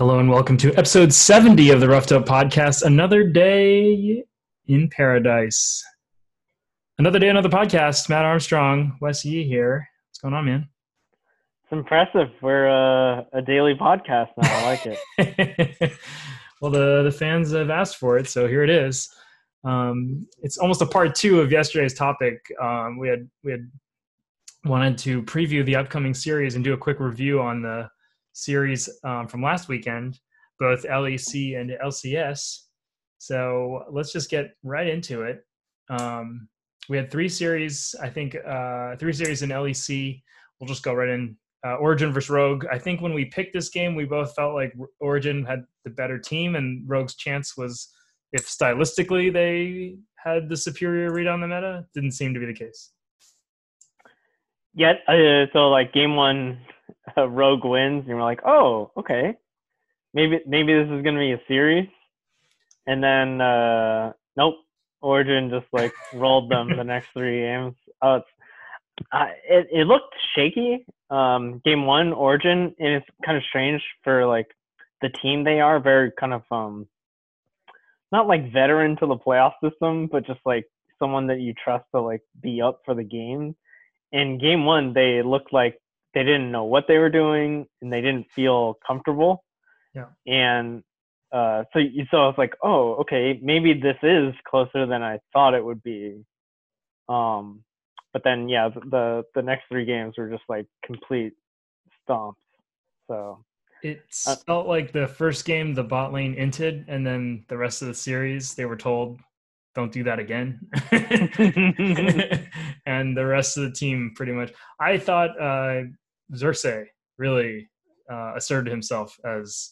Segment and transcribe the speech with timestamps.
[0.00, 2.84] Hello and welcome to episode 70 of the Roughed Up Podcast.
[2.84, 4.24] Another day
[4.66, 5.84] in paradise.
[6.98, 8.08] Another day, another podcast.
[8.08, 9.86] Matt Armstrong, Wes Yee here.
[10.08, 10.68] What's going on, man?
[11.64, 12.28] It's impressive.
[12.40, 14.48] We're uh, a daily podcast now.
[14.50, 15.92] I like it.
[16.62, 19.06] well, the, the fans have asked for it, so here it is.
[19.64, 22.50] Um, it's almost a part two of yesterday's topic.
[22.58, 23.70] Um, we had we had
[24.64, 27.90] wanted to preview the upcoming series and do a quick review on the
[28.40, 30.18] series um, from last weekend,
[30.58, 32.64] both LEC and LCS.
[33.18, 35.44] So let's just get right into it.
[35.90, 36.48] Um,
[36.88, 40.22] we had three series, I think, uh, three series in LEC.
[40.58, 41.36] We'll just go right in.
[41.62, 42.64] Uh, Origen versus Rogue.
[42.72, 46.18] I think when we picked this game, we both felt like Origen had the better
[46.18, 47.92] team, and Rogue's chance was
[48.32, 51.84] if stylistically they had the superior read on the meta.
[51.94, 52.92] Didn't seem to be the case.
[54.72, 56.58] Yet, uh, so like game one,
[57.16, 59.34] uh, Rogue wins, and we're like, oh, okay,
[60.14, 61.88] maybe maybe this is gonna be a series,
[62.86, 64.56] and then uh, nope,
[65.00, 67.74] Origen just like rolled them the next three games.
[68.02, 68.26] Oh, it's,
[69.12, 70.86] uh, it it looked shaky.
[71.10, 74.46] Um, game one, Origen, and it's kind of strange for like
[75.02, 76.86] the team they are, very kind of um,
[78.12, 80.66] not like veteran to the playoff system, but just like
[80.98, 83.56] someone that you trust to like be up for the game.
[84.12, 85.80] In game one, they looked like
[86.14, 89.44] they didn't know what they were doing and they didn't feel comfortable.
[89.94, 90.06] Yeah.
[90.26, 90.82] And
[91.32, 91.80] uh, so
[92.10, 95.82] so I was like, oh, okay, maybe this is closer than I thought it would
[95.82, 96.24] be.
[97.08, 97.62] Um,
[98.12, 101.32] but then yeah, the the next three games were just like complete
[102.08, 102.34] stomps.
[103.08, 103.44] So
[103.82, 107.82] it uh, felt like the first game the bot lane inted, and then the rest
[107.82, 109.20] of the series they were told
[109.74, 110.60] don't do that again.
[112.86, 114.52] and the rest of the team pretty much.
[114.80, 115.82] I thought uh,
[116.34, 116.86] Xerxe
[117.18, 117.68] really
[118.10, 119.70] uh, asserted himself as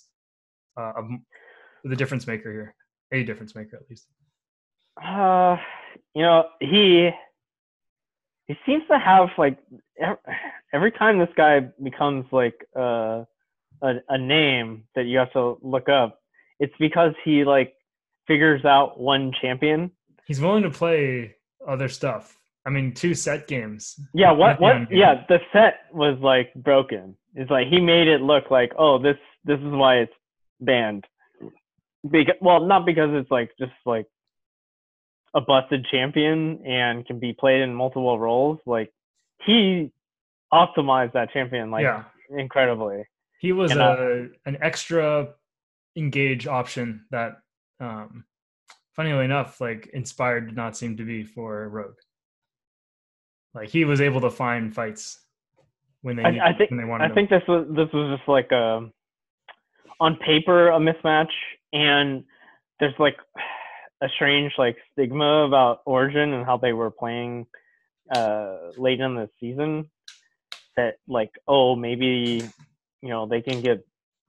[0.79, 1.03] uh, a,
[1.85, 2.75] the difference maker here,
[3.13, 4.07] a difference maker at least.
[5.03, 5.57] Uh,
[6.15, 7.11] you know, he
[8.47, 9.59] he seems to have like
[10.73, 13.25] every time this guy becomes like uh,
[13.83, 16.19] a a name that you have to look up,
[16.59, 17.75] it's because he like
[18.27, 19.91] figures out one champion.
[20.27, 21.37] He's willing to play
[21.67, 22.38] other stuff.
[22.69, 23.99] I mean, two set games.
[24.13, 27.17] Yeah, what what yeah, the set was like broken.
[27.35, 30.13] It's like he made it look like, oh, this this is why it's
[30.61, 31.07] banned.
[32.09, 34.05] Because well, not because it's like just like
[35.35, 38.59] a busted champion and can be played in multiple roles.
[38.67, 38.93] Like
[39.47, 39.91] he
[40.53, 42.05] optimized that champion like yeah.
[42.31, 43.05] incredibly.
[43.41, 45.31] He was and, a uh, an extra
[45.97, 47.39] engage option that
[47.81, 48.25] um
[48.95, 51.97] funnily enough, like inspired did not seem to be for Rogue.
[53.59, 55.21] Like he was able to find fights
[56.03, 57.11] when they I, I think when they wanted.
[57.11, 58.89] I think this was this was just like a
[60.01, 61.33] on paper a mismatch,
[61.73, 62.25] and
[62.79, 63.17] there's like
[64.03, 67.47] a strange like stigma about Origen and how they were playing
[68.15, 69.91] uh late in the season.
[70.77, 72.49] That like oh maybe
[73.03, 73.85] you know they can get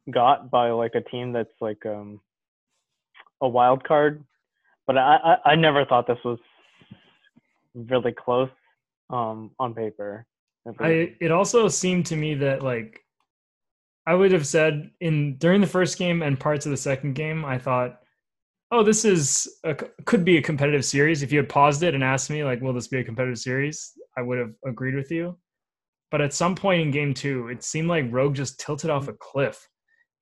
[0.09, 2.19] got by like a team that's like um
[3.41, 4.23] a wild card
[4.89, 6.39] but I, I, I never thought this was
[7.75, 8.49] really close
[9.09, 10.25] um, on paper.
[10.79, 13.01] I it also seemed to me that like
[14.05, 17.45] I would have said in during the first game and parts of the second game,
[17.45, 17.99] I thought,
[18.71, 19.75] oh, this is a,
[20.05, 21.23] could be a competitive series.
[21.23, 23.91] If you had paused it and asked me like, will this be a competitive series,
[24.17, 25.37] I would have agreed with you.
[26.11, 29.13] But at some point in game two, it seemed like Rogue just tilted off a
[29.13, 29.67] cliff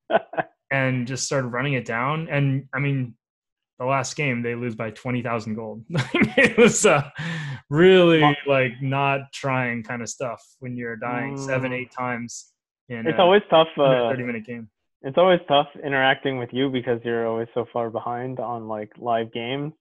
[0.72, 2.28] and just started running it down.
[2.30, 3.16] And I mean,
[3.80, 5.84] the last game they lose by 20,000 gold.
[5.90, 7.10] it was uh,
[7.70, 11.46] really like not trying kind of stuff when you're dying mm.
[11.46, 12.54] seven, eight times
[12.90, 14.70] in it's always tough uh, 30 minute game.
[15.04, 19.32] It's always tough interacting with you because you're always so far behind on like live
[19.32, 19.74] games.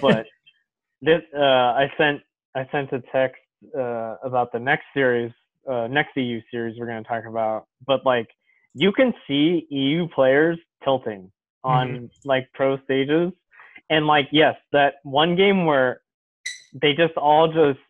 [0.00, 0.26] But
[1.02, 2.20] this, uh, I sent,
[2.54, 3.40] I sent a text
[3.76, 5.32] uh, about the next series,
[5.70, 7.66] uh, next EU series we're going to talk about.
[7.86, 8.28] But like,
[8.74, 11.32] you can see EU players tilting
[11.64, 12.28] on mm-hmm.
[12.28, 13.32] like pro stages.
[13.88, 16.00] And like, yes, that one game where
[16.72, 17.80] they just all just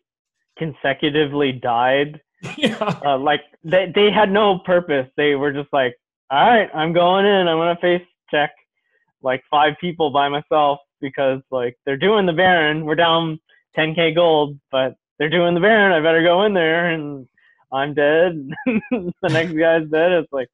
[0.57, 2.21] consecutively died.
[2.57, 2.99] Yeah.
[3.05, 5.07] Uh, like they they had no purpose.
[5.15, 5.95] They were just like,
[6.31, 7.47] all right, I'm going in.
[7.47, 8.01] I'm gonna face
[8.31, 8.49] check
[9.21, 12.85] like five people by myself because like they're doing the Baron.
[12.85, 13.39] We're down
[13.77, 15.91] 10k gold, but they're doing the Baron.
[15.91, 17.27] I better go in there, and
[17.71, 18.49] I'm dead.
[18.65, 20.11] the next guy's dead.
[20.13, 20.49] It's like,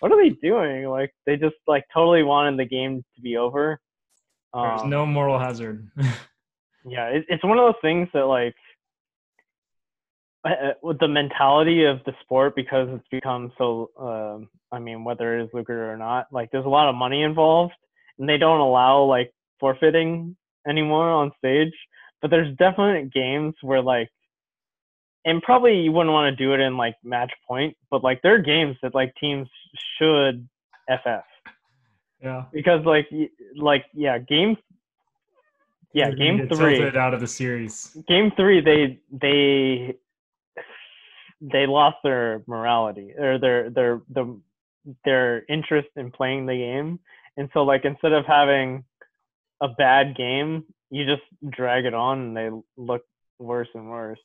[0.00, 0.86] what are they doing?
[0.86, 3.80] Like they just like totally wanted the game to be over.
[4.54, 5.90] There's um, no moral hazard.
[6.84, 8.54] yeah, it, it's one of those things that like
[10.44, 15.36] uh, with the mentality of the sport because it's become so um i mean whether
[15.36, 17.74] it is lucrative or not like there's a lot of money involved
[18.18, 20.36] and they don't allow like forfeiting
[20.66, 21.72] anymore on stage
[22.22, 24.08] but there's definite games where like
[25.24, 28.34] and probably you wouldn't want to do it in like match point but like there
[28.34, 29.48] are games that like teams
[29.98, 30.48] should
[30.88, 31.24] ff
[32.22, 32.44] Yeah.
[32.52, 33.08] because like
[33.56, 34.56] like yeah game
[35.94, 37.96] yeah They're game three out of the series.
[38.08, 39.94] game three they they
[41.40, 44.40] they lost their morality or their their the
[45.04, 46.98] their interest in playing the game
[47.36, 48.84] and so like instead of having
[49.60, 53.02] a bad game you just drag it on and they look
[53.38, 54.18] worse and worse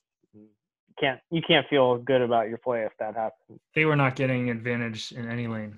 [1.00, 4.50] can't you can't feel good about your play if that happens They were not getting
[4.50, 5.78] advantage in any lane.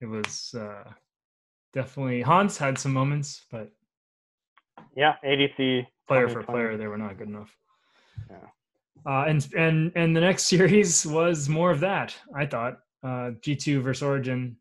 [0.00, 0.90] It was uh,
[1.72, 3.70] definitely Hans had some moments, but
[4.96, 6.44] yeah adc player for 2020.
[6.52, 7.56] player, they were not good enough.
[8.30, 8.36] Yeah.
[9.06, 12.14] Uh, and and and the next series was more of that.
[12.34, 14.56] I thought uh, G two versus Origen.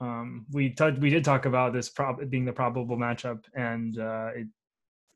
[0.00, 4.28] Um, we touched, we did talk about this prob- being the probable matchup, and uh,
[4.36, 4.46] it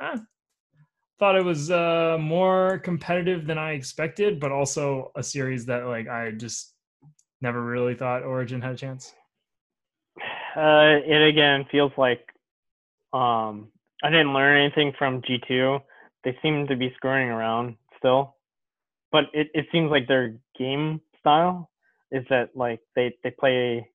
[0.00, 0.20] ah,
[1.22, 6.08] thought it was uh, more competitive than I expected, but also a series that like
[6.08, 6.74] I just
[7.40, 9.14] never really thought Origen had a chance.
[10.56, 12.26] Uh, it again feels like
[13.12, 13.68] um,
[14.02, 15.80] I didn't learn anything from G2.
[16.24, 18.34] They seem to be screwing around still,
[19.12, 21.70] but it, it seems like their game style
[22.10, 23.88] is that like they, they play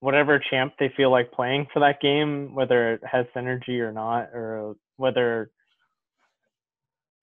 [0.00, 4.22] whatever champ they feel like playing for that game, whether it has synergy or not,
[4.34, 5.52] or whether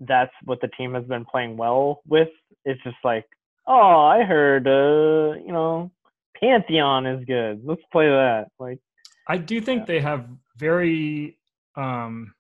[0.02, 2.30] that's what the team has been playing well with.
[2.66, 3.26] It's just like,
[3.68, 5.92] oh, I heard, uh, you know,
[6.40, 7.62] Pantheon is good.
[7.66, 8.48] Let's play that.
[8.60, 8.80] Like,
[9.28, 9.86] I do think Yeah.
[9.86, 11.38] they have very
[11.76, 12.34] um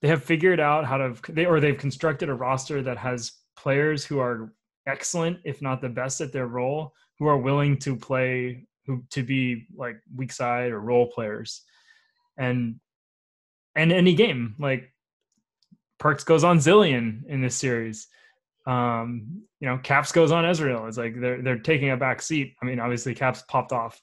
[0.00, 4.04] they have figured out how to they or they've constructed a roster that has players
[4.04, 4.52] who are
[4.86, 9.22] excellent if not the best at their role who are willing to play who to
[9.22, 11.64] be like weak side or role players
[12.38, 12.78] and
[13.74, 14.92] and any game like
[15.98, 18.08] Perkz goes on Zilean in this series
[18.66, 22.54] um you know caps goes on ezreal it's like they're they're taking a back seat
[22.60, 23.98] i mean obviously caps popped off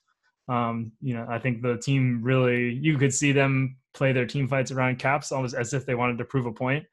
[0.47, 4.47] um, you know, I think the team really you could see them play their team
[4.47, 6.85] fights around Caps almost as if they wanted to prove a point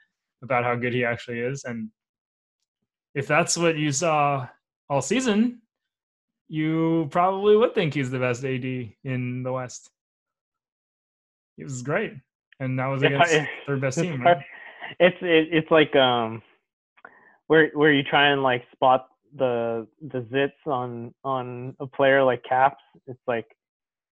[0.43, 1.65] about how good he actually is.
[1.65, 1.91] And
[3.15, 4.49] if that's what you saw
[4.89, 5.61] all season,
[6.49, 8.65] you probably would think he's the best AD
[9.05, 9.91] in the West.
[11.57, 12.15] He was great,
[12.59, 14.23] and that was Yeah, against it- third best team.
[14.23, 14.43] Right?
[14.99, 16.43] It's it, it's like um
[17.47, 22.43] where where you try and like spot the the zits on on a player like
[22.45, 22.83] Caps.
[23.07, 23.47] It's like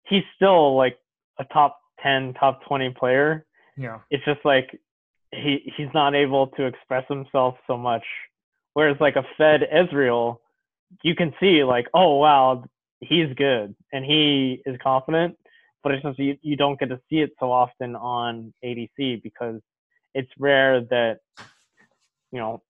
[0.03, 0.97] he's still like
[1.39, 3.45] a top ten, top twenty player.
[3.77, 4.79] Yeah, It's just like
[5.31, 8.03] he he's not able to express himself so much.
[8.73, 10.37] Whereas like a fed Ezreal,
[11.03, 12.63] you can see like, oh wow,
[12.99, 15.37] he's good and he is confident,
[15.83, 19.61] but it's just you, you don't get to see it so often on ADC because
[20.13, 21.19] it's rare that
[22.31, 22.61] you know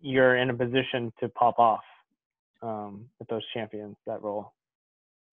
[0.00, 1.84] you're in a position to pop off
[2.62, 4.52] um, with those champions that role.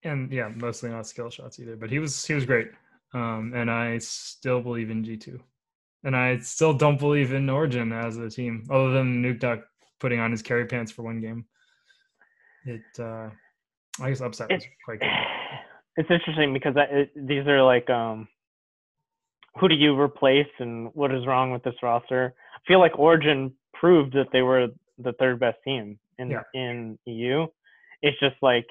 [0.03, 1.75] and yeah, mostly not skill shots either.
[1.75, 2.69] But he was he was great,
[3.13, 5.39] um, and I still believe in G two,
[6.03, 9.63] and I still don't believe in Origen as a team, other than Nukeduck
[9.99, 11.45] putting on his carry pants for one game.
[12.65, 13.29] It, uh,
[14.01, 15.09] I guess upset was It- quite good.
[15.95, 18.27] It's interesting because I, it, these are like um,
[19.59, 22.33] who do you replace and what is wrong with this roster?
[22.55, 24.67] I feel like Origen proved that they were
[24.97, 26.43] the third best team in Yeah.
[26.53, 27.47] in EU.
[28.01, 28.65] It's just like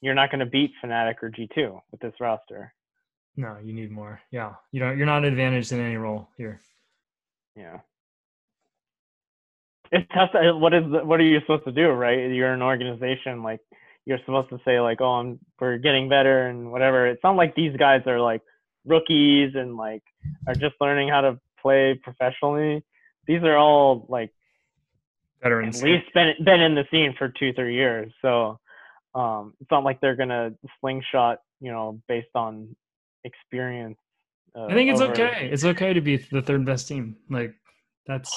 [0.00, 2.74] you're not going to beat Fnatic or G2 with this roster.
[3.36, 4.20] No, you need more.
[4.30, 4.96] Yeah, you don't.
[4.96, 6.60] You're not advantaged in any role here.
[7.56, 7.78] Yeah.
[9.90, 10.32] It's tough.
[10.32, 12.30] To, what is what are you supposed to do, right?
[12.30, 13.60] You're an organization, like
[14.06, 17.06] you're supposed to say, like, oh, I'm we're getting better and whatever.
[17.06, 18.42] It's not like these guys are like
[18.84, 20.02] rookies and like
[20.46, 22.84] are just learning how to play professionally.
[23.26, 24.30] These are all like
[25.42, 25.82] veterans.
[25.82, 28.12] at least been been in the scene for two three years.
[28.22, 28.58] So
[29.14, 32.74] um, it's not like they're gonna slingshot, you know, based on
[33.24, 33.98] experience.
[34.54, 35.48] Uh, I think it's over- okay.
[35.50, 37.16] It's okay to be the third best team.
[37.30, 37.54] Like
[38.06, 38.32] that's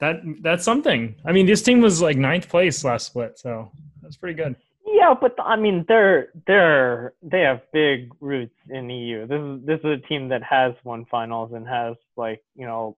[0.00, 1.16] that that's something.
[1.24, 3.70] I mean, this team was like ninth place last split, so
[4.02, 4.56] that's pretty good.
[4.92, 9.26] Yeah, but I mean, they're they're they have big roots in EU.
[9.26, 12.96] This is this is a team that has won finals and has like you know,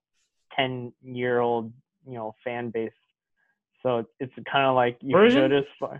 [0.55, 1.71] ten year old
[2.07, 2.91] you know fan base.
[3.83, 5.49] So it's kind of like you Origen?
[5.49, 5.99] go.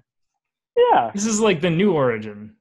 [0.78, 2.56] Yeah, This is like the new Origen.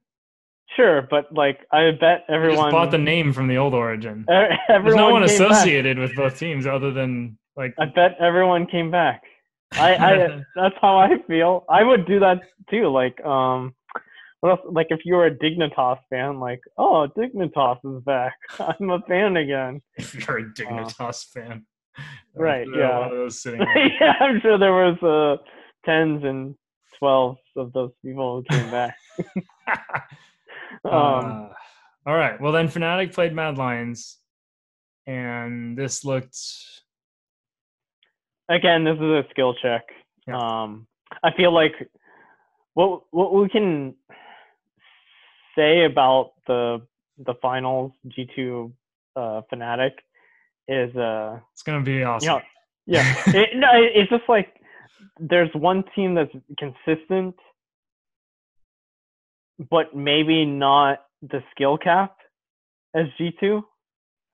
[0.75, 4.25] sure, but like I bet everyone just bought the name from the old Origen.
[4.27, 5.51] There's no one came back.
[5.51, 9.23] associated with both teams other than like I bet everyone came back.
[9.73, 11.65] I, I that's how I feel.
[11.69, 12.87] I would do that too.
[12.89, 13.73] Like, um,
[14.41, 14.59] what else?
[14.71, 18.35] Like, if you were a Dignitas fan, like, oh, Dignitas is back.
[18.59, 19.81] I'm a fan again.
[19.97, 21.65] if you're a Dignitas fan.
[22.35, 22.99] Right, There are a yeah.
[22.99, 23.87] lot of those sitting there.
[23.99, 25.43] yeah, I'm sure there was uh,
[25.85, 26.55] tens and
[26.97, 28.95] twelves of those people who came back.
[30.85, 31.47] um, Uh,
[32.05, 32.39] all right.
[32.41, 34.17] Well, then Fnatic played Mad Lions,
[35.05, 36.37] and this looked.
[38.51, 39.83] Again, this is a skill check.
[40.27, 40.37] Yeah.
[40.37, 40.87] Um,
[41.23, 41.73] I feel like
[42.73, 43.95] what what we can
[45.55, 46.81] say about the
[47.17, 48.73] the finals G two
[49.15, 49.91] uh, Fnatic
[50.67, 52.25] is uh It's gonna be awesome.
[52.25, 52.41] you know
[52.85, 54.55] yeah it, no it- it's just like
[55.19, 57.35] there's one team that's consistent
[59.69, 62.15] but maybe not the skill cap
[62.95, 63.63] as G two.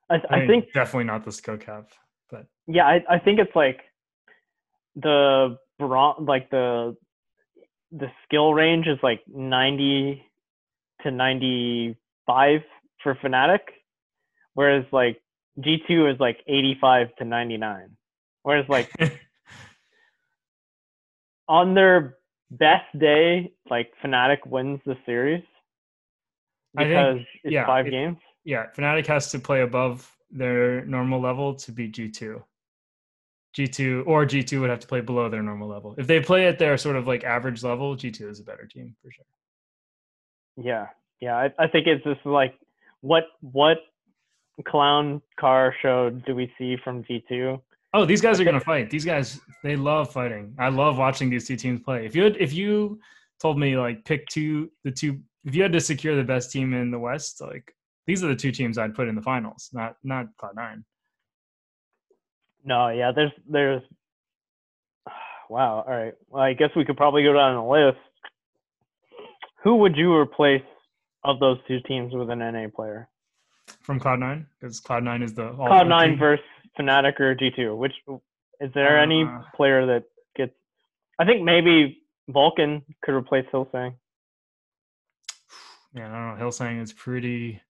[0.09, 1.89] I, I mean, think definitely not the skill cap,
[2.29, 3.81] but yeah, I, I think it's like
[5.01, 6.95] the bron- like the
[7.91, 10.21] the skill range is like 90
[11.03, 12.61] to 95
[13.01, 13.59] for Fnatic,
[14.55, 15.21] whereas like
[15.59, 17.95] G2 is like 85 to 99.
[18.43, 18.89] Whereas like
[21.47, 22.17] on their
[22.51, 25.43] best day, like Fnatic wins the series
[26.77, 28.17] I think- because it's yeah, five it- games.
[28.43, 32.43] yeah, Fnatic has to play above their normal level to beat G2.
[33.57, 35.95] G2 or G2 would have to play below their normal level.
[35.97, 38.95] If they play at their sort of like average level, G2 is a better team
[39.01, 39.25] for sure.
[40.57, 40.87] Yeah,
[41.19, 41.35] yeah.
[41.35, 42.53] I, I think it's just like
[43.01, 43.77] what what
[44.67, 47.61] clown car show do we see from G two?
[47.93, 48.91] Oh, these guys are gonna fight.
[48.91, 50.53] These guys, they love fighting.
[50.59, 52.05] I love watching these two teams play.
[52.05, 52.99] If you had, if you
[53.39, 56.73] told me like pick two, the two, if you had to secure the best team
[56.73, 57.73] in the West, like
[58.05, 60.85] these are the two teams I'd put in the finals, not not Cloud Nine.
[62.63, 63.11] No, yeah.
[63.15, 63.81] There's there's.
[65.49, 65.85] Wow.
[65.87, 66.13] All right.
[66.29, 67.97] Well, I guess we could probably go down the list.
[69.63, 70.61] Who would you replace
[71.23, 73.07] of those two teams with an NA player?
[73.81, 76.43] from Cloud Nine because Cloud Nine is the all Cloud Nine versus
[76.77, 77.75] Fnatic or G two.
[77.77, 77.93] Which
[78.59, 80.03] is there any Uh, player that
[80.35, 80.53] gets?
[81.17, 83.95] I think maybe Vulcan could replace Hylissang.
[85.93, 86.45] Yeah, I don't know.
[86.45, 87.61] Hylissang is pretty,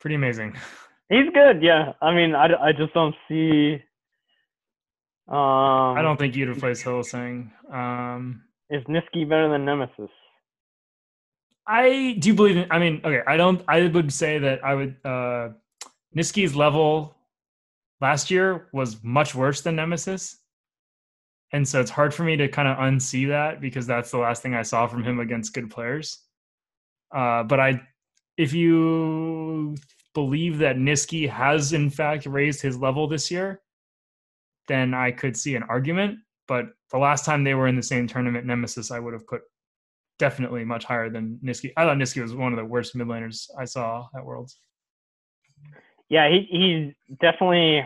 [0.00, 0.56] pretty amazing.
[1.08, 1.92] He's good, yeah.
[2.02, 3.74] I mean, I, I just don't see.
[5.28, 7.50] Um, I don't think you'd replace Hylissang.
[7.72, 10.10] Um, Is Nisqy better than Nemesis?
[11.66, 12.66] I do believe in.
[12.70, 13.62] I mean, okay, I don't.
[13.66, 14.96] I would say that I would.
[15.04, 15.48] uh
[16.16, 17.16] Nisqy's level
[18.00, 20.38] last year was much worse than Nemesis,
[21.52, 24.42] and so it's hard for me to kind of unsee that because that's the last
[24.42, 26.22] thing I saw from him against good players.
[27.14, 27.82] Uh, but I,
[28.36, 29.76] if you
[30.16, 33.60] believe that Nisqy has in fact raised his level this year,
[34.66, 36.18] then I could see an argument.
[36.48, 39.42] But the last time they were in the same tournament, Nemesis, I would have put
[40.18, 41.72] definitely much higher than Nisqy.
[41.76, 44.58] I thought Nisqy was one of the worst mid laners I saw at Worlds.
[46.08, 47.84] Yeah, he he's definitely.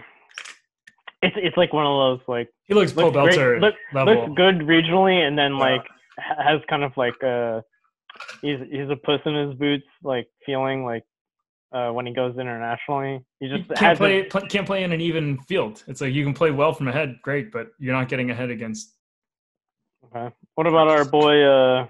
[1.22, 4.14] It's it's like one of those like He looks great- Belter look- level.
[4.14, 5.58] looks good regionally, and then Yeah.
[5.58, 5.87] like
[6.18, 7.62] ha- has kind of like a
[8.42, 11.02] he's he's a puss in his boots like feeling like
[11.72, 13.24] uh, when he goes internationally.
[13.38, 15.82] He You just can't has play, can't play in an even field.
[15.86, 18.94] It's like you can play well from ahead, great, but you're not getting ahead against.
[20.06, 20.34] Okay.
[20.54, 21.86] What about our boy uh,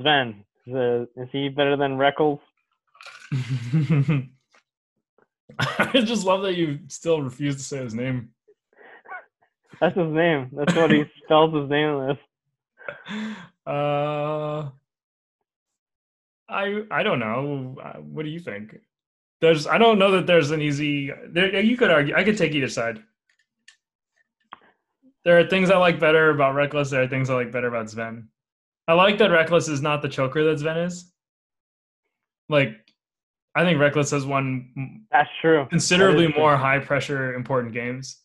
[0.00, 0.44] Sven?
[0.66, 2.40] Is, uh, is he better than Rekkles?
[5.58, 8.30] I just love that you still refuse to say his name.
[9.80, 10.50] That's his name.
[10.52, 12.16] That's what he spells his name as.
[13.66, 14.70] Uh,
[16.48, 17.76] I I don't know.
[17.82, 18.76] Uh, What do you think?
[19.40, 21.12] There's I don't know that there's an easy.
[21.28, 22.14] There, you could argue.
[22.14, 22.98] I could take either side.
[25.24, 26.90] There are things I like better about Rekkles.
[26.90, 28.28] There are things I like better about Sven.
[28.86, 31.12] I like that Rekkles is not the choker that Sven is.
[32.48, 32.74] Like,
[33.54, 35.66] I think Rekkles has won That's true.
[35.68, 36.40] considerably That true.
[36.42, 38.22] more high pressure important games,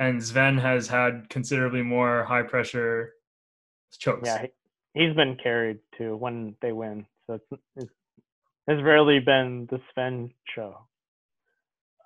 [0.00, 3.12] and Sven has had considerably more high pressure
[3.98, 4.26] chokes.
[4.26, 4.46] Yeah,
[4.94, 7.06] he, he's been carried too when they win.
[7.28, 7.90] So it's, it's
[8.68, 10.76] has rarely been the Sven show.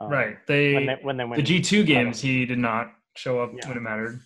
[0.01, 0.37] Um, right.
[0.47, 1.37] They, When they when they win.
[1.37, 3.69] the G two games he did not show up Yeah.
[3.69, 4.21] when it mattered,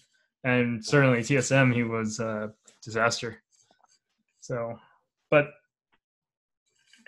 [0.44, 3.42] and certainly TSM he was a disaster.
[4.40, 4.78] So,
[5.30, 5.50] but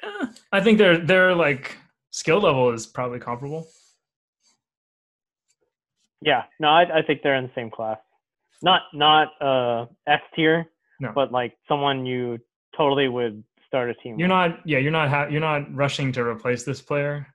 [0.03, 1.77] eh, I think their their like
[2.11, 3.67] skill level is probably comparable.
[6.21, 7.99] Yeah, no, I, I think they're in the same class.
[8.63, 10.67] Not not uh S tier,
[11.01, 11.11] No.
[11.15, 12.39] but like someone you
[12.77, 14.19] totally would start a team.
[14.19, 17.27] You're not yeah you're not ha- you're not rushing to replace this player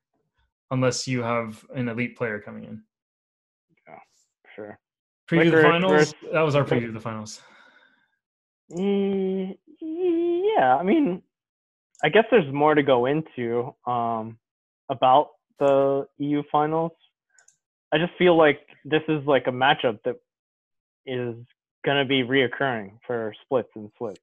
[0.69, 2.83] unless you have an elite player coming in.
[3.87, 3.95] Yeah,
[4.55, 4.79] sure.
[5.27, 5.91] Preview the finals.
[5.91, 7.41] versus- That was our preview of the finals.
[9.79, 11.23] Yeah, I mean,
[12.03, 14.37] I guess there's more to go into um,
[14.89, 15.29] about
[15.59, 16.91] the EU finals.
[17.91, 20.17] I just feel like this is like a matchup that
[21.05, 21.35] is
[21.85, 24.19] going to be reoccurring for splits and splits,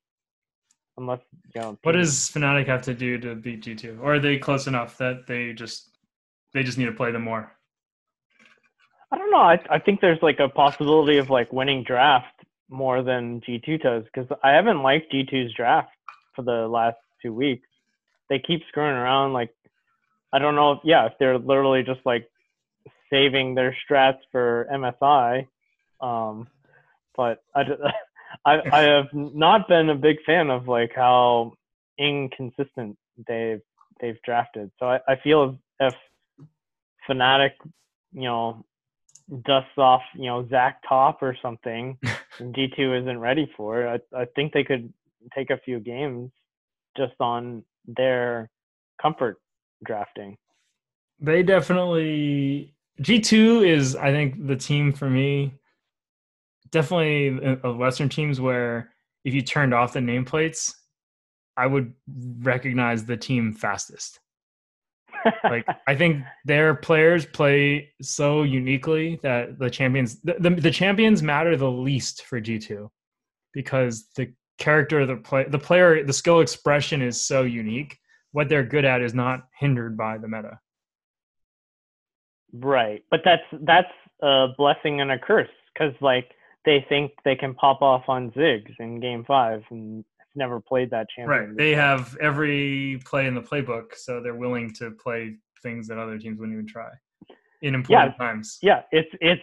[0.99, 1.21] unless
[1.55, 1.79] you know.
[1.83, 3.99] What does Fnatic have to do to beat G two?
[4.03, 5.91] Or are they close enough that they just
[6.53, 7.53] they just need to play them more?
[9.13, 9.39] I don't know.
[9.39, 12.35] I I think there's like a possibility of like winning draft
[12.69, 15.91] more than G2 does because I haven't liked G2's draft
[16.35, 17.69] for the last two weeks.
[18.29, 19.33] They keep screwing around.
[19.33, 19.55] Like
[20.33, 20.73] I don't know.
[20.73, 22.29] If, yeah, if they're literally just like
[23.11, 25.47] saving their strats for MSI.
[26.01, 26.49] Um,
[27.17, 27.63] but I,
[28.45, 31.53] I I have not been a big fan of like how
[31.99, 33.63] inconsistent they've
[34.01, 34.71] they've drafted.
[34.79, 35.95] So I, I feel if
[37.09, 37.53] Fnatic,
[38.13, 38.65] you know,
[39.45, 41.99] dusts off, you know, Zac Top or something,
[42.39, 44.93] and G2 isn't ready for it, I, I think they could
[45.35, 46.31] take a few games
[46.97, 48.51] just on their
[49.01, 49.41] comfort
[49.85, 50.37] drafting.
[51.21, 55.55] They definitely G two is I think the team for me.
[56.75, 58.91] Definitely uh, of Western teams where
[59.25, 60.75] if you turned off the nameplates,
[61.57, 61.95] I would
[62.41, 64.19] recognize the team fastest.
[65.45, 71.23] like I think their players play so uniquely that the champions the, the, the champions
[71.23, 72.89] matter the least for G2
[73.53, 77.97] because the character of the play the player the skill expression is so unique.
[78.33, 80.59] What they're good at is not hindered by the meta.
[82.53, 86.33] Right, but that's that's a blessing and a curse because like
[86.65, 90.91] they think they can pop off on Ziggs in Game Five and have never played
[90.91, 91.29] that champion.
[91.49, 95.99] right they have every play in the playbook so they're willing to play things that
[95.99, 96.91] other teams wouldn't even try
[97.63, 99.41] in important times Yeah, it's it's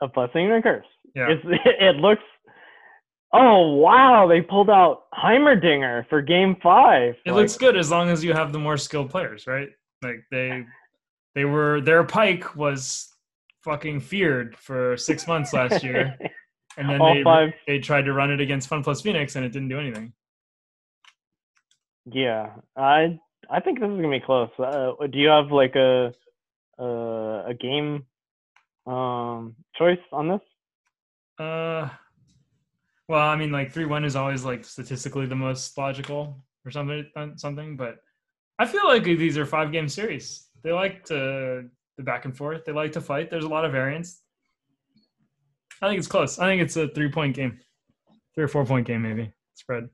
[0.00, 0.86] a blessing and a curse.
[1.14, 1.42] yeah It's
[1.80, 2.22] it looks.
[3.34, 4.26] Oh wow!
[4.28, 7.14] They pulled out Heimerdinger for Game Five.
[7.24, 9.70] It Like, looks good as long as you have the more skilled players, right?
[10.02, 10.66] Like they
[11.34, 13.08] they were their pike was
[13.64, 16.18] fucking feared for six months last year,
[16.76, 17.50] and then All they five.
[17.66, 20.12] they tried to run it against Fun Plus Phoenix, and it didn't do anything.
[22.10, 23.18] Yeah, I
[23.50, 24.50] I think this is gonna be close.
[24.58, 26.12] Uh, do you have like a
[26.78, 28.06] a, a game
[28.86, 30.40] um choice on this?
[31.38, 31.88] Uh,
[33.08, 37.06] well, I mean, like three one is always like statistically the most logical or something
[37.36, 37.98] something, but
[38.58, 40.48] I feel like these are five game series.
[40.62, 42.64] They like to the back and forth.
[42.64, 43.30] They like to fight.
[43.30, 44.20] There's a lot of variance.
[45.82, 46.38] I think it's close.
[46.38, 47.58] I think it's a three point game,
[48.34, 49.84] three or four point game maybe spread.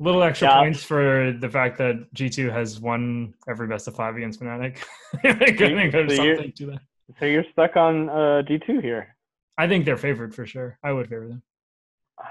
[0.00, 0.60] A little extra Yeah.
[0.60, 4.78] points for the fact that G two has won every best of five against Fnatic.
[5.24, 5.58] I think
[5.92, 6.80] there's So you're- something to that.
[7.18, 9.16] So you're stuck on uh G two here.
[9.56, 10.78] I think they're favored for sure.
[10.84, 11.42] I would favor them.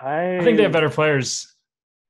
[0.02, 1.54] I, I think they have better players.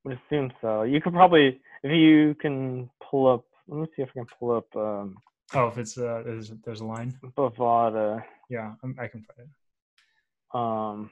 [0.04, 0.84] would assume so.
[0.84, 3.46] You could probably if you can pull up.
[3.68, 5.18] Let me see if I can pull up um
[5.54, 7.18] Oh, if it's uh, there's, there's a line.
[7.38, 8.22] Bovada.
[8.50, 9.48] Yeah, I'm, I can find it.
[10.54, 11.10] Um,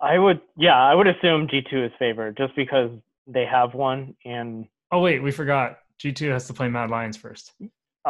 [0.00, 2.90] I would, yeah, I would assume G two is favored just because
[3.26, 5.78] they have one, and Oh wait, we forgot.
[5.98, 7.52] G two has to play Mad Lions first.
[7.60, 7.70] um,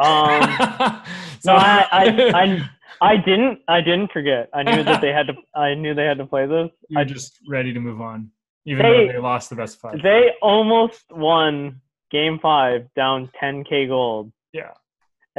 [1.39, 2.69] so no, I, I, I,
[3.01, 4.49] I didn't, I didn't forget.
[4.53, 6.69] I knew that they had to, I knew they had to play this.
[6.89, 8.31] you're I just ready to move on,
[8.65, 10.01] even They- though they lost the best five.
[10.03, 14.31] They almost won Game Five, down 10k gold.
[14.53, 14.71] Yeah.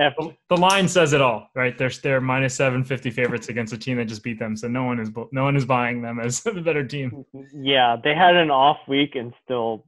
[0.00, 1.76] If, the, the line says it all, right?
[1.76, 4.84] They're they're minus seven fifty favorites against a team that just beat them, so no
[4.84, 7.24] one is no one is buying them as the better team.
[7.52, 9.84] yeah, they had an off week and still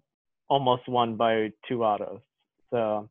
[0.48, 2.18] almost won by two autos.
[2.70, 3.08] So,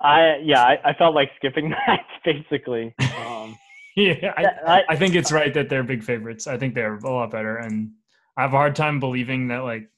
[0.00, 2.92] I, yeah, I, I felt like skipping that basically.
[3.24, 3.56] Um,
[3.96, 6.48] yeah, I, I, I think it's right that they're big favorites.
[6.48, 7.92] I think they're a lot better, and
[8.36, 9.88] I have a hard time believing that like,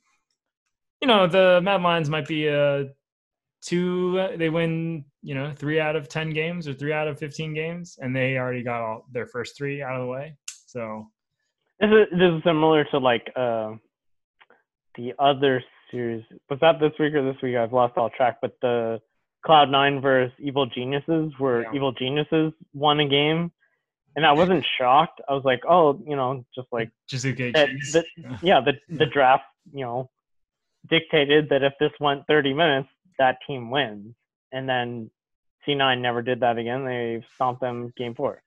[1.00, 2.90] you know, the Mad Lions might be a
[3.62, 4.28] two.
[4.36, 7.98] They win, you know, three out of ten games or three out of fifteen games,
[8.00, 10.36] and they already got all their first three out of the way.
[10.66, 11.06] So
[11.80, 13.72] This is this is similar to like uh,
[14.96, 16.24] the other series.
[16.50, 17.56] Was that this week or this week?
[17.56, 18.38] I've lost all track.
[18.42, 19.00] But the
[19.44, 21.72] Cloud Nine versus Evil Geniuses, where Yeah.
[21.74, 23.50] Evil Geniuses won a game,
[24.16, 25.20] and I wasn't shocked.
[25.28, 26.90] I was like, oh, you know, just like
[27.66, 27.92] cheese.
[27.92, 28.04] that,
[28.42, 30.10] yeah, the the draft, you know,
[30.88, 34.14] dictated that if this went 30 minutes, that team wins.
[34.52, 35.10] And then
[35.66, 36.84] C9 never did that again.
[36.84, 38.42] They stomped them game four.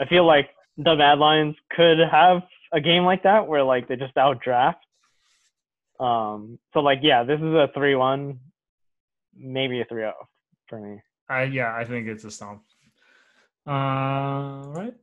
[0.00, 3.96] I feel like the Mad Lions could have a game like that where like they
[3.96, 4.76] just outdraft.
[6.00, 8.40] Um, so like yeah, this is a three-one,
[9.36, 10.12] maybe a 3-0
[10.68, 11.00] for me.
[11.28, 12.62] I yeah, I think it's a stomp.
[13.66, 14.94] Uh, right.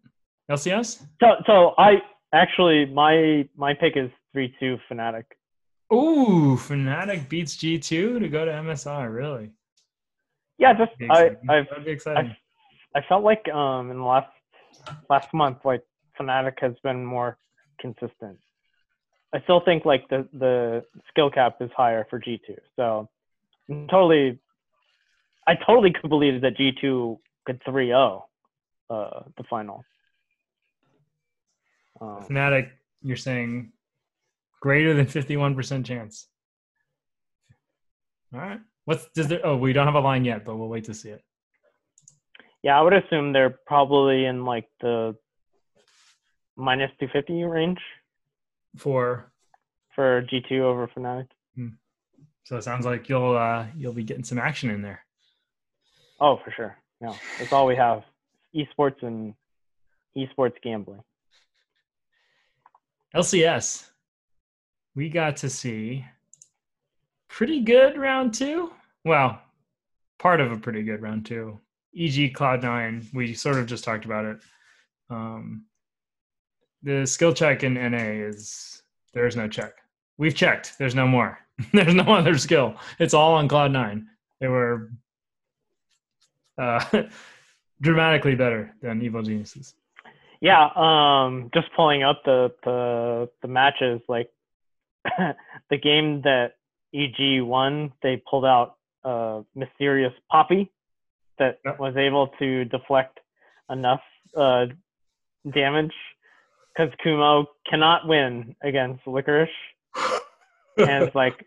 [0.51, 1.05] LCS?
[1.21, 2.01] So so I
[2.33, 5.23] actually my my pick is three two Fnatic.
[5.91, 9.11] Ooh, Fnatic beats G2 to go to MSI.
[9.11, 9.51] Really?
[10.57, 11.31] Yeah, just I.
[11.49, 12.35] I've That'd be exciting.
[12.95, 14.29] I felt like um in the last
[15.09, 15.83] last month like
[16.19, 17.37] Fnatic has been more
[17.79, 18.37] consistent.
[19.33, 22.57] I still think like the the skill cap is higher for G two.
[22.75, 23.09] So
[23.69, 24.39] I'm totally
[25.47, 28.21] I totally could believe that G two could 3-0
[28.89, 29.83] uh the final.
[32.01, 32.69] Um, Fnatic,
[33.01, 33.71] you're saying
[34.59, 36.27] greater than 51% chance.
[38.33, 38.59] All right.
[38.85, 39.41] What's does there?
[39.45, 41.23] Oh, we don't have a line yet, but we'll wait to see it.
[42.63, 45.15] yeah, I would assume they're probably in like the
[46.55, 47.79] minus 250 range
[48.77, 49.31] For
[49.95, 51.27] for G2 over Fnatic.
[52.43, 55.05] so it sounds like you'll uh, you'll be getting some action in there.
[56.19, 56.77] Oh, for sure.
[57.01, 58.03] No, that's all we have.
[58.55, 59.33] Esports and
[60.17, 61.01] esports gambling.
[63.15, 63.89] LCS,
[64.95, 66.05] we got to see
[67.29, 68.71] pretty good round two.
[69.05, 69.41] Well,
[70.17, 71.59] part of a pretty good round two.
[71.95, 74.37] EG, Cloud9, we sort of just talked about it.
[75.09, 75.65] Um,
[76.83, 79.73] the skill check in NA is there's no check.
[80.17, 80.77] We've checked.
[80.77, 81.39] There's no more.
[81.73, 82.75] there's no other skill.
[82.99, 84.05] It's all on Cloud9.
[84.39, 84.91] They were
[86.57, 86.83] uh,
[87.81, 89.73] dramatically better than Evil Geniuses.
[90.41, 94.29] Yeah, um, just pulling up the the the matches, like
[95.69, 96.53] the game that
[96.93, 100.71] EG won, they pulled out a mysterious Poppy
[101.37, 101.79] that Yep.
[101.79, 103.19] was able to deflect
[103.69, 104.01] enough
[104.35, 104.65] uh,
[105.49, 105.93] damage
[106.73, 109.49] because Kumo cannot win against Licorice,
[110.77, 111.45] and it's like,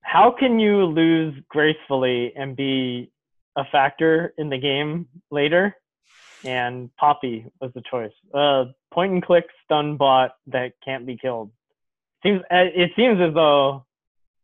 [0.00, 3.10] how can you lose gracefully and be
[3.56, 5.76] a factor in the game later?
[6.44, 8.12] and Poppy was the choice.
[8.34, 11.50] Uh, point and click stun bot that can't be killed.
[12.22, 13.84] Seems uh, it seems as though,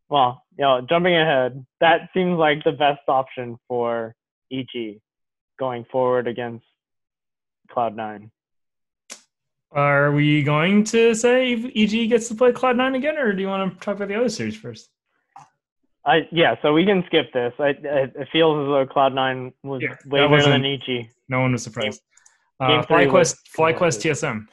[0.09, 4.15] well, you know, jumping ahead, that seems like the best option for
[4.51, 4.99] EG
[5.57, 6.65] going forward against
[7.71, 8.29] Cloud9.
[9.71, 13.73] Are we going to say EG gets to play Cloud9 again, or do you want
[13.73, 14.89] to talk about the other series first?
[16.05, 17.53] I yeah, so we can skip this.
[17.59, 17.71] I, I
[18.15, 21.09] it feels as though Cloud9 was Yeah, way better than EG.
[21.27, 22.01] No one was surprised.
[22.59, 24.47] game Uh, was- FlyQuest, FlyQuest TSM.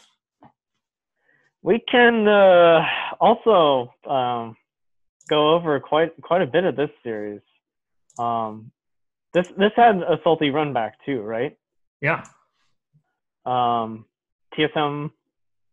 [1.66, 2.86] We can uh,
[3.20, 4.56] also um,
[5.28, 7.40] go over quite quite a bit of this series.
[8.20, 8.70] Um,
[9.34, 11.58] this this had a salty run back too, right?
[12.00, 12.22] Yeah.
[13.44, 14.04] Um,
[14.56, 15.10] TSM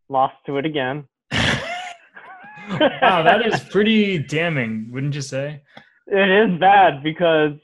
[0.10, 1.08] lost to it again.
[1.32, 5.62] wow, that is pretty damning, wouldn't you say?
[6.08, 7.60] It is bad because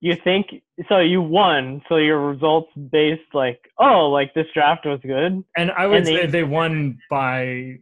[0.00, 0.46] you think
[0.88, 0.98] so.
[1.00, 5.42] You won, so your results based like oh, like this draft was good.
[5.56, 7.78] And I would And they- say they won by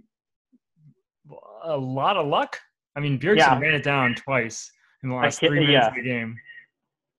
[1.64, 2.59] a lot of luck.
[2.96, 3.59] I mean, Bjergsen Yeah.
[3.59, 4.70] ran it down twice
[5.03, 5.88] in the last three minutes yeah.
[5.88, 6.38] of the game.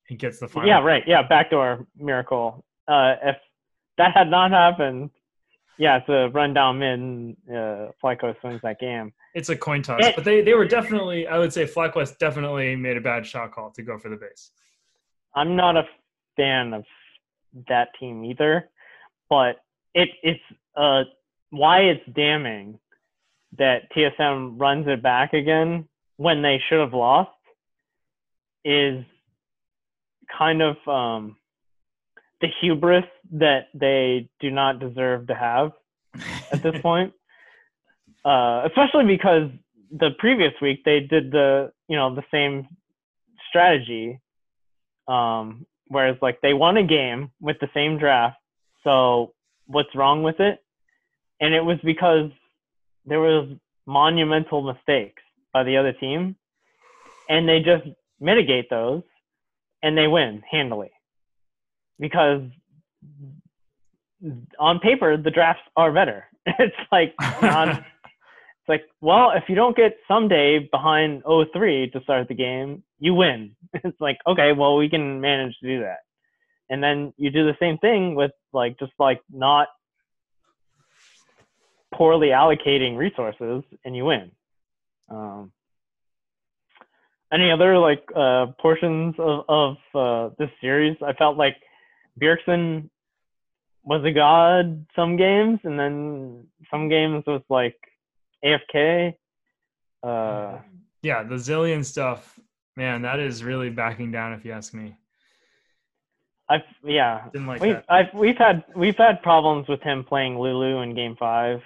[0.08, 0.70] He gets the final.
[0.70, 1.04] Yeah, right.
[1.08, 2.64] Yeah, backdoor miracle.
[2.88, 3.38] Uh, if
[3.98, 5.10] that had not happened,
[5.78, 7.36] yeah, it's a run down mid.
[7.50, 9.12] Uh, Flyco wins that game.
[9.34, 11.28] It's a coin toss, It- but they, they were definitely.
[11.28, 14.52] I would say FlyQuest definitely made a bad shot call to go for the base.
[15.36, 15.84] I'm not a
[16.38, 16.84] fan of
[17.68, 18.70] that team either,
[19.30, 19.58] but
[19.94, 20.40] it it's
[20.76, 21.04] uh
[21.50, 22.80] why it's damning
[23.58, 27.30] that TSM runs it back again when they should have lost
[28.64, 29.04] is
[30.38, 31.36] kind of um
[32.42, 35.72] the hubris that they do not deserve to have
[36.52, 37.14] at this point.
[38.24, 39.50] Uh, especially because
[39.92, 42.68] the previous week they did the you know the same
[43.50, 44.20] strategy
[45.08, 48.38] um, whereas like they won a game with the same draft.
[48.84, 49.34] So
[49.68, 50.60] what's wrong with it?
[51.40, 52.32] And it was because
[53.06, 53.50] there was
[53.86, 55.22] monumental mistakes
[55.54, 56.36] by the other team,
[57.30, 57.88] and they just
[58.20, 59.04] mitigate those,
[59.84, 60.92] and they win handily.
[62.00, 62.42] Because
[64.60, 66.26] on paper the drafts are better.
[66.46, 67.86] it's like non,
[68.66, 73.14] it's like, well, if you don't get someday behind 0-3 to start the game, you
[73.14, 73.56] win.
[73.84, 76.00] It's like, okay, well, we can manage to do that.
[76.68, 79.68] And then you do the same thing with like just like not
[81.94, 84.32] poorly allocating resources and you win.
[85.10, 85.52] Um,
[87.32, 90.98] any other like uh, portions of, of uh, this series?
[91.06, 91.58] I felt like
[92.20, 92.90] Bjergsen
[93.84, 97.78] was a god some games, and then some games was like
[98.46, 99.14] AFK.
[100.04, 100.60] Uh,
[101.02, 102.40] yeah, the Zilean stuff,
[102.76, 104.96] man, that is really backing down if you ask me.
[106.50, 107.26] I've yeah.
[107.34, 107.82] Didn't like We've.
[107.90, 111.62] I've we've had we've had problems with him playing Lulu in Game Five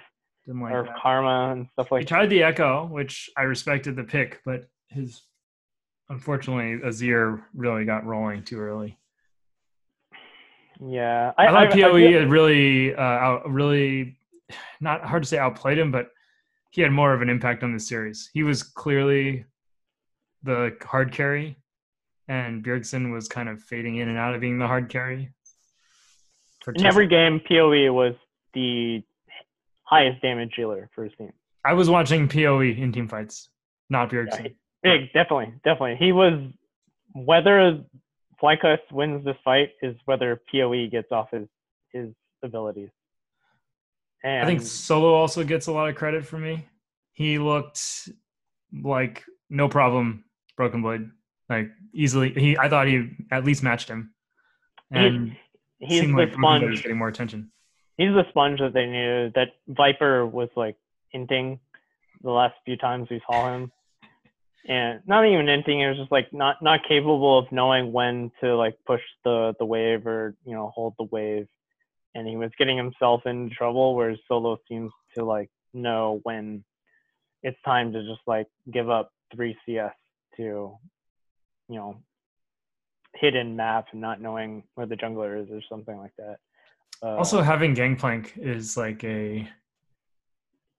[0.46, 0.96] Didn't like or that.
[1.02, 2.00] Karma and stuff like.
[2.00, 5.22] He tried the Ekko, which I respected the pick, but his
[6.08, 8.98] unfortunately Azir really got rolling too early.
[10.82, 14.16] Yeah, I, thought I Poe had really, uh, out, really,
[14.80, 16.10] not hard to say outplayed him, but
[16.70, 18.30] he had more of an impact on the series.
[18.32, 19.44] He was clearly
[20.42, 21.56] the hard carry,
[22.28, 25.30] and Bjergsen was kind of fading in and out of being the hard carry.
[26.74, 28.14] In every game, Poe was
[28.54, 29.02] the
[29.84, 31.32] highest damage dealer for his team.
[31.64, 33.48] I was watching Poe in team fights,
[33.88, 34.42] not Yeah, Bjergsen.
[34.42, 35.96] he- big, definitely, definitely.
[35.96, 36.40] He was
[37.14, 37.82] whether
[38.40, 41.48] FlyQuest wins this fight is whether Poe gets off his
[41.92, 42.10] his
[42.42, 42.90] abilities.
[44.22, 46.66] And I think Solo also gets a lot of credit for me.
[47.12, 48.08] He looked
[48.72, 50.24] like no problem,
[50.56, 51.08] Broken Blade,
[51.48, 52.32] like easily.
[52.32, 54.14] He, I thought he at least matched him,
[54.90, 55.36] and
[55.78, 57.50] he's seemed the like Blade was getting more attention.
[57.96, 59.34] He's the sponge that they needed.
[59.34, 60.76] That Viper was like
[61.10, 61.60] hinting
[62.22, 63.72] the last few times we saw him,
[64.68, 65.80] and not even hinting.
[65.80, 69.64] It was just like not not capable of knowing when to like push the the
[69.64, 71.48] wave or you know hold the wave,
[72.14, 73.94] and he was getting himself into trouble.
[73.94, 76.64] Whereas Solo seems to like know when
[77.42, 79.94] it's time to just like give up three CS
[80.36, 80.76] to
[81.68, 81.96] you know
[83.14, 86.36] hidden map and not knowing where the jungler is or something like that.
[87.02, 89.48] Uh, Also, having Gangplank is like a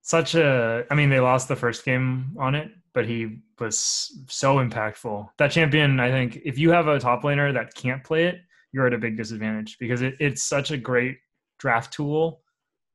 [0.02, 0.86] such a.
[0.90, 3.80] I mean, they lost the first game on it, but he was
[4.28, 5.30] so impactful.
[5.38, 8.42] That champion, I think, if you have a top laner that can't play it,
[8.72, 11.18] you're at a big disadvantage because it, it's such a great
[11.60, 12.42] draft tool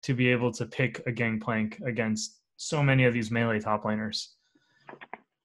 [0.03, 4.29] to be able to pick a Gangplank against so many of these melee top laners.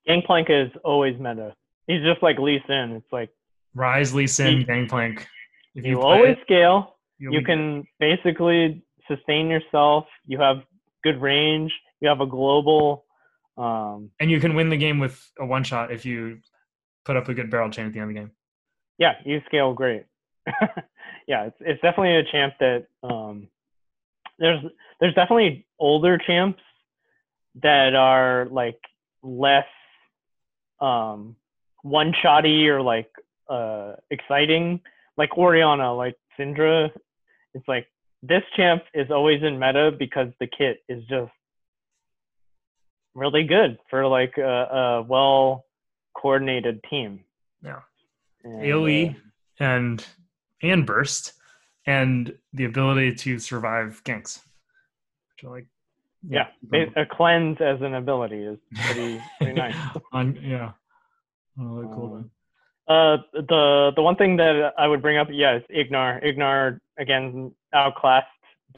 [0.07, 1.55] Gangplank is always meta.
[1.87, 2.93] He's just like Lee Sin.
[2.97, 3.29] It's like
[3.75, 5.27] Ryze, Lee Sin, You- Gangplank.
[5.73, 6.97] If you, play always it, scale.
[7.17, 10.05] You be- can basically sustain yourself.
[10.25, 10.57] You have
[11.03, 11.71] good range.
[12.01, 13.05] You have a global.
[13.57, 16.39] Um, and you can win the game with a one shot if you
[17.05, 18.31] put up a good barrel chain at the end of the game.
[18.97, 20.05] yeah, you scale great.
[21.27, 23.47] yeah, it's it's definitely a champ that um,
[24.39, 24.63] there's
[24.99, 26.61] there's definitely older champs
[27.61, 28.79] that are like
[29.23, 29.65] less
[30.79, 31.35] um,
[31.83, 33.09] one shotty or like
[33.49, 34.81] uh, exciting,
[35.17, 36.89] like Orianna, like Syndra.
[37.53, 37.87] It's like
[38.23, 41.31] this champ is always in meta because the kit is just
[43.13, 45.65] really good for like a, a well
[46.13, 47.23] coordinated team.
[47.63, 47.79] Yeah.
[48.43, 50.05] And, AoE uh, and
[50.61, 51.33] and burst
[51.85, 54.39] and the ability to survive ganks.
[55.35, 55.67] Which I like.
[56.27, 59.75] yeah, ba- a cleanse as an ability is pretty pretty nice.
[60.13, 60.71] On, yeah.
[61.57, 62.13] Really cool.
[62.15, 62.31] Um,
[62.87, 66.21] Uh, the the one thing that I would bring up, yeah, is Ignar.
[66.25, 68.27] Ignar again outclassed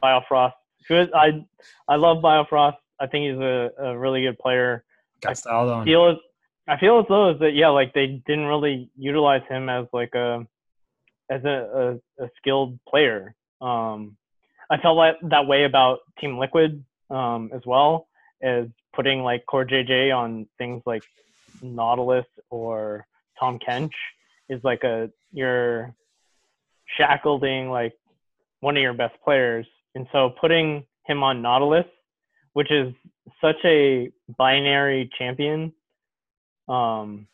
[0.04, 0.54] Biofrost.
[0.88, 1.44] Who is I
[1.88, 2.78] I love Biofrost.
[3.00, 4.84] I think he's a, a really good player.
[5.22, 5.86] Got styled I on.
[5.86, 6.18] feel as
[6.68, 10.14] I feel as though is that yeah, like they didn't really utilize him as like
[10.16, 10.46] a
[11.30, 13.36] as a, a, a skilled player.
[13.62, 14.18] Um,
[14.70, 18.08] I felt like that way about Team Liquid um, as well
[18.42, 21.04] as putting like CoreJJ on things like
[21.62, 23.06] Nautilus or
[23.40, 23.94] Tahm Kench
[24.50, 25.94] is like a you're
[26.98, 27.94] shackling like
[28.60, 31.86] one of your best players, and so putting him on Nautilus,
[32.54, 32.94] which is
[33.42, 35.74] such a binary champion.
[36.68, 37.28] Um,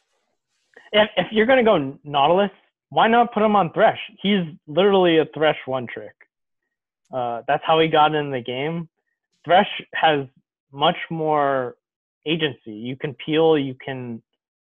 [0.92, 2.52] if if you're gonna go Nautilus,
[2.90, 4.00] why not put him on Thresh?
[4.22, 6.16] He's literally a Thresh one trick.
[7.12, 8.90] Uh, that's how he got in the game.
[9.46, 10.28] Thresh has
[10.72, 11.76] much more
[12.26, 12.72] agency.
[12.72, 14.22] You can peel, you can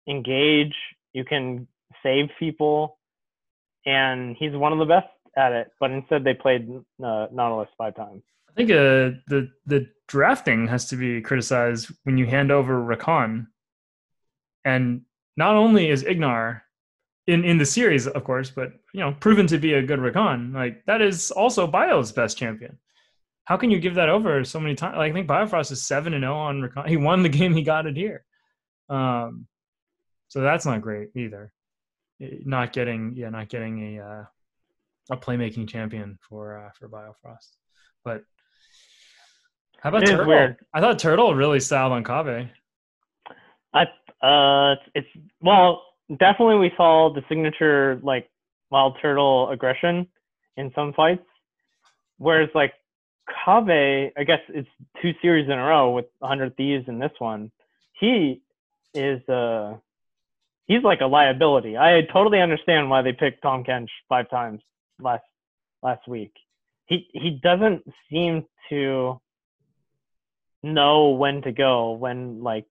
[0.07, 0.75] engage,
[1.13, 1.67] you can
[2.03, 2.97] save people,
[3.85, 5.07] and he's one of the best
[5.37, 5.71] at it.
[5.79, 6.69] But instead, they played
[7.03, 8.21] uh, Nautilus five times.
[8.49, 13.47] I think uh, the the drafting has to be criticized when you hand over Rakan.
[14.63, 15.01] And
[15.37, 16.61] not only is Ignar
[17.27, 20.53] in in the series, of course, but you know, proven to be a good Rakan,
[20.53, 22.77] like that is also Bio's best champion.
[23.45, 24.97] How can you give that over so many times?
[24.97, 26.87] Like, I think Biofrost is seven and zero on Rakan.
[26.93, 27.53] He won the game.
[27.53, 28.25] He got it here.
[28.89, 29.47] Um,
[30.27, 31.51] so that's not great either.
[32.21, 34.25] Eh, Not getting, yeah, not getting a uh,
[35.11, 37.55] a playmaking champion for uh, for Biofrost.
[38.03, 38.23] But
[39.79, 40.27] how about Turtle?
[40.27, 40.57] weird.
[40.73, 42.49] I thought Turtle really styled on Kave.
[43.73, 43.83] I
[44.25, 45.07] uh, it's
[45.41, 48.29] well, definitely we saw the signature like
[48.69, 50.07] wild turtle aggression
[50.57, 51.25] in some fights,
[52.17, 52.73] whereas like
[53.29, 54.69] Kave, I guess it's
[55.01, 57.51] two series in a row with 100 Thieves in this one.
[57.93, 58.41] He
[58.93, 59.77] is uh,
[60.65, 61.77] he's like a liability.
[61.77, 64.61] I totally understand why they picked Tahm Kench five times
[64.99, 65.23] last
[65.81, 66.33] last week.
[66.85, 69.19] He he doesn't seem to
[70.61, 72.65] know when to go when like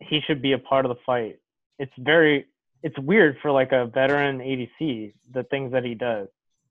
[0.00, 1.38] he should be a part of the fight.
[1.78, 2.46] It's very
[2.82, 6.28] it's weird for like a veteran ADC the things that he does.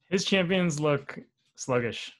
[0.09, 1.19] His champions look
[1.55, 2.13] sluggish.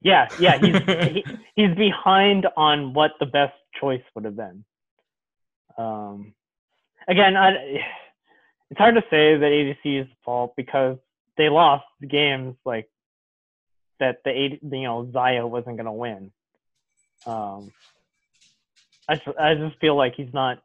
[0.00, 0.76] Yeah, yeah, he's
[1.12, 4.64] he, he's behind on what the best choice would have been.
[5.76, 6.34] Um,
[7.08, 7.80] again, I,
[8.70, 10.98] it's hard to say that ADC's fault because
[11.36, 12.88] they lost games like
[14.00, 14.18] that.
[14.24, 16.32] The you know Xayah wasn't gonna win.
[17.26, 17.72] Um,
[19.08, 20.62] I I just feel like he's not.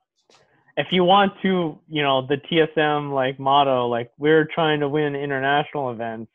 [0.80, 5.14] If you want to, you know, the TSM like motto, like we're trying to win
[5.16, 6.32] international events,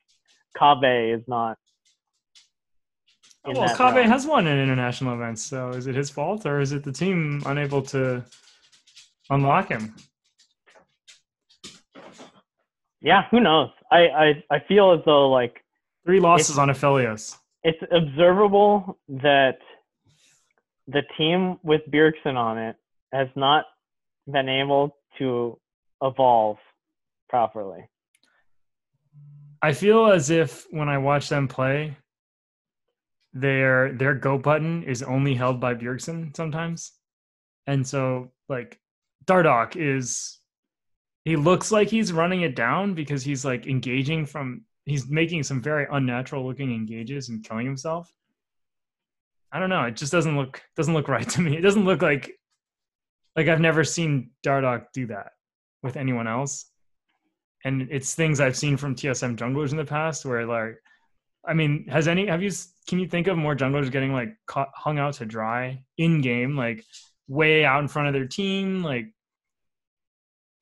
[0.54, 1.56] Kobbe is not
[3.46, 6.82] well, Kobbe has won in international events, so is it his fault or is it
[6.82, 8.24] the team unable to
[9.28, 9.94] unlock him?
[13.00, 13.70] Yeah, who knows?
[13.90, 15.62] I I, I feel as though like
[16.06, 17.36] three losses on Aphelios.
[17.62, 19.58] It's observable that
[20.86, 22.76] the team with Bjergsen on it
[23.12, 23.64] has not
[24.30, 25.58] been able to
[26.02, 26.58] evolve
[27.28, 27.88] properly.
[29.62, 31.96] I feel as if when I watch them play,
[33.32, 36.92] their their go button is only held by Bjergsen sometimes.
[37.66, 38.78] And so like
[39.24, 40.38] Dardoch is
[41.24, 45.62] he looks like he's running it down because he's like engaging from he's making some
[45.62, 48.12] very unnatural looking engages and killing himself.
[49.50, 51.56] I don't know, it just doesn't look doesn't look right to me.
[51.56, 52.32] It doesn't look like
[53.36, 55.32] like I've never seen Dardoch do that
[55.82, 56.66] with anyone else.
[57.64, 60.76] And it's things I've seen from TSM junglers in the past where like
[61.46, 62.50] I mean, has any have you
[62.88, 66.56] can you think of more junglers getting like caught, hung out to dry in game,
[66.56, 66.84] like
[67.28, 69.06] way out in front of their team, like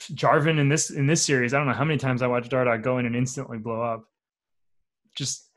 [0.00, 1.54] Jarvan in this in this series?
[1.54, 4.04] I don't know how many times I watched Dardoch go in and instantly blow up.
[5.16, 5.50] Just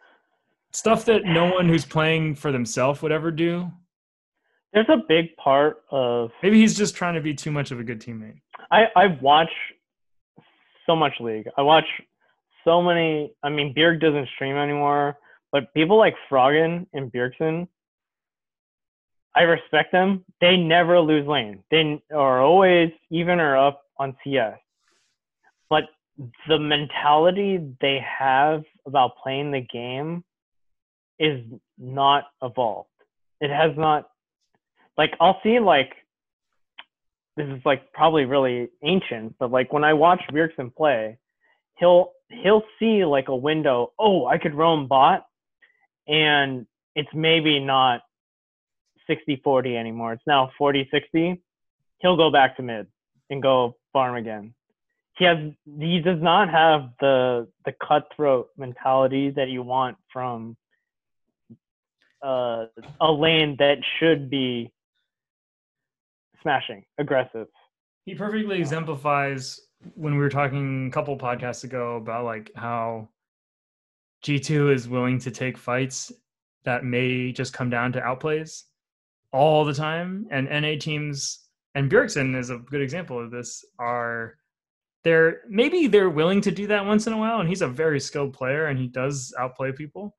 [0.71, 3.71] stuff that no one who's playing for themselves would ever do.
[4.75, 7.83] There's a big part of maybe he's just trying to be too much of a
[7.83, 8.41] good teammate.
[8.69, 9.49] I I watch
[10.85, 11.47] so much league.
[11.57, 11.85] I watch
[12.65, 13.33] so many.
[13.41, 15.17] I mean, Bjerg doesn't stream anymore,
[15.53, 17.69] but people like Froggen and Bjergsen,
[19.33, 20.25] I respect them.
[20.41, 21.63] They never lose lane.
[21.71, 24.59] They are always even or up on CS.
[25.69, 25.85] But
[26.49, 30.25] the mentality they have about playing the game
[31.17, 31.41] is
[31.77, 32.89] not evolved.
[33.39, 34.09] It has not.
[34.97, 35.93] Like I'll see like
[37.37, 41.17] this is like probably really ancient, but like when I watch Bjergsen play,
[41.77, 43.91] he'll he'll see like a window.
[43.99, 45.25] Oh, I could roam bot,
[46.07, 48.01] and it's maybe not
[49.09, 50.13] 60-40 anymore.
[50.13, 51.39] It's now 40-60.
[51.99, 52.87] He'll go back to mid
[53.29, 54.53] and go farm again.
[55.17, 55.37] He has
[55.79, 60.57] he does not have the the cutthroat mentality that you want from
[62.21, 62.65] uh,
[62.99, 64.71] a lane that should be
[66.45, 67.47] smashing, aggressive.
[68.05, 69.59] He perfectly exemplifies
[69.95, 73.09] when we were talking a couple podcasts ago about like how
[74.23, 76.11] G2 is willing to take fights
[76.63, 78.63] that may just come down to outplays
[79.33, 80.27] all the time.
[80.29, 84.35] And NA teams and Bjergsen is a good example of this are
[85.03, 87.99] they're maybe they're willing to do that once in a while and he's a very
[87.99, 90.15] skilled player and he does outplay people.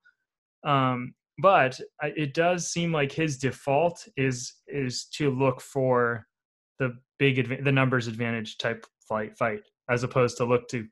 [0.64, 6.26] Um, but it does seem like his default is is to look for
[6.78, 10.86] the big adva- the numbers advantage type fight fight as opposed to look to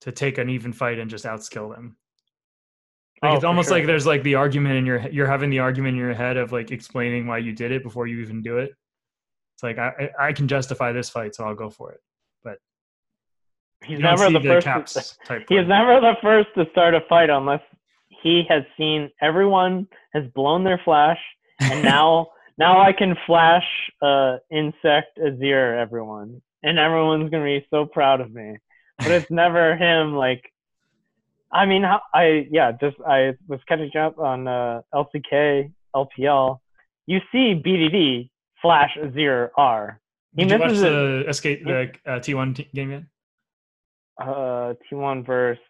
[0.00, 1.96] to take an even fight and just outskill them.
[3.22, 3.78] Like oh, it's almost sure.
[3.78, 6.52] like there's like the argument in your you're having the argument in your head of
[6.52, 8.72] like explaining why you did it before you even do it.
[9.54, 12.00] It's like I I can justify this fight, so I'll go for it.
[12.42, 12.58] But
[13.84, 15.18] he's never the, the first.
[15.26, 17.60] To, he's never the first to start a fight unless
[18.24, 21.20] he has seen everyone has blown their flash,
[21.60, 23.66] and now now I can flash
[24.02, 28.56] uh, insec Azir everyone, and everyone's gonna be so proud of me.
[28.98, 30.14] But it's never him.
[30.16, 30.50] Like,
[31.52, 36.58] I mean, I yeah, just I was catching up on uh, LCK LPL.
[37.06, 38.30] You see BDD
[38.62, 40.00] flash Azir R.
[40.34, 43.02] He Did you watch the escape the uh, T1 t- game yet?
[44.18, 45.62] Uh, T1 versus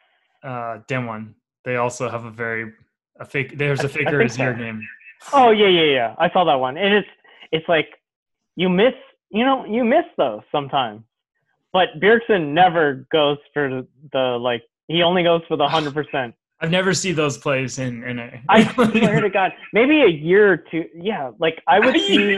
[0.45, 1.35] uh, Damwon.
[1.65, 2.73] They also have a very
[3.19, 3.57] a fake.
[3.57, 4.59] There's a faker Azir so.
[4.59, 4.87] game.
[5.33, 6.15] Oh yeah, yeah, yeah.
[6.19, 7.09] I saw that one, and it's
[7.53, 7.89] it's like
[8.57, 8.95] you miss,
[9.31, 11.03] you know, you miss those sometimes.
[11.73, 14.63] But Bjergsen never goes for the, the like.
[14.89, 16.35] He only goes for the hundred percent.
[16.61, 18.43] I've never seen those plays in in a.
[18.49, 20.85] I swear to God, maybe a year or two.
[20.95, 22.37] Yeah, like I would a see.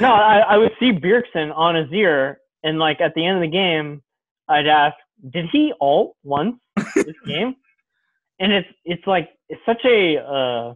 [0.00, 3.56] no, I, I would see Bjergsen on Azir, and like at the end of the
[3.56, 4.02] game,
[4.48, 4.96] I'd ask
[5.30, 6.56] did he alt once
[6.94, 7.56] this game?
[8.38, 10.74] And it's it's like it's such a uh,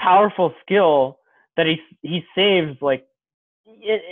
[0.00, 1.18] powerful skill
[1.56, 3.06] that he he saves like
[3.66, 4.02] it,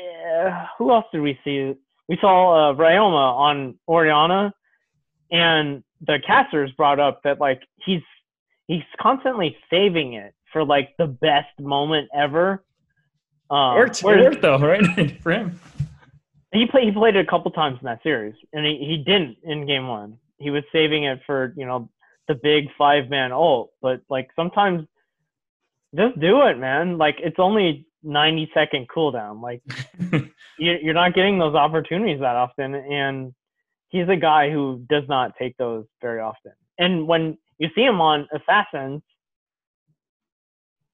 [0.47, 1.74] uh, who else did we see?
[2.09, 4.53] We saw uh, Ryoma on Orianna,
[5.30, 8.03] and the casters brought up that like he's
[8.66, 12.64] he's constantly saving it for like the best moment ever.
[13.51, 15.20] Um, worked, it worked though, right?
[15.22, 15.61] for him.
[16.53, 19.38] He played he played it a couple times in that series, and he, he didn't
[19.45, 20.18] in game one.
[20.38, 21.88] He was saving it for you know
[22.28, 24.86] the big five man ult, but like sometimes
[25.94, 26.98] just do it, man.
[26.98, 29.42] Like it's only 90 second cooldown.
[29.42, 29.62] Like
[30.58, 33.34] you're not getting those opportunities that often, and
[33.88, 36.52] he's a guy who does not take those very often.
[36.78, 39.02] And when you see him on Assassins,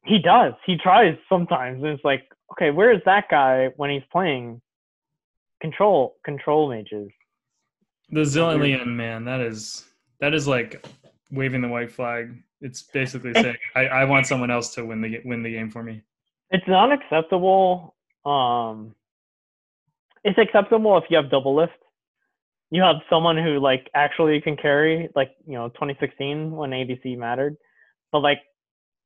[0.04, 0.54] he does.
[0.66, 4.60] He tries sometimes, and it's like, okay, where is that guy when he's playing
[5.60, 7.10] control control mages?
[8.10, 9.84] The Zilean man, that is
[10.20, 10.84] that is like
[11.30, 12.42] waving the white flag.
[12.60, 15.82] It's basically saying I, I want someone else to win the win the game for
[15.82, 16.02] me.
[16.50, 17.94] It's not acceptable.
[18.24, 18.94] Um,
[20.24, 21.68] it's acceptable if you have Doublelift.
[22.70, 27.56] You have someone who like actually can carry, like you know, 2016 when ADC mattered.
[28.12, 28.40] But like,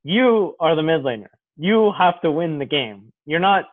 [0.02, 1.28] you are the mid laner.
[1.56, 3.12] You have to win the game.
[3.26, 3.66] You're not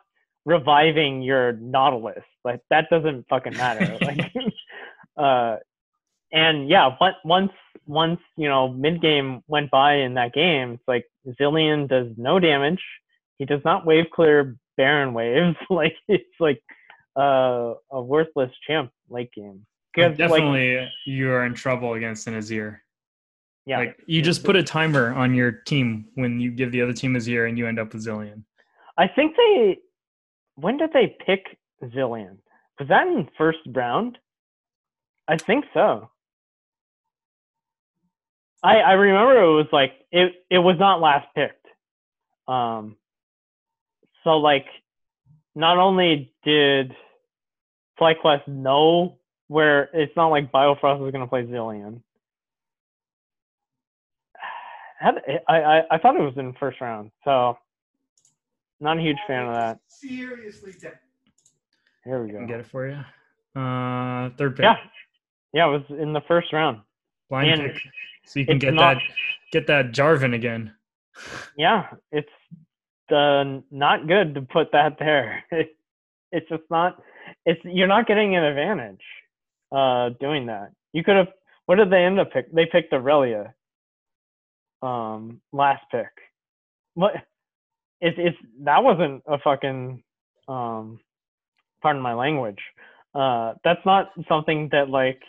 [0.44, 2.24] reviving your Nautilus.
[2.44, 3.98] Like that doesn't fucking matter.
[4.02, 4.32] like,
[5.16, 5.56] uh,
[6.32, 7.52] and yeah, once
[7.86, 11.06] once you know mid game went by in that game, it's like
[11.40, 12.82] Zilean does no damage
[13.42, 15.56] he does not wave clear Baron waves.
[15.70, 16.62] like it's like
[17.18, 19.66] uh, a worthless champ late game.
[19.96, 22.78] Definitely, like, you're in trouble against an Azir.
[23.66, 26.92] Yeah, like you just put a timer on your team when you give the other
[26.92, 28.44] team Azir, and you end up with Zilean.
[28.96, 29.78] I think they.
[30.54, 32.38] When did they pick Zilean?
[32.78, 34.18] Was that in first round?
[35.26, 36.11] I think so.
[38.62, 41.66] I I remember it was like it it was not last picked.
[42.46, 42.96] Um,
[44.24, 44.66] so like,
[45.54, 46.94] not only did
[48.00, 52.00] FlyQuest know where it's not like Biofrost was going to play Zilean.
[55.00, 57.58] I, I I thought it was in first round, so
[58.80, 59.80] not a huge fan of that.
[59.88, 60.98] Seriously, dead.
[62.04, 62.46] here we go.
[62.46, 63.60] Get it for you.
[63.60, 64.64] Uh, third pick.
[64.64, 64.76] Yeah,
[65.52, 66.80] yeah, it was in the first round.
[67.32, 67.82] Blind and pick,
[68.26, 69.02] so you can get not, that
[69.52, 70.74] get that Jarvan again.
[71.56, 72.28] Yeah, it's
[73.10, 75.44] uh, not good to put that there.
[75.50, 77.02] it's just not.
[77.46, 79.02] It's you're not getting an advantage
[79.70, 80.72] uh, doing that.
[80.92, 81.28] You could have.
[81.66, 82.52] What did they end up pick?
[82.52, 83.54] They picked Aurelia.
[84.82, 86.10] Um, last pick.
[86.94, 87.12] What?
[88.00, 90.02] It's it's that wasn't a fucking
[90.48, 91.00] um,
[91.82, 92.60] pardon my language.
[93.14, 95.20] Uh, that's not something that like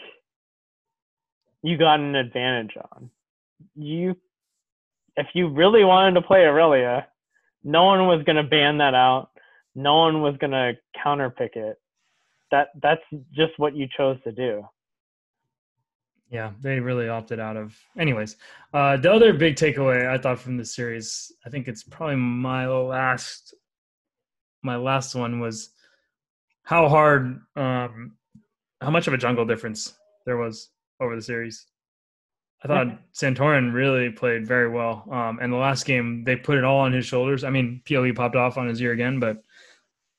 [1.63, 3.09] you got an advantage on.
[3.75, 4.15] You,
[5.15, 7.07] if you really wanted to play Aurelia,
[7.63, 9.29] no one was going to ban that out.
[9.73, 11.77] No one was going to counterpick it.
[12.51, 13.01] That that's
[13.33, 14.63] just what you chose to do.
[16.29, 17.75] Yeah, they really opted out of.
[17.97, 18.37] Anyways,
[18.73, 22.67] uh, the other big takeaway I thought from this series, I think it's probably my
[22.67, 23.53] last,
[24.61, 25.69] my last one was
[26.63, 28.17] how hard, um,
[28.81, 29.93] how much of a jungle difference
[30.25, 30.69] there was
[31.03, 31.65] over the series.
[32.63, 35.05] I thought Santorin really played very well.
[35.11, 37.43] Um, and the last game, they put it all on his shoulders.
[37.43, 39.43] I mean, PLE popped off on his ear again, but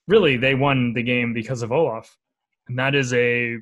[0.08, 2.14] really they won the game because of Olaf.
[2.68, 3.58] And that is a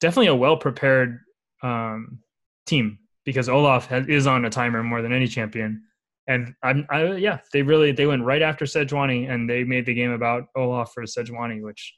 [0.00, 1.20] definitely a well prepared
[1.62, 2.18] um,
[2.66, 5.82] team because Olaf has, is on a timer more than any champion.
[6.26, 9.94] And I'm, I, yeah, they really they went right after Sejuani and they made the
[9.94, 11.94] game about Olaf for Sejuani, which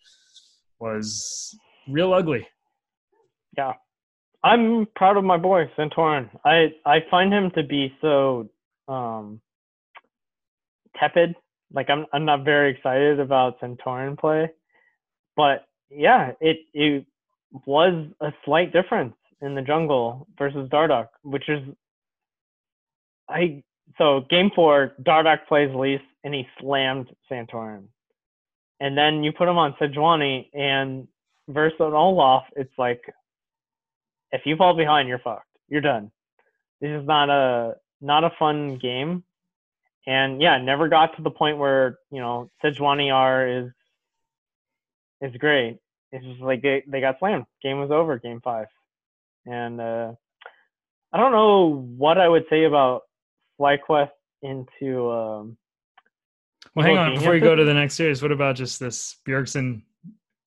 [0.78, 1.54] was
[1.88, 2.46] real ugly.
[3.56, 3.74] Yeah,
[4.44, 6.28] I'm proud of my boy Santorin.
[6.44, 8.50] I I find him to be so
[8.88, 9.40] um,
[11.00, 11.34] tepid.
[11.72, 14.50] Like I'm I'm not very excited about Santorin play,
[15.34, 17.06] but yeah, it it
[17.66, 21.60] was a slight difference in the jungle versus Dardoch, which is
[23.30, 23.62] I
[23.96, 27.84] so game four Dardoch plays Lise and he slammed Santorin,
[28.78, 31.08] and then you put him on Sejuani and
[31.48, 33.02] versus Olaf, it's like
[34.34, 35.46] if you fall behind, you're fucked.
[35.68, 36.10] You're done.
[36.80, 39.22] This is not a not a fun game.
[40.06, 43.70] And yeah, never got to the point where, you know, Sejuani R is
[45.22, 45.78] is great.
[46.12, 47.46] It's just like they, they got slammed.
[47.62, 48.66] Game was over, game five.
[49.46, 50.12] And uh
[51.12, 53.02] I don't know what I would say about
[53.60, 54.10] FlyQuest
[54.42, 55.56] into um
[56.74, 57.14] well, hang on.
[57.14, 59.82] Before you go to the next series, what about just this Bjergsen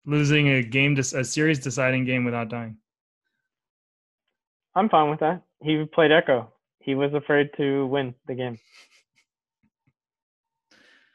[0.06, 2.78] losing a game, a series deciding game without dying.
[4.78, 5.42] I'm fine with that.
[5.64, 6.48] He played Ekko.
[6.80, 8.60] He was afraid to win the game.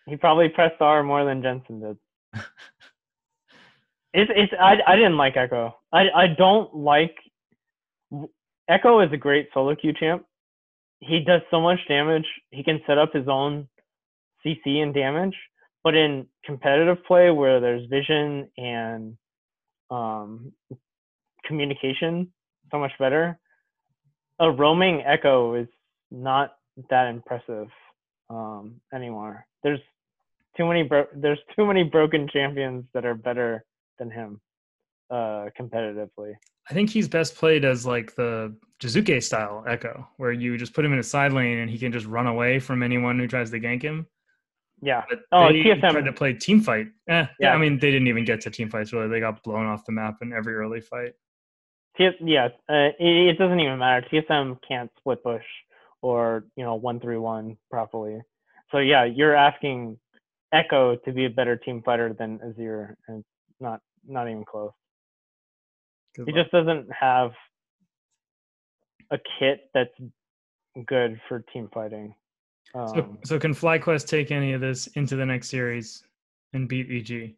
[0.06, 1.96] He probably pressed R more than Jensen did.
[4.12, 5.72] it's it's I I didn't like Ekko.
[5.92, 7.14] I I don't like
[8.68, 10.24] Ekko is a great solo queue champ.
[10.98, 12.26] He does so much damage.
[12.50, 13.68] He can set up his own
[14.44, 15.36] CC and damage.
[15.84, 19.16] But in competitive play where there's vision and
[19.88, 20.52] um,
[21.44, 22.32] communication
[22.72, 23.38] so much better,
[24.38, 25.68] a roaming Ekko is
[26.10, 26.56] not
[26.90, 27.68] that impressive
[28.30, 29.46] um, anymore.
[29.62, 29.80] There's
[30.56, 33.64] too many bro- there's too many broken champions that are better
[33.98, 34.40] than him
[35.10, 36.34] uh, competitively.
[36.70, 40.84] I think he's best played as like the Jiizuke style Ekko, where you just put
[40.84, 43.50] him in a side lane and he can just run away from anyone who tries
[43.50, 44.06] to gank him.
[44.80, 45.02] Yeah.
[45.08, 46.86] But oh, they TSM tried to play team fight.
[47.08, 47.54] Eh, yeah.
[47.54, 49.08] I mean, they didn't even get to team fights really.
[49.08, 51.12] They got blown off the map in every early fight.
[51.98, 54.06] Yeah, uh, it, it, doesn't even matter.
[54.10, 55.44] TSM can't split push
[56.00, 58.20] or you know one three one properly.
[58.70, 59.98] So yeah, you're asking
[60.54, 63.22] Ekko to be a better team fighter than Azir, and
[63.60, 64.72] not not even close.
[66.16, 66.44] Good he luck.
[66.44, 67.32] just doesn't have
[69.10, 69.92] a kit that's
[70.86, 72.14] good for team fighting.
[72.74, 76.02] Um, so, so can FlyQuest take any of this into the next series
[76.54, 77.34] and beat EG?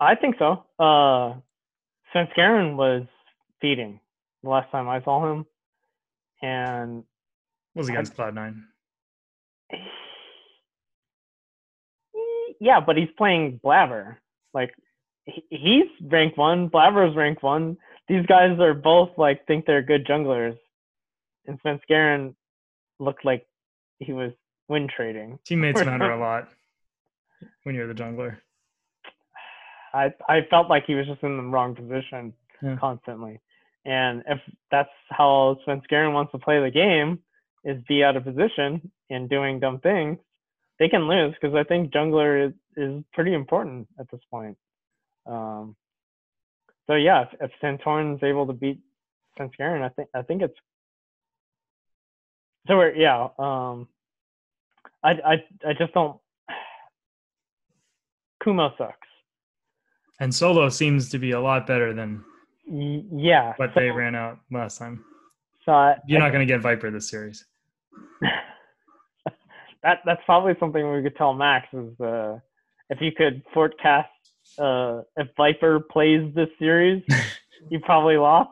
[0.00, 0.64] I think so.
[0.78, 1.40] Uh,
[2.14, 3.02] Svenskeren was
[3.60, 4.00] feeding
[4.42, 5.46] the last time I saw him,
[6.42, 7.04] and
[7.74, 8.64] was against Cloud Nine.
[12.60, 14.16] Yeah, but he's playing Blaber.
[14.52, 14.72] Like
[15.24, 17.76] he's rank one, Blaber's rank one.
[18.08, 20.56] These guys are both like think they're good junglers,
[21.46, 22.34] and Svenskeren
[23.00, 23.46] looked like
[23.98, 24.32] he was
[24.68, 25.38] win trading.
[25.44, 26.48] Teammates matter a lot
[27.64, 28.38] when you're the jungler.
[29.94, 32.76] I I felt like he was just in the wrong position yeah.
[32.80, 33.40] constantly.
[33.86, 34.40] And if
[34.70, 37.18] that's how Svenskeren wants to play the game,
[37.64, 40.18] is be out of position and doing dumb things,
[40.78, 44.56] they can lose because I think jungler is, is pretty important at this point.
[45.26, 45.76] Um,
[46.86, 48.80] so yeah, if, if Santorin's able to beat
[49.38, 50.58] Svenskeren, I think I think it's
[52.66, 53.28] so we're yeah.
[53.38, 53.88] Um,
[55.02, 55.32] I I
[55.66, 56.18] I just don't.
[58.44, 59.08] Kumo sucks.
[60.24, 62.24] And solo seems to be a lot better than
[62.66, 65.04] yeah what so, they ran out last time.
[65.66, 67.44] So I, you're not going to get Viper this series.
[69.82, 72.38] that that's probably something we could tell Max is uh,
[72.88, 74.08] if you could forecast
[74.58, 77.02] uh, if Viper plays this series,
[77.70, 78.48] you probably lost.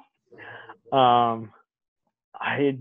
[0.93, 1.53] Um,
[2.35, 2.81] I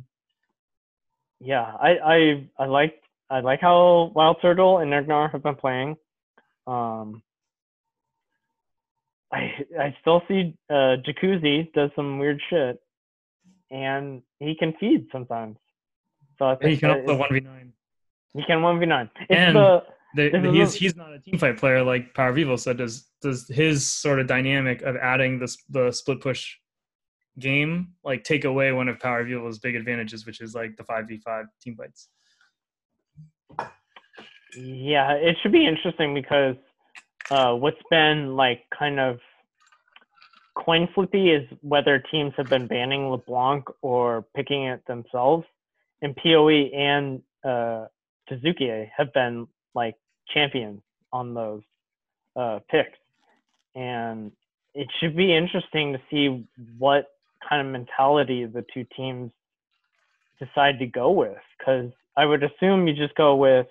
[1.40, 5.96] yeah, I I I like I like how Wild Turtle and Ignar have been playing.
[6.68, 7.24] Um,
[9.32, 12.80] I I still see uh, Jiizuke does some weird shit,
[13.70, 15.58] and he can feed sometimes.
[16.38, 17.74] So I think he can also one v nine.
[18.34, 19.10] He can one v nine.
[19.30, 22.60] And the, the, he's he's not a team fight player like PowerOfEvil.
[22.60, 26.58] So does does his sort of dynamic of adding the the split push
[27.40, 31.18] game like take away one of PowerOfEvil's big advantages, which is like the five v
[31.18, 32.10] five team fights.
[34.58, 36.56] Yeah, it should be interesting because
[37.32, 39.20] uh, what's been like kind of
[40.54, 45.46] coin flippy is whether teams have been banning LeBlanc or picking it themselves.
[46.02, 47.86] And PoE and uh,
[48.30, 49.96] Jiizuke have been like
[50.34, 50.82] champions
[51.14, 51.62] on those
[52.36, 52.98] uh, picks.
[53.76, 54.34] And
[54.74, 56.46] it should be interesting to see
[56.78, 57.06] what
[57.48, 59.32] kind of mentality the two teams
[60.38, 61.38] decide to go with.
[61.58, 63.68] Because I would assume you just go with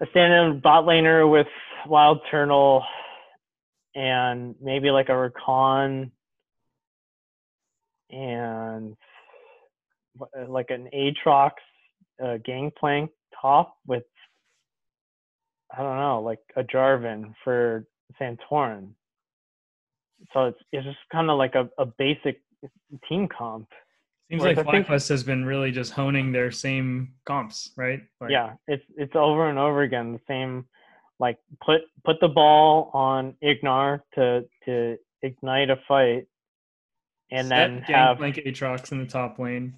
[0.00, 1.46] a stand-in bot laner with
[1.86, 2.84] Wild Turtle
[3.94, 6.10] and maybe like a Rakan
[8.10, 8.96] and
[10.48, 11.52] like an Aatrox
[12.22, 14.04] uh, Gangplank top with
[15.72, 17.86] I don't know, like a Jarvan for
[18.20, 18.94] Santorin
[20.32, 22.40] so it's it's just kind of like a, a basic
[23.08, 23.68] team comp.
[24.30, 28.00] Seems like FlyQuest has been really just honing their same comps, right?
[28.20, 30.66] Like, yeah, it's it's over and over again the same.
[31.18, 36.28] Like put put the ball on Ignar to to ignite a fight,
[37.32, 39.74] and then have like Aatrox in the top lane,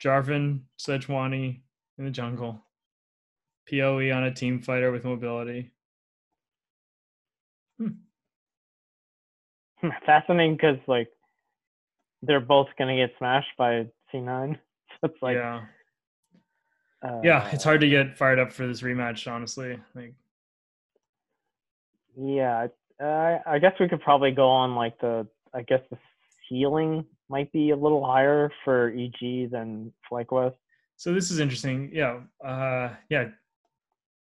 [0.00, 1.62] Jarvan Sejuani
[1.98, 2.62] in the jungle,
[3.68, 5.72] Poe on a team fighter with mobility.
[7.78, 7.88] Hmm.
[10.06, 11.08] fascinating because like
[12.22, 14.58] they're both gonna get smashed by C9.
[15.00, 15.62] So it's like yeah,
[17.02, 19.30] uh, yeah, it's hard to get fired up for this rematch.
[19.30, 20.14] Honestly, like
[22.16, 22.68] Yeah,
[23.02, 25.26] uh, I guess we could probably go on like the.
[25.54, 25.98] I guess the
[26.48, 30.54] ceiling might be a little higher for EG than FlyQuest.
[30.96, 31.90] So this is interesting.
[31.92, 33.30] Yeah, uh, yeah.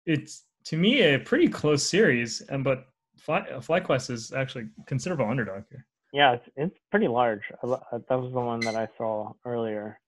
[0.05, 2.87] It's to me a pretty close series, and but
[3.17, 5.85] Fly, FlyQuest is actually considerable underdog here.
[6.13, 7.41] Yeah, it's it's pretty large.
[7.61, 9.99] That was the one that I saw earlier.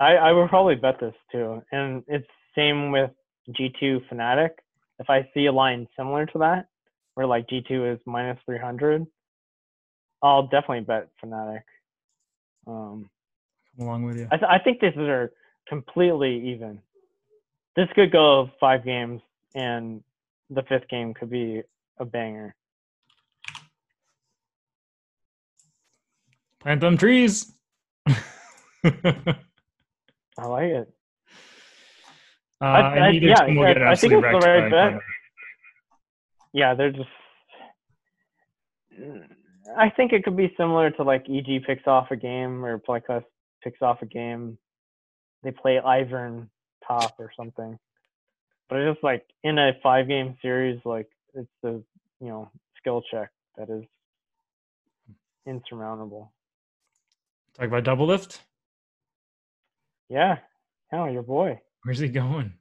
[0.00, 2.26] I I would probably bet this too, and it's
[2.56, 3.10] same with
[3.50, 4.50] G2 Fnatic.
[4.98, 6.66] If I see a line similar to that,
[7.14, 9.06] where like G2 is minus 300,
[10.22, 11.62] I'll definitely bet Fnatic.
[12.66, 13.10] Um,
[13.76, 14.28] Come along with you.
[14.30, 15.32] I, th- I think this is are
[15.68, 16.80] completely even.
[17.76, 19.20] This could go five games,
[19.54, 20.02] and
[20.50, 21.62] the fifth game could be
[21.98, 22.54] a banger.
[26.66, 27.52] Plant them trees.
[28.08, 28.12] I
[30.48, 30.92] like it.
[32.60, 35.00] Uh, I, I, yeah, I, I think it's the right bet.
[36.52, 37.08] Yeah, they're just.
[39.78, 43.26] I think it could be similar to like EG picks off a game or FlyQuest
[43.62, 44.58] picks off a game.
[45.44, 46.48] They play Ivern
[46.84, 47.78] top or something.
[48.68, 51.80] But it's just like in a five game series, like it's the
[52.20, 53.84] you know skill check that is
[55.46, 56.32] insurmountable.
[57.56, 58.40] Talk about Doublelift.
[60.10, 60.36] Yeah,
[60.90, 61.60] hell, your boy.
[61.84, 62.52] Where's he going?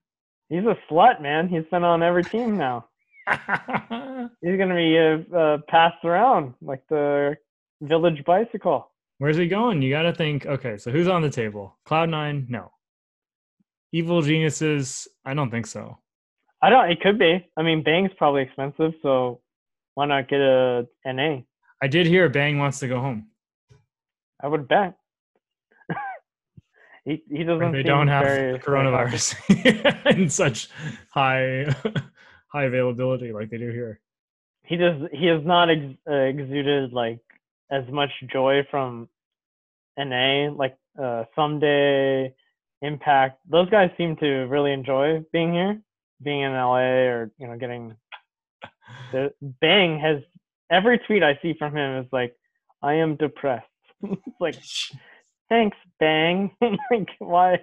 [0.50, 1.50] He's a slut, man.
[1.50, 2.88] He's been on every team now.
[3.28, 7.36] He's gonna be uh, uh, passed around like the
[7.82, 8.92] village bicycle.
[9.18, 9.82] Where's he going?
[9.82, 10.46] You got to think.
[10.46, 11.78] Okay, so who's on the table?
[11.86, 12.46] Cloud Nine?
[12.50, 12.72] No.
[13.92, 15.08] Evil geniuses?
[15.24, 15.98] I don't think so.
[16.62, 16.92] I don't.
[16.92, 17.46] It could be.
[17.58, 19.42] I mean, Bang's probably expensive, so
[19.96, 21.38] why not get a NA?
[21.82, 23.28] I did hear Bang wants to go home.
[24.46, 24.94] I would bet.
[27.04, 27.72] he he doesn't.
[27.72, 28.26] They don't have
[28.62, 29.36] coronavirus
[30.16, 30.70] in such
[31.10, 31.66] high
[32.54, 34.00] high availability like they do here.
[34.62, 35.02] He does.
[35.12, 37.22] He has not ex, uh, exuded like
[37.72, 39.10] as much joy from
[39.98, 42.32] NA like uh, Ssumday
[42.84, 43.40] Impact.
[43.50, 45.82] Those guys seem to really enjoy being here,
[46.22, 47.96] being in LA or you know getting.
[49.12, 50.22] The Bang has
[50.70, 52.36] every tweet I see from him is like,
[52.84, 53.66] "I am depressed."
[54.12, 54.56] It's like,
[55.50, 56.52] thanks, Bang.
[56.62, 57.60] like, why,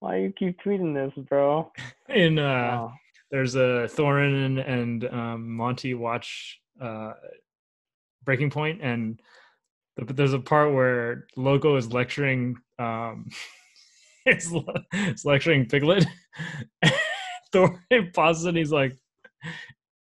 [0.00, 1.70] why you keep tweeting this, bro?
[2.08, 2.92] In uh, oh
[3.34, 7.14] there's a Thorin and um, Monte watch uh,
[8.22, 9.20] Breaking Point, and
[9.96, 12.56] there's a part where Loco is lecturing.
[12.78, 13.28] Um,
[14.26, 14.54] is,
[14.92, 16.06] is lecturing Piglet.
[17.52, 18.96] Thorin pauses and he's like,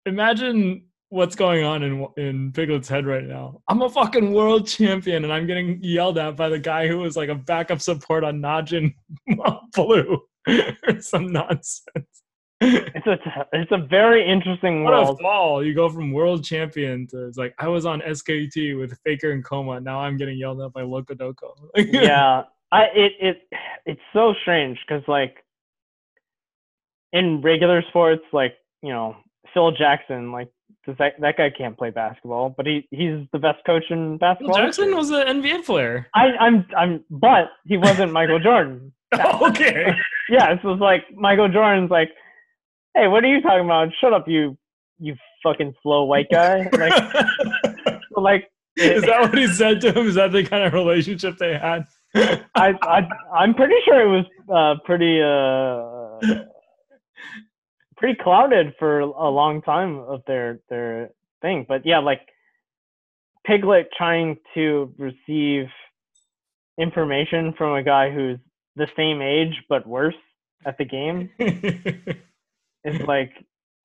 [0.05, 3.61] "Imagine what's going on in in Piglet's head right now.
[3.67, 7.15] I'm a fucking world champion, and I'm getting yelled at by the guy who was
[7.15, 8.93] like a backup support on Najin
[9.73, 12.21] Blue or some nonsense."
[12.61, 15.19] it's a it's a very interesting what world.
[15.19, 15.63] a fall!
[15.63, 19.43] You go from world champion to it's like I was on SKT with Faker and
[19.43, 19.83] kkOma.
[19.83, 21.51] Now I'm getting yelled at by LocoDoco.
[21.75, 23.37] yeah, I it it
[23.85, 25.43] it's so strange because like
[27.11, 29.17] in regular sports, like you know
[29.53, 30.49] Phil Jackson, like
[30.85, 34.55] that that guy can't play basketball, but he he's the best coach in basketball.
[34.55, 36.07] Phil Jackson was an NBA player.
[36.13, 38.93] I I'm I'm but he wasn't Michael Jordan.
[39.13, 39.93] okay.
[40.29, 42.09] yeah, it was like Michael Jordan's like
[42.95, 43.89] hey, what are you talking about?
[44.01, 44.57] Shut up, you
[44.99, 46.69] you fucking slow white guy.
[48.17, 50.07] Like, like is that what he said to him?
[50.07, 51.85] Is that the kind of relationship they had?
[52.15, 56.45] I, I I'm pretty sure it was uh, pretty uh,
[57.97, 61.09] pretty clouded for a long time of their their
[61.41, 61.65] thing.
[61.67, 62.21] But yeah, like
[63.45, 65.67] Piglet trying to receive
[66.77, 68.39] information from a guy who's
[68.75, 70.15] the same age but worse
[70.65, 73.31] at the game is like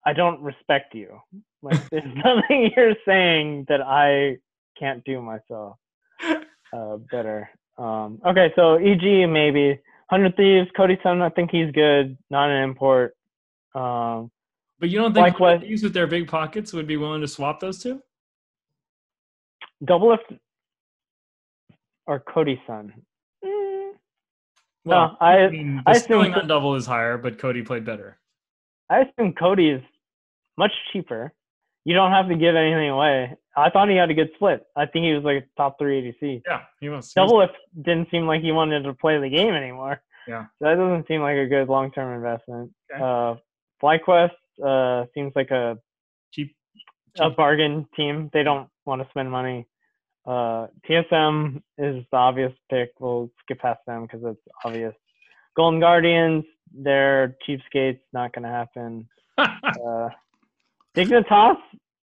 [0.05, 1.21] I don't respect you.
[1.63, 4.39] Like there's nothing you're saying that I
[4.79, 5.77] can't do myself
[6.73, 7.51] uh, better.
[7.79, 9.81] Um, okay, so EG maybe
[10.11, 11.23] Hundred Thieves, Cody Sun.
[11.23, 13.15] I think he's good, not an import.
[13.75, 14.31] Um,
[14.79, 17.61] but you don't think like Thieves with their big pockets would be willing to swap
[17.61, 18.03] those two?
[19.85, 20.39] Doublelift
[22.07, 22.93] or Cody Sun?
[23.45, 23.91] Mm.
[24.85, 28.19] Well, no, I, I mean, I assume on double is higher, but Cody played better.
[28.89, 29.83] I assume Cody is
[30.57, 31.33] much cheaper.
[31.85, 33.37] You don't have to give anything away.
[33.57, 34.67] I thought he had a good split.
[34.77, 36.43] I think he was like a top three ADC.
[36.47, 37.13] Yeah, he was.
[37.15, 40.03] Doublelift didn't seem like he wanted to play the game anymore.
[40.27, 40.45] Yeah.
[40.59, 42.73] So that doesn't seem like a good long term investment.
[42.93, 43.03] Okay.
[43.03, 43.35] Uh,
[43.83, 44.31] FlyQuest
[44.65, 45.79] uh, seems like a
[46.33, 46.87] cheap, cheap,
[47.19, 48.31] a bargain team.
[48.33, 49.67] They don't want to spend money.
[50.27, 52.91] Uh, TSM is the obvious pick.
[52.99, 54.95] We'll skip past them because it's obvious.
[55.57, 59.09] Golden Guardians, they're cheapskates, not going to happen.
[59.39, 60.09] uh,
[60.95, 61.57] Dignitas,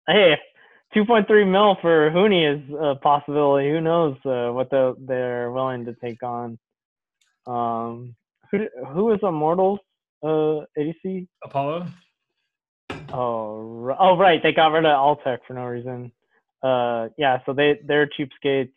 [0.07, 0.37] hey,
[0.95, 3.69] 2.3 mil for Huni is a possibility.
[3.69, 6.57] Who knows uh, what the, they're willing to take on?
[7.45, 8.15] Um,
[8.51, 9.79] who who is Immortals
[10.23, 11.27] uh, ADC?
[11.43, 11.87] Apollo.
[13.11, 14.41] Oh, oh, right.
[14.41, 16.11] They got rid of Altec for no reason.
[16.61, 17.39] Uh, yeah.
[17.45, 18.71] So they they're cheapskates.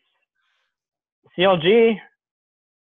[1.37, 1.97] CLG.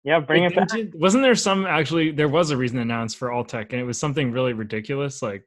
[0.05, 1.01] Yeah, bring Wait, it back.
[1.01, 2.11] wasn't there some actually?
[2.11, 5.23] There was a reason announced for Altec, and it was something really ridiculous.
[5.23, 5.47] Like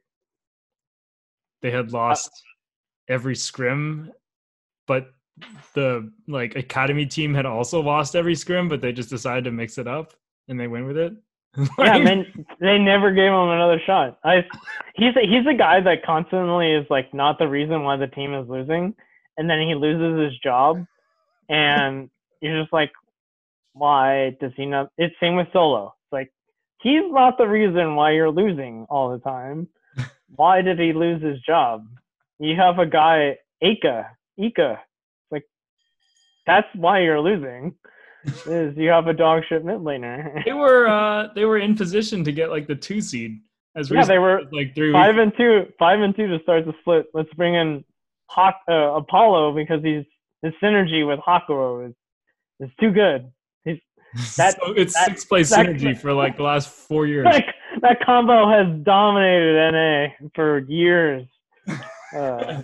[1.62, 2.30] they had lost
[3.08, 4.12] every scrim,
[4.86, 5.10] but
[5.74, 9.78] the like academy team had also lost every scrim, but they just decided to mix
[9.78, 10.12] it up
[10.48, 11.12] and they went with it.
[11.78, 12.26] yeah, man,
[12.60, 14.18] they never gave him another shot.
[14.22, 14.44] I,
[14.94, 18.34] he's a, he's a guy that constantly is like not the reason why the team
[18.34, 18.94] is losing,
[19.36, 20.84] and then he loses his job,
[21.48, 22.92] and you're just like,
[23.72, 24.90] why does he not?
[24.98, 25.94] It's same with Solo.
[26.04, 26.32] It's like
[26.80, 29.68] he's not the reason why you're losing all the time.
[30.36, 31.86] why did he lose his job?
[32.38, 34.80] You have a guy, Ika, Ika.
[35.30, 35.44] Like
[36.46, 37.74] that's why you're losing.
[38.46, 40.42] Is you have a dog shit mid laner.
[40.44, 43.40] they were uh they were in position to get like the two seed
[43.76, 45.22] as Yeah, they were as, like three five weeks.
[45.22, 47.06] and two, five and two to start the split.
[47.14, 47.84] Let's bring in
[48.26, 50.04] Hawk, uh, Apollo because he's
[50.42, 51.94] his synergy with Hakuho is
[52.60, 53.30] is too good.
[53.64, 53.78] He's
[54.36, 57.24] that- so it's that- six place that- synergy for like the last four years.
[57.32, 57.46] like
[57.82, 61.26] that combo has dominated NA for years.
[62.16, 62.62] Uh.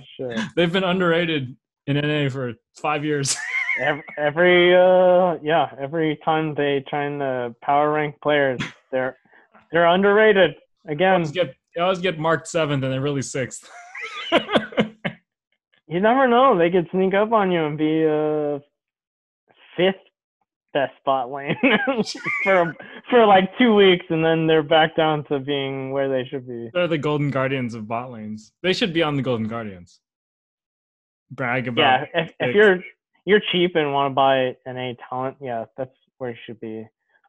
[0.56, 1.54] They've been underrated
[1.86, 3.36] in NA for five years.
[3.80, 8.60] Every, every uh yeah, every time they try and uh, power rank players,
[8.92, 9.16] they're
[9.72, 10.54] they're underrated
[10.86, 11.14] again.
[11.14, 13.68] always get they always get marked seventh and they're really sixth.
[15.86, 16.58] You never know.
[16.58, 18.58] They could sneak up on you and be uh
[19.76, 20.02] fifth
[20.72, 21.56] best spot lane
[22.42, 22.74] for
[23.10, 26.70] for like two weeks, and then they're back down to being where they should be.
[26.72, 28.52] they're the golden guardians of bot lanes.
[28.62, 30.00] They should be on the golden guardians.
[31.30, 32.80] Brag about Yeah, if, if you're
[33.24, 36.86] you're cheap and want to buy an A talent, yeah, that's where you should be.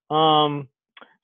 [0.09, 0.67] Um,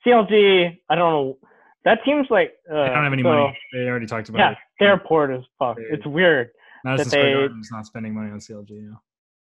[0.06, 1.38] CLG, I don't know.
[1.84, 3.58] That team's like uh, they don't have any so, money.
[3.74, 4.58] They already talked about Yeah, it.
[4.80, 5.78] they're poor as fuck.
[5.78, 6.52] They- It's weird.
[6.84, 9.02] That they- Garden's not spending money on CLG now.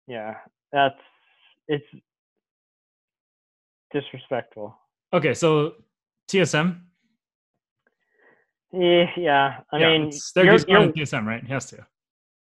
[0.07, 0.35] Yeah,
[0.71, 0.95] that's
[1.67, 1.85] it's
[3.91, 4.75] disrespectful.
[5.13, 5.73] Okay, so
[6.27, 6.81] TSM.
[8.71, 9.59] Yeah, yeah.
[9.71, 11.43] I yeah, mean, they're you're, just going you're, to TSM, right?
[11.43, 11.85] He has to.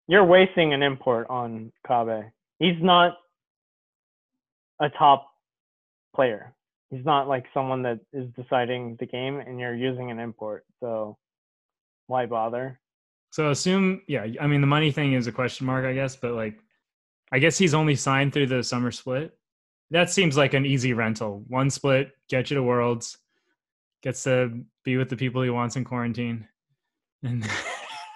[0.07, 2.31] you're wasting an import on Kobbe.
[2.59, 3.17] He's not
[4.81, 5.29] a top
[6.15, 6.55] player.
[6.91, 10.65] He's not like someone that is deciding the game, and you're using an import.
[10.81, 11.19] So
[12.07, 12.81] why bother?
[13.31, 14.27] So assume, yeah.
[14.41, 16.59] I mean, the money thing is a question mark, I guess, but like,
[17.31, 19.37] I guess he's only signed through the summer split.
[19.91, 21.45] That seems like an easy rental.
[21.49, 23.19] One split, get you to Worlds,
[24.03, 26.47] gets to be with the people he wants in quarantine,
[27.23, 27.49] and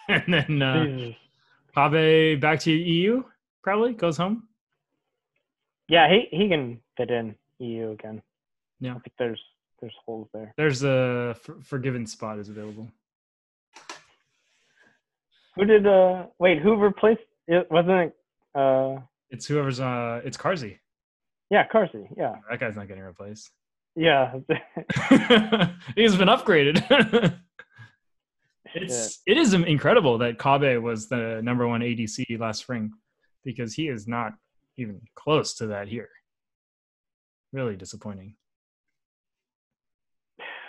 [0.08, 2.40] and then uh, Jesus.
[2.40, 3.22] Back to EU.
[3.62, 4.48] Probably goes home.
[5.88, 8.22] Yeah, he he can fit in EU again.
[8.80, 8.92] Yeah.
[8.92, 9.40] I think there's
[9.80, 10.52] there's holes there.
[10.56, 12.88] There's a for- forgiven spot is available.
[15.56, 16.60] Who did uh wait?
[16.62, 17.20] Who replaced?
[17.46, 18.16] It wasn't it?
[18.54, 19.00] Uh,
[19.30, 20.78] It's whoever's uh, it's Carsey.
[21.50, 22.06] yeah, Carsey.
[22.16, 23.50] Yeah, That guy's not getting replaced.
[23.94, 24.34] yeah.
[25.96, 26.82] He's been upgraded.
[28.74, 32.92] it's it is incredible that Kobbe was the number one ADC last spring
[33.44, 34.32] because he is not
[34.76, 36.08] even close to that here.
[37.52, 38.36] Really disappointing.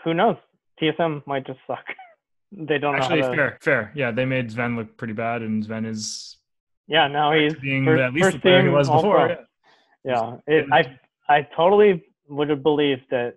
[0.03, 0.37] Who knows?
[0.81, 1.85] TSM might just suck.
[2.51, 3.35] they don't Actually, know how to.
[3.35, 3.91] fair, fair.
[3.95, 6.37] Yeah, they made Sven look pretty bad, and Sven is
[6.87, 9.37] Yeah, now he's being first, at least the player he was before.
[10.03, 10.97] Yeah, it, I
[11.29, 13.35] I totally would have believed that.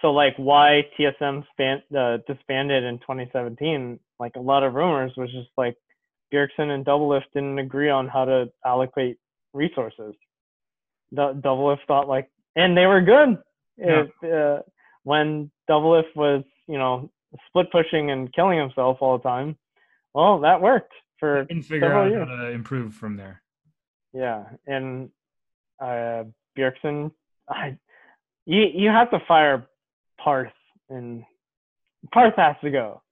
[0.00, 3.98] So like, why TSM span, uh, disbanded in 2017?
[4.18, 5.76] Like a lot of rumors was just like
[6.32, 9.18] Bjergsen and Doublelift didn't agree on how to allocate
[9.52, 10.14] resources.
[11.12, 13.38] The Doublelift thought like, and they were good.
[13.78, 14.04] Yeah.
[14.22, 14.62] If, uh,
[15.04, 17.10] when Doublelift was, you know,
[17.48, 19.56] split pushing and killing himself all the time,
[20.14, 22.26] well, that worked for Didn't figure out years.
[22.28, 23.42] how to improve from there.
[24.12, 25.10] yeah, and
[25.80, 26.24] uh,
[26.58, 27.12] Bjergsen,
[27.48, 27.76] I,
[28.46, 29.66] you you have to fire
[30.18, 30.52] Parth,
[30.88, 31.22] and
[32.12, 33.02] Parth has to go.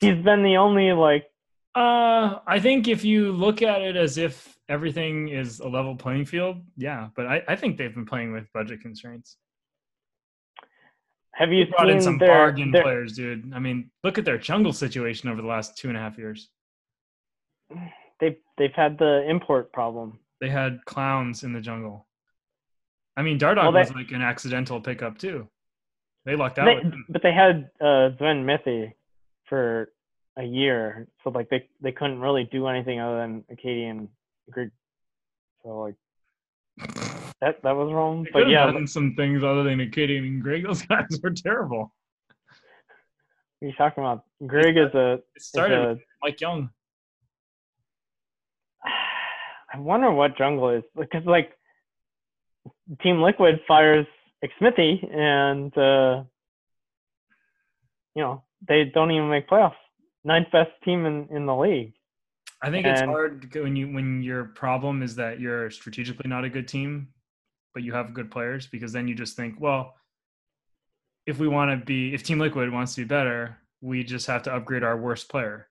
[0.00, 1.24] He's been the only like
[1.74, 6.26] Uh, I think if you look at it as if everything is a level playing
[6.26, 7.08] field, yeah.
[7.16, 9.36] But I, I think they've been playing with budget constraints.
[11.34, 13.52] have you They brought in some their, bargain their- players, dude.
[13.54, 16.50] I mean, look at their jungle situation over the last two and a half years.
[18.20, 20.18] they've they've had the import problem.
[20.40, 22.06] They had clowns in the jungle.
[23.16, 25.48] I mean, Dardoch Well, they- was like an accidental pickup too.
[26.24, 28.92] They lucked out They, but they had uh, Sven Mithi
[29.48, 29.90] for
[30.38, 34.08] a year, so like they they couldn't really do anything other than Akaadian
[34.50, 34.70] Grig.
[35.62, 35.94] So like
[37.40, 38.24] that that was wrong.
[38.24, 40.64] They But yeah, done some things other than Akaadian and Grig.
[40.66, 41.92] Those guys were terrible.
[43.58, 44.24] what are you talking about?
[44.46, 46.70] Grig is a It started a MikeYeung.
[49.74, 51.52] I wonder what jungle is because like
[53.02, 54.06] Team Liquid fires
[54.44, 56.24] Xmithie and uh,
[58.14, 59.74] you know they don't even make playoffs.
[60.24, 61.92] Ninth best team in, in the league.
[62.62, 66.48] I think it's hard when you when your problem is that you're strategically not a
[66.48, 67.08] good team,
[67.74, 69.94] but you have good players because then you just think, well,
[71.26, 74.44] if we want to be if Team Liquid wants to be better, we just have
[74.44, 75.68] to upgrade our worst player.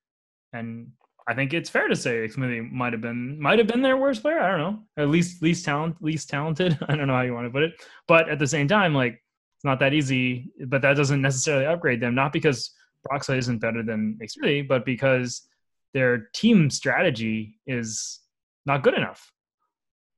[0.52, 0.92] And
[1.28, 4.22] I think it's fair to say Xmithie might have been might have been their worst
[4.22, 4.40] player.
[4.40, 4.80] I don't know.
[4.98, 6.78] At least least talent least talented.
[6.90, 7.74] I don't know how you want to put it.
[8.08, 10.52] But at the same time, like it's not that easy.
[10.68, 12.16] But that doesn't necessarily upgrade them.
[12.16, 12.72] Not because
[13.08, 15.48] Broxa isn't better than Xmithie, but because
[15.94, 18.20] their team strategy is
[18.66, 19.32] not good enough.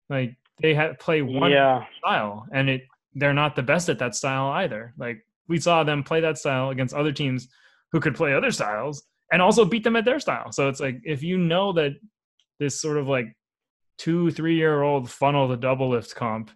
[0.09, 2.81] Like they have play one Yeah, style, and it
[3.15, 4.93] they're not the best at that style either.
[4.97, 7.47] Like we saw them play that style against other teams
[7.91, 10.51] who could play other styles and also beat them at their style.
[10.51, 11.93] So it's like if you know that
[12.59, 13.27] this sort of like
[13.97, 16.51] two three year old funnel the Doublelift comp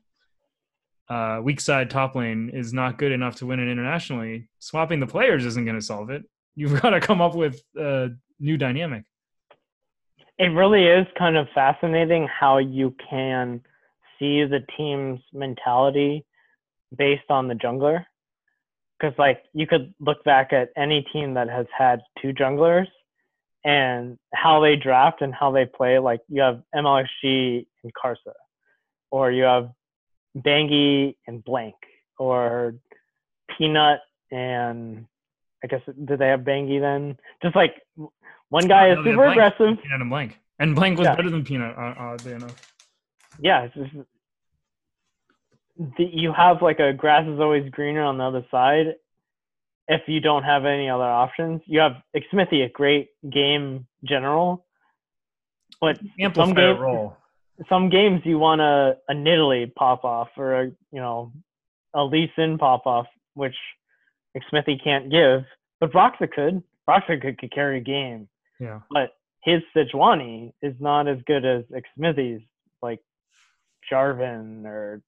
[1.10, 4.50] uh, weak side top lane is not good enough to win it internationally.
[4.60, 6.24] Swapping the players isn't going to solve it.
[6.56, 9.04] You've got to come up with a new dynamic.
[10.38, 13.62] it really is kind of fascinating how you can
[14.20, 16.26] see the team's mentality
[16.96, 18.06] based on the jungler.
[19.00, 22.88] Because like you could look back at any team that has had two junglers
[23.64, 26.00] and how they draft and how they play.
[26.00, 28.34] Like you have MLXG and Karsa,
[29.12, 29.70] or you have
[30.38, 31.76] Bengi and Blank,
[32.18, 32.76] or
[33.58, 34.00] Peanut
[34.32, 35.06] and
[35.64, 37.18] I guess did they have Bengi then?
[37.42, 37.76] Just like
[38.50, 39.82] one guy is super aggressive.
[39.82, 40.38] Peanut and Blank.
[40.60, 41.16] And Blank was Yeah.
[41.16, 42.56] better than Peanut, uh, oddly enough.
[43.40, 43.94] yeah, it's just,
[45.98, 48.96] the, you have like a grass is always greener on the other side.
[49.88, 54.66] If you don't have any other options, you have Xmithie, a great game general,
[55.80, 57.18] but Amplify game- a role.
[57.70, 61.32] Some games you want a a Nidalee pop off or a you know
[61.94, 63.56] a Lee Sin pop off, which
[64.38, 65.42] Xmithie can't give,
[65.80, 66.62] but Broxa could.
[66.88, 68.30] Broxa could, could carry a game,
[68.60, 68.80] Yeah.
[68.92, 69.10] but
[69.44, 72.44] his Sejuani is not as good as Xmithie's,
[72.82, 73.00] like
[73.92, 75.02] Jarvan or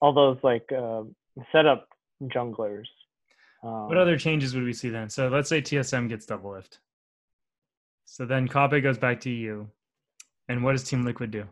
[0.00, 1.02] all those like uh,
[1.52, 1.88] setup
[2.22, 2.86] junglers.
[3.62, 5.08] Um, What other changes would we see then?
[5.10, 6.78] So let's say TSM gets Doublelift.
[8.04, 9.68] So then Kobbe goes back to you.
[10.48, 11.44] And what does Team Liquid do?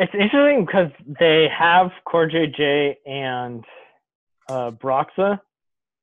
[0.00, 3.64] It's interesting because they have CoreJJ and
[4.48, 5.40] uh, Broxa,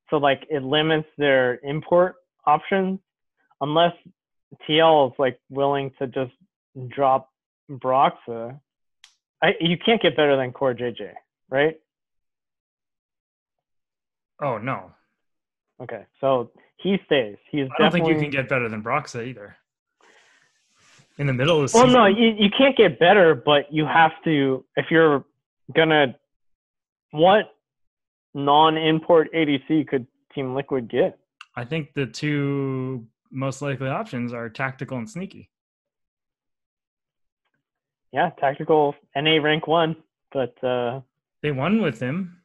[0.09, 2.15] so like it limits their import
[2.45, 2.99] options
[3.61, 3.93] unless
[4.67, 6.33] TL is like willing to just
[6.89, 7.31] drop
[7.71, 8.59] Broxa.
[9.41, 11.13] I, you can't get better than CoreJJ,
[11.49, 11.79] right?
[14.41, 14.91] Oh no.
[15.81, 17.37] Okay, so he stays.
[17.49, 18.13] He's I don't think definitely.
[18.13, 19.55] you can get better than Broxa either.
[21.17, 21.99] In the middle of the Well, season.
[21.99, 25.23] no, you, you can't get better, but you have to if you're
[25.73, 26.15] gonna.
[27.11, 27.55] What
[28.33, 31.17] non-import ADC could Team Liquid get?
[31.55, 35.49] I think the two most likely options are tactical and sneaky.
[38.11, 39.95] Yeah, tactical NA rank one,
[40.33, 40.99] but uh,
[41.41, 42.41] They won with him.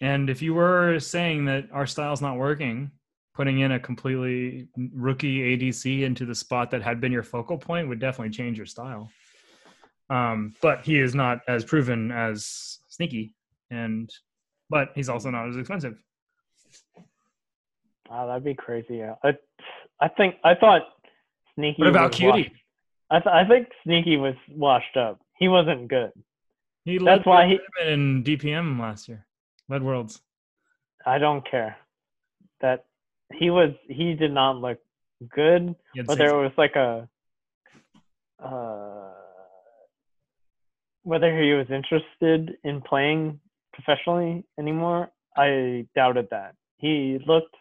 [0.00, 2.90] And if you were saying that our style's not working,
[3.36, 7.86] putting in a completely rookie ADC into the spot that had been your focal point
[7.88, 9.10] would definitely change your style.
[10.08, 13.34] Um, but he is not as proven as Sneaky,
[13.70, 14.08] and
[14.70, 16.02] but he's also not as expensive.
[18.08, 18.96] wow, that'd be crazy.
[18.98, 19.36] Yeah, I,
[20.00, 20.82] I think I thought
[21.56, 21.82] Sneaky.
[21.82, 22.30] What about Cutie?
[22.42, 22.50] washed-
[23.10, 25.20] I th- I think Sneaky was washed up.
[25.38, 26.10] He wasn't good.
[26.84, 27.58] He That's why he.
[27.86, 29.26] in DPM last year,
[29.68, 30.22] led worlds.
[31.04, 31.76] I don't care.
[32.60, 32.86] That
[33.34, 33.74] he was.
[33.88, 34.78] He did not look
[35.34, 35.74] good.
[36.04, 37.08] Whether it was like a
[38.42, 39.12] uh,
[41.02, 43.40] whether he was interested in playing
[43.72, 47.54] professionally anymore i doubted that he looked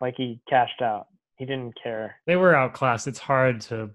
[0.00, 1.06] like he cashed out
[1.36, 3.06] he didn't care they were outclassed.
[3.06, 3.90] It's hard to,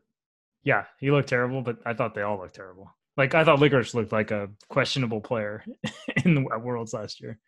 [0.64, 2.94] yeah, he looked terrible, but I thought they all looked terrible.
[3.16, 5.64] Like I thought Licorice looked like a questionable player
[6.26, 7.40] in the Worlds last year.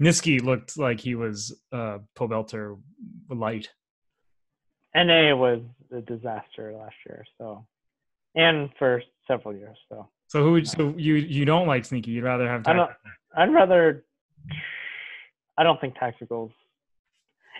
[0.00, 2.78] Nisqy looked like he was uh, Pobelter
[3.28, 3.68] light.
[4.94, 5.60] na was
[5.92, 7.64] a disaster last year so
[8.34, 10.64] and for several years so So who?
[10.64, 12.12] So you you don't like Sneaky?
[12.12, 12.90] You'd rather have I don't,
[13.34, 14.04] I'd rather
[15.56, 16.52] I don't think tacticals.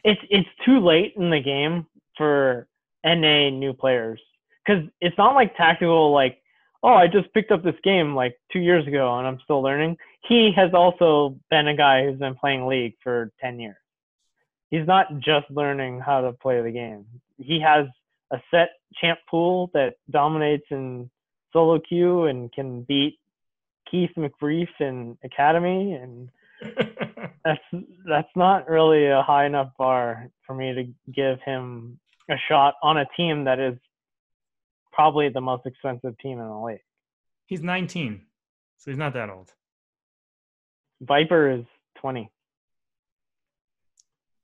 [0.04, 1.86] It's it's too late in the game
[2.16, 2.68] for
[3.04, 4.20] NA new players
[4.64, 6.42] because it's not like tactical like
[6.82, 9.96] oh I just picked up this game like two years ago and I'm still learning.
[10.28, 13.76] He has also been a guy who's been playing League for ten years.
[14.70, 17.06] He's not just learning how to play the game.
[17.38, 17.86] He has
[18.30, 18.70] a set
[19.00, 21.10] champ pool that dominates in
[21.52, 23.18] solo queue and can beat
[23.90, 26.28] Keith McBrief in Academy and
[27.44, 31.98] that's that's not really a high enough bar for me to give him
[32.30, 33.78] a shot on a team that is
[34.98, 36.80] probably the most expensive team in the league.
[37.46, 38.20] He's 19,
[38.78, 39.52] so he's not that old.
[41.00, 41.64] Viper is
[42.00, 42.28] 20.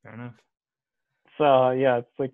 [0.05, 0.35] Fair enough.
[1.39, 2.31] So yeah, it's like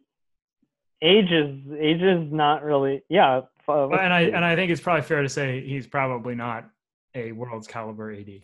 [1.01, 3.43] age is age is not really yeah.
[3.67, 6.69] Uh, and I and I think it's probably fair to say he's probably not
[7.15, 8.43] a world's caliber AD.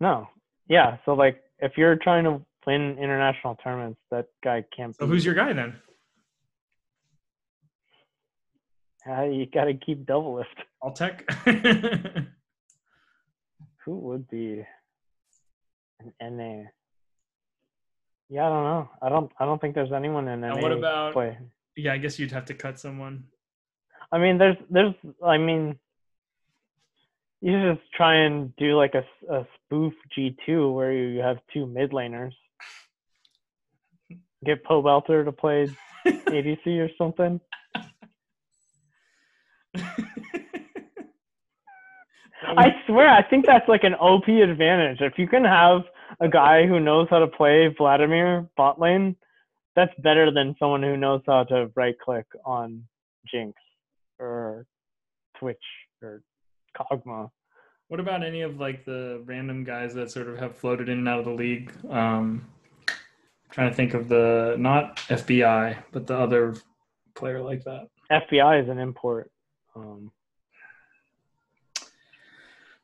[0.00, 0.28] No.
[0.68, 0.98] Yeah.
[1.06, 4.94] So like if you're trying to win international tournaments, that guy can't.
[4.94, 5.76] So who's your guy then?
[9.08, 10.44] Uh, you got to keep Doublelift.
[10.82, 11.22] Altec.
[13.84, 14.64] Who would be
[16.00, 16.68] an NA?
[18.28, 18.90] Yeah, I don't know.
[19.02, 19.32] I don't.
[19.40, 20.52] I don't think there's anyone in NA.
[20.52, 21.12] And what about?
[21.12, 21.36] Play.
[21.76, 23.24] Yeah, I guess you'd have to cut someone.
[24.12, 24.94] I mean, there's, there's.
[25.24, 25.78] I mean,
[27.40, 31.90] you just try and do like a, a spoof G2 where you have two mid
[31.90, 32.32] laners.
[34.44, 35.68] Get Pobelter to play
[36.06, 37.40] ADC or something.
[42.44, 45.00] I swear, I think that's like an OP advantage.
[45.00, 45.82] If you can have
[46.20, 49.16] a guy who knows how to play Vladimir bot lane,
[49.74, 52.84] that's better than someone who knows how to right click on
[53.30, 53.54] Jinx
[54.18, 54.66] or
[55.38, 55.56] Twitch
[56.02, 56.22] or
[56.76, 57.30] Kog'Maw.
[57.88, 61.08] What about any of like the random guys that sort of have floated in and
[61.08, 61.72] out of the league?
[61.90, 62.46] Um,
[63.50, 66.54] trying to think of the not FBI, but the other
[67.14, 67.88] player like that.
[68.10, 69.30] FBI is an import.
[69.76, 70.10] Um,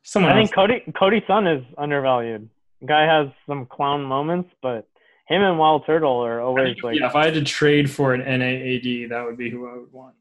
[0.08, 2.48] Someone I think Cody Cody Sun is undervalued.
[2.86, 4.88] Guy has some clown moments, but
[5.26, 8.22] him and Wild Turtle are always like yeah, if I had to trade for an
[8.22, 10.14] NAAD, that would be who I would want.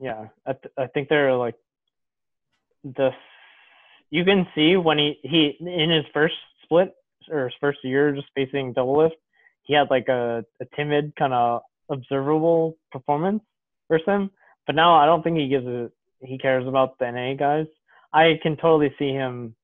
[0.00, 0.26] yeah.
[0.46, 1.54] I, th- I think they're like
[2.84, 3.12] the
[4.10, 6.92] you can see when he he in his first split
[7.30, 9.16] or his first year just facing Doublelift,
[9.62, 13.42] he had like a, a timid kind of observable performance
[13.88, 14.30] versus him.
[14.66, 15.90] But now I don't think he gives a
[16.20, 17.66] he cares about the NA guys.
[18.12, 19.54] I can totally see him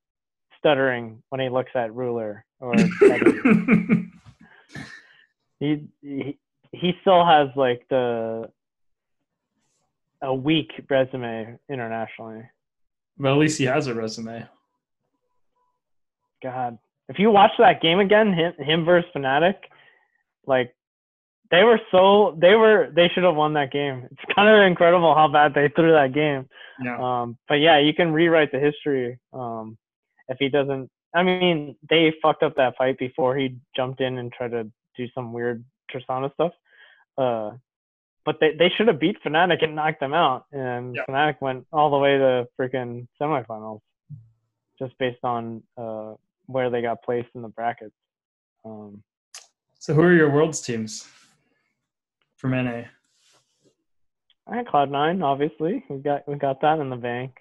[0.58, 2.74] stuttering when he looks at Ruler or
[5.58, 6.38] he, he
[6.72, 8.50] he still has like the
[10.22, 12.42] a weak resume internationally.
[13.18, 14.46] Well, at least he has a resume.
[16.42, 16.78] God,
[17.08, 19.56] if you watch that game again, him, him versus Fnatic,
[20.46, 20.74] like
[21.50, 24.08] they were so they were they should have won that game.
[24.10, 26.48] It's kind of incredible how bad they threw that game.
[26.82, 26.98] Yeah.
[26.98, 29.78] Um, but yeah, you can rewrite the history um,
[30.28, 30.90] if he doesn't.
[31.14, 35.06] I mean, they fucked up that fight before he jumped in and tried to do
[35.14, 36.52] some weird Tristana stuff.
[37.16, 37.52] Uh,
[38.26, 40.46] but they, they should have beat Fnatic and knocked them out.
[40.52, 41.04] And Yeah.
[41.08, 43.80] Fnatic went all the way to freaking semifinals
[44.78, 46.14] just based on uh,
[46.46, 47.94] where they got placed in the brackets.
[48.64, 49.02] Um,
[49.78, 51.08] So who are your world's teams
[52.36, 52.82] from NA?
[54.46, 55.84] I Cloud Nine, obviously.
[55.88, 57.32] We got we got that in the bank.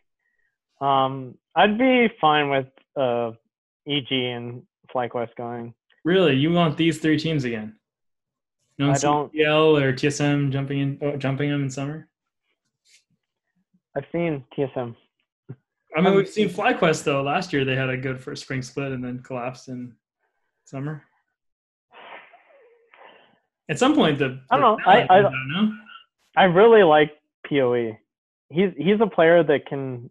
[0.82, 2.68] Um, I'd be fine with
[2.98, 3.32] uh,
[3.88, 5.74] EG and FlyQuest going.
[6.04, 7.76] Really, you want these three teams again?
[8.78, 12.10] No I don't- CPL or TSM jumping in, oh, jumping them in summer.
[13.96, 14.96] I've seen TSM.
[15.96, 17.22] I mean, Um, we've seen FlyQuest though.
[17.22, 19.96] Last year they had a good first spring split and then collapsed in
[20.66, 21.04] summer.
[23.70, 24.78] At some point, the I don't know.
[24.86, 25.74] I- I out, no?
[26.38, 27.12] I really like
[27.48, 27.98] Poe.
[28.50, 30.10] He's he's a player that can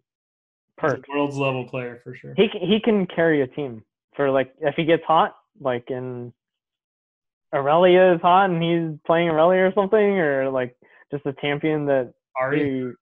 [0.76, 1.05] perk.
[1.09, 2.34] world's level player for sure.
[2.36, 3.84] He can, he can carry a team
[4.16, 6.32] for like if he gets hot, like in
[7.55, 10.76] Aurelion is hot and he's playing Aurelion or something, or like
[11.12, 12.92] just a champion that Ahri, he,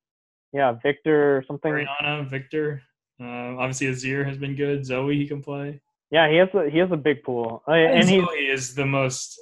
[0.59, 1.72] yeah, Viktor or something.
[1.72, 2.82] Orianna, Viktor.
[3.20, 4.84] Uh, obviously, Azir has been good.
[4.84, 5.80] Zoe, he can play.
[6.11, 9.40] Yeah, he has a he has a big pool, And and he's is the most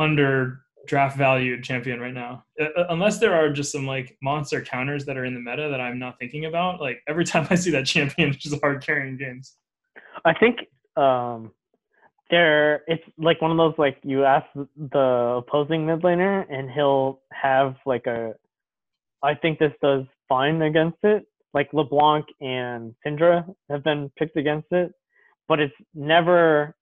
[0.00, 2.44] under draft valued champion right now.
[2.60, 5.68] Uh, uh, unless there are just some like monster counters that are in the meta
[5.70, 6.80] that I'm not thinking about.
[6.80, 9.56] Like every time I see that champion, it's just hard carrying games.
[10.24, 10.58] I think
[10.96, 11.52] um
[12.30, 17.20] there it's like one of those like you ask the opposing mid laner and he'll
[17.32, 18.34] have like a
[19.22, 21.26] I think this does fine against it.
[21.52, 24.92] Like LeBlanc and Syndra have been picked against it,
[25.48, 26.74] but it's never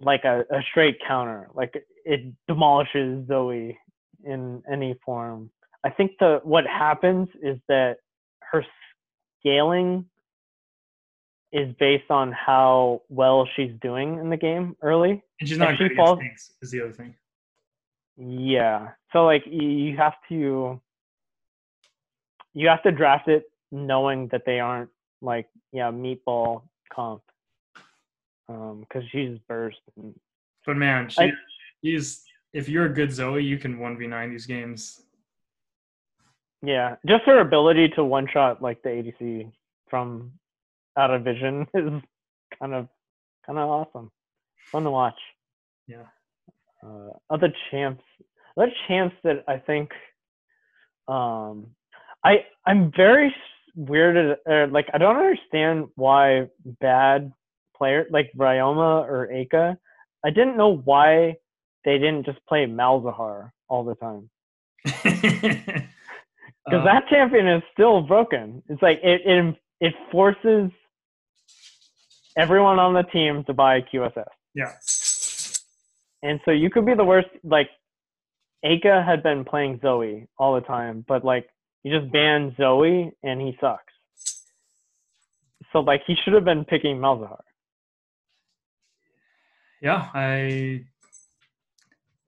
[0.00, 1.48] like a, a straight counter.
[1.54, 1.74] Like
[2.04, 3.78] it demolishes Zoe
[4.24, 5.50] in any form.
[5.84, 7.98] I think the what happens is that
[8.40, 8.64] her
[9.40, 10.06] scaling
[11.52, 15.22] is based on how well she's doing in the game early.
[15.40, 17.14] And she's not she falls- tanks, is the other thing.
[18.16, 18.90] Yeah.
[19.12, 20.80] So like you have to
[22.54, 24.90] you have to draft it knowing that they aren't
[25.20, 27.22] like yeah meatball comp
[28.48, 30.14] um because she's burst and
[30.64, 31.32] But man, she, I-
[31.82, 35.02] she's if you're a good Zoe, you can one v nine these games.
[36.62, 39.50] yeah just her ability to one shot like the ADC
[39.88, 40.32] from
[40.96, 41.92] out of vision is
[42.58, 42.88] kind of
[43.46, 44.10] kind of awesome
[44.72, 45.18] fun to watch
[45.86, 46.06] Yeah.
[46.84, 48.04] uh, other champs
[48.56, 49.90] other champs that I think
[51.08, 51.68] um
[52.24, 53.34] I I'm very
[53.78, 56.46] weirded uh, like I don't understand why
[56.80, 57.32] bad
[57.76, 59.76] player like Ryoma or Aka
[60.24, 61.36] I didn't know why
[61.84, 64.30] they didn't just play Malzahar all the time
[64.84, 65.04] because
[66.64, 67.00] that uh-huh.
[67.10, 70.70] champion is still broken it's like it it it forces
[72.36, 74.24] everyone on the team to buy QSS
[74.56, 74.72] yeah.
[76.22, 77.28] And so you could be the worst.
[77.44, 77.68] Like,
[78.64, 81.48] Aka had been playing Zoe all the time, but like,
[81.84, 83.92] you just banned Zoe and he sucks.
[85.72, 87.42] So like, he should have been picking Malzahar.
[89.82, 90.84] Yeah, I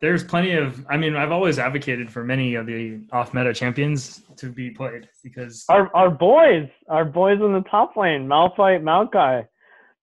[0.01, 4.23] there's plenty of I mean, I've always advocated for many of the off meta champions
[4.37, 9.47] to be played because Our our boys, our boys in the top lane, Malphite, Maokai,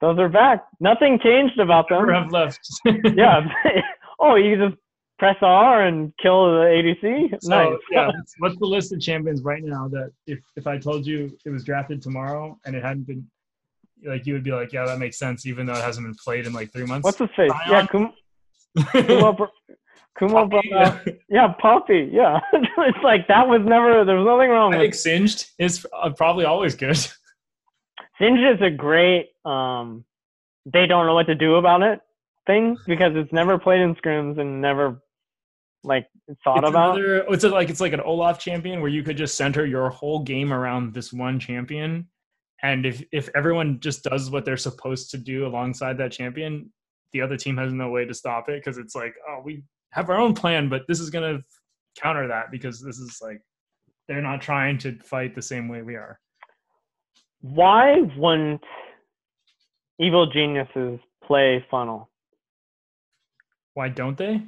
[0.01, 0.65] those are back.
[0.79, 2.09] Nothing changed about them.
[2.09, 2.59] have left.
[3.15, 3.41] yeah.
[4.19, 4.79] oh, you just
[5.17, 7.41] press R and kill the ADC.
[7.41, 7.79] So nice.
[7.89, 11.35] yeah, what's, what's the list of champions right now that if if I told you
[11.45, 13.25] it was drafted tomorrow and it hadn't been
[14.05, 16.45] like you would be like, yeah, that makes sense, even though it hasn't been played
[16.45, 17.03] in like three months.
[17.05, 17.51] What's his face?
[17.65, 17.71] Sion?
[17.71, 18.13] Yeah, Kum-
[19.07, 19.49] Kumo,
[20.17, 22.09] Kumo brought out Yeah, Poppy.
[22.11, 24.05] Yeah, it's like that was never.
[24.05, 24.83] There was nothing wrong I with.
[24.85, 26.97] think Singed is uh, probably always good.
[28.19, 29.29] Singed is a great.
[29.43, 30.05] Um,
[30.65, 31.99] they don't know what to do about it
[32.47, 35.01] thing because it's never played in scrims and never
[35.83, 36.07] like
[36.43, 36.95] thought It's about.
[36.97, 40.19] another, it's like it's like an Olaf champion where you could just center your whole
[40.23, 42.07] game around this one champion,
[42.65, 46.71] and if if everyone just does what they're supposed to do alongside that champion,
[47.13, 50.09] the other team has no way to stop it because it's like, oh, we have
[50.09, 51.39] our own plan, but this is gonna
[52.01, 53.39] counter that because this is like
[54.07, 56.19] they're not trying to fight the same way we are.
[57.41, 58.63] Why wouldn't
[59.99, 62.09] evil geniuses play funnel
[63.75, 64.41] Why don't they?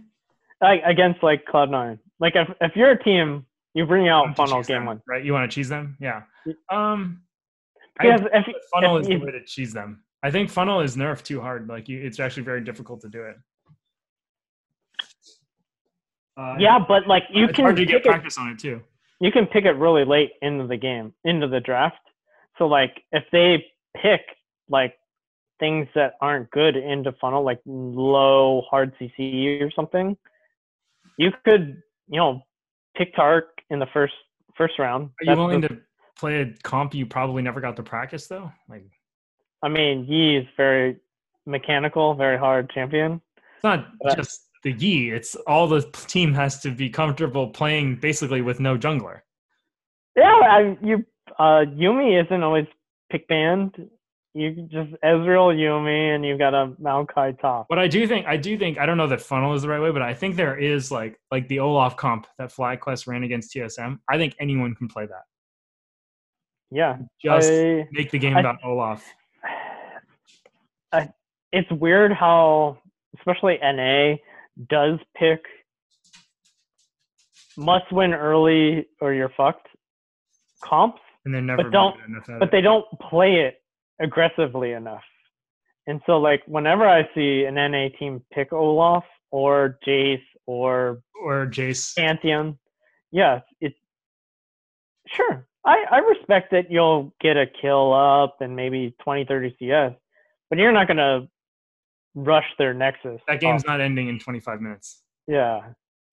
[0.60, 2.00] like against like Cloud Nine?
[2.20, 3.46] Like if if you're a team,
[3.76, 5.02] you bring out funnel game them, one.
[5.08, 5.24] right?
[5.24, 5.96] You want to cheese them?
[6.00, 6.22] Yeah.
[6.72, 7.22] Um,
[8.00, 10.04] Because think if, funnel if is the way to cheese them.
[10.24, 11.68] I think funnel is nerfed too hard.
[11.68, 13.36] Like you, it's actually very difficult to do it.
[16.36, 18.82] Uh, yeah, but like you can hard to get pick it practice on it too.
[19.20, 21.98] you can pick it really late into the game, into the draft.
[22.58, 23.66] So like if they
[24.02, 24.22] pick
[24.70, 24.94] like
[25.60, 30.16] things that aren't good into funnel, like low hard CC or something,
[31.18, 32.42] you could, you know,
[32.96, 34.14] pick Taric in the first
[34.56, 35.06] first round.
[35.06, 35.82] Are you That's willing the- to
[36.20, 38.52] play a comp you probably never got to practice though?
[38.70, 38.86] Like
[39.64, 40.98] I mean, Yi is very
[41.46, 43.22] mechanical, very hard champion.
[43.56, 45.12] it's not But- just the Yi.
[45.12, 49.22] It's all the team has to be comfortable playing basically with no jungler.
[50.16, 51.06] Yeah, I, you
[51.38, 52.66] uh, Yuumi isn't always
[53.12, 53.90] pick banned.
[54.34, 57.68] You just Ezreal Yuumi, and you've got a Maokai top.
[57.70, 59.80] But I do think I do think I don't know that funnel is the right
[59.82, 63.54] way, but I think there is like like the Olaf comp that FlyQuest ran against
[63.54, 64.00] TSM.
[64.10, 65.24] I think anyone can play that.
[66.72, 69.06] Yeah, Just I, make the game I- about Olaf.
[70.92, 71.10] I,
[71.52, 72.78] it's weird how,
[73.18, 74.16] especially NA,
[74.70, 75.40] does pick
[77.58, 79.68] must win early or you're fucked
[80.64, 82.52] comps, And then never but don't- good enough at but it.
[82.52, 83.62] they don't play it
[84.00, 85.04] aggressively enough.
[85.88, 91.46] And so, like, whenever I see an NA team pick Olaf or Jayce or or
[91.48, 91.96] Jayce.
[91.98, 92.58] Pantheon,
[93.12, 93.78] yeah, it's
[95.08, 95.48] sure.
[95.68, 99.92] I, I respect that you'll get a kill up and maybe 20, 30 CS,
[100.50, 101.28] but you're not going to
[102.16, 103.20] rush their Nexus.
[103.28, 103.68] That game's off.
[103.68, 105.04] not ending in 25 minutes.
[105.28, 105.60] Yeah.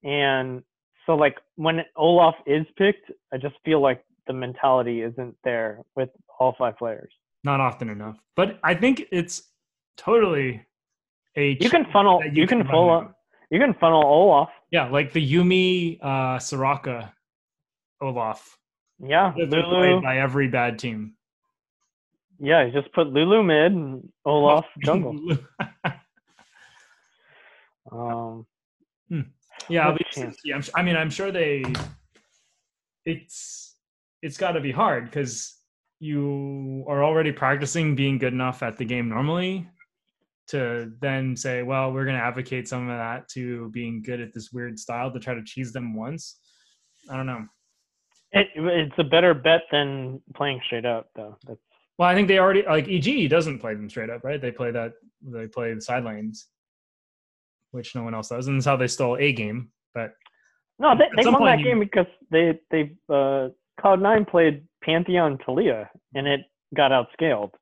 [0.03, 0.63] And
[1.07, 6.09] so, like, when Olaf is picked, I just feel like the mentality isn't there with
[6.41, 7.13] all five players.
[7.45, 8.17] Not often enough.
[8.35, 9.51] But I think it's
[9.97, 10.67] totally
[11.37, 13.15] a You can funnel, that you, can full now.
[13.51, 14.49] you can funnel Olaf.
[14.73, 17.13] Yeah, like the Yuumi uh Soraka
[18.01, 18.59] Olaf.
[19.01, 19.33] Yeah.
[19.37, 19.63] Lulu.
[19.63, 21.15] played by every bad team.
[22.41, 25.19] Yeah, you just put Lulu mid and Olaf jungle.
[27.93, 28.47] Um,
[29.69, 30.57] Yeah, What at least- yeah.
[30.57, 31.65] I'm, I mean, I'm sure they.
[33.05, 33.77] It's
[34.23, 35.55] it's got to be hard because
[36.01, 39.69] you are already practicing being good enough at the game normally
[40.49, 44.33] to then say, well, we're going to advocate some of that to being good at
[44.35, 46.41] this weird style to try to cheese them once.
[47.11, 47.47] I don't know.
[48.35, 51.37] It, it's a better bet than playing straight up, though.
[51.47, 51.61] That's
[51.99, 54.41] Well, I think they already like EG doesn't play them straight up, right?
[54.41, 56.49] They play that they play the side lanes,
[57.71, 59.71] which no one else does, and that's how they stole a game.
[59.95, 60.15] But
[60.81, 63.49] no, they, they won that you- game because they they uh,
[63.81, 66.41] Cloud Nine played Pantheon Taliyah, and it
[66.75, 67.53] got outscaled.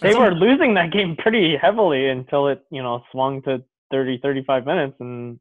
[0.00, 4.64] They were losing that game pretty heavily until it you know swung to 30, 35
[4.64, 5.40] minutes, and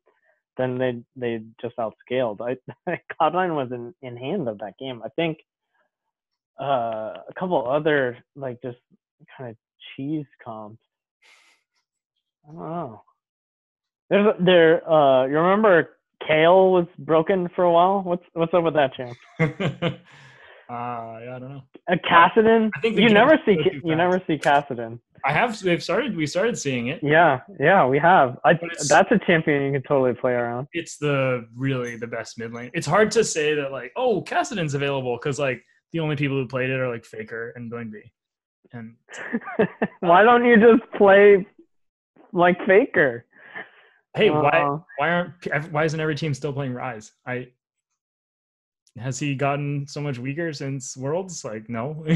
[0.62, 2.40] then they they just outscaled.
[2.88, 5.02] I Cloud Nine was in, in hand of that game.
[5.04, 5.40] I think
[6.60, 8.78] uh, a couple other like just
[9.38, 9.56] kind of
[9.96, 10.82] cheese comps.
[12.48, 13.04] I don't know.
[14.10, 14.90] There's there.
[14.90, 15.98] Uh, you remember
[16.28, 18.02] Kayle was broken for a while.
[18.02, 19.18] What's what's up with that champ?
[19.40, 19.48] uh,
[20.70, 21.64] yeah, I don't know.
[21.88, 22.70] A Kassadin.
[22.76, 25.00] I think you never see you never see Kassadin.
[25.26, 25.60] I have.
[25.60, 26.16] They've started.
[26.16, 27.00] We started seeing it.
[27.04, 28.38] Yeah, yeah, we have.
[28.46, 28.54] I
[28.88, 30.68] that's a champion you can totally play around.
[30.74, 32.72] It's the really the best mid lane.
[32.74, 36.48] It's hard to say that like, oh, Kassadin's available because like the only people who
[36.48, 38.12] played it are like Faker and Doinby.
[38.74, 38.96] And
[40.00, 41.46] Why don't you just play
[42.32, 43.26] like Faker?
[44.16, 47.12] hey, why Uh, why aren't why isn't every team still playing Ryze?
[47.26, 47.48] I
[48.98, 51.46] has he gotten so much weaker since Worlds?
[51.46, 52.06] Like, no.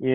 [0.00, 0.10] Yeah.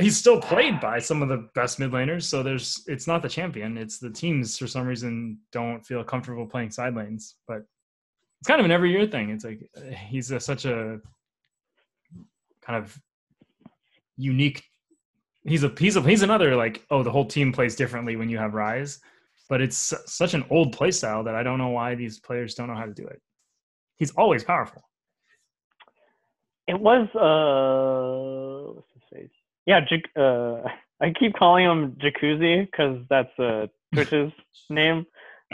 [0.00, 3.28] He's still played by some of the best mid laners, so there's it's not the
[3.28, 3.76] champion.
[3.76, 7.34] It's the teams for some reason don't feel comfortable playing side lanes.
[7.48, 7.62] But
[8.40, 9.30] it's kind of an every year thing.
[9.30, 9.68] It's like
[10.08, 11.00] he's a, such a
[12.62, 12.96] kind of
[14.16, 14.62] unique.
[15.44, 18.38] He's a he's a he's another like oh the whole team plays differently when you
[18.38, 19.00] have Ryze,
[19.48, 22.68] but it's such an old play style that I don't know why these players don't
[22.68, 23.20] know how to do it.
[23.96, 24.82] He's always powerful.
[26.68, 28.80] It was uh?
[29.68, 29.80] Yeah,
[30.16, 30.62] uh,
[31.00, 34.32] I keep calling him Jacuzzi because that's uh, Twitch's
[34.70, 35.06] name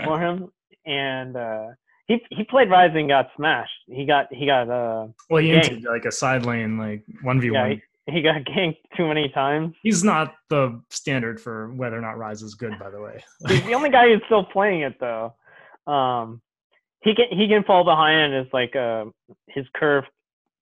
[0.05, 0.51] for him,
[0.86, 1.66] and uh,
[2.07, 3.73] he he played Ryze and got smashed.
[3.89, 5.65] He got he got uh Well, he Ganked.
[5.73, 7.81] entered like a side lane like one v one.
[8.07, 9.74] he, he got ganked too many times.
[9.82, 13.23] He's not the standard for whether or not Ryze is good, by the way.
[13.49, 15.35] He's the only guy who's still playing it though.
[15.86, 16.41] Um,
[17.03, 19.07] he can he can fall behind and it's like uh
[19.49, 20.05] his curve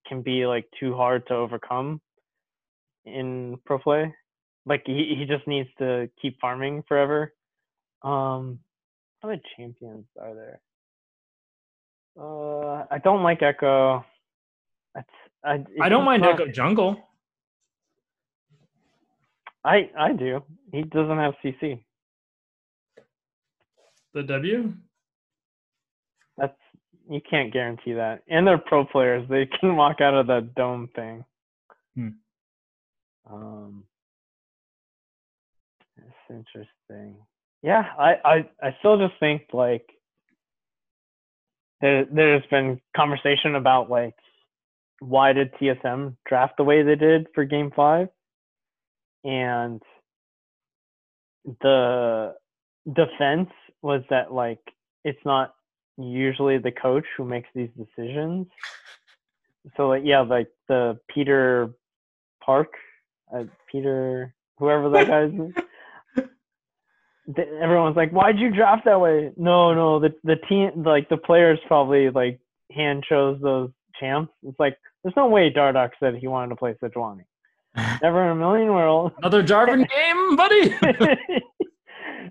[0.07, 2.01] can be like too hard to overcome
[3.05, 4.13] in pro play.
[4.65, 7.33] Like he he just needs to keep farming forever.
[8.01, 8.59] Um,
[9.21, 10.59] how many champions are there?
[12.19, 14.03] Uh, I don't like Ekko.
[14.93, 15.07] That's,
[15.43, 16.97] I it's I don't mind not- Ekko Jungle.
[19.65, 20.43] I I do.
[20.71, 21.83] He doesn't have CC.
[24.13, 24.73] The W.
[26.37, 26.53] That's
[27.09, 28.23] you can't guarantee that.
[28.27, 31.25] And they're pro players; they can walk out of the dome thing.
[31.95, 32.09] Hmm.
[33.29, 33.83] Um,
[35.97, 37.15] it's interesting.
[37.61, 39.85] Yeah, I, I I still just think like
[41.81, 44.15] there there's been conversation about like
[44.99, 48.09] why did TSM draft the way they did for Game Five,
[49.23, 49.81] and
[51.61, 52.35] the
[52.87, 53.49] defense
[53.81, 54.59] was that like
[55.03, 55.53] it's not
[55.97, 58.47] usually the coach who makes these decisions.
[59.77, 61.69] So like yeah, like the Peter
[62.43, 62.73] Park,
[63.35, 65.31] uh, Peter whoever that guy's.
[65.31, 65.53] name-
[67.35, 71.17] th- Everyone's like, "Why'd you draft that way?" No, no, the the team, like the
[71.17, 72.39] players, probably like
[72.71, 73.69] hand chose those
[73.99, 74.31] champs.
[74.43, 77.25] It's like there's no way Dardoch said he wanted to play Sejuani.
[78.01, 79.15] Never in a million worlds.
[79.17, 80.75] Another Jarvan game, buddy.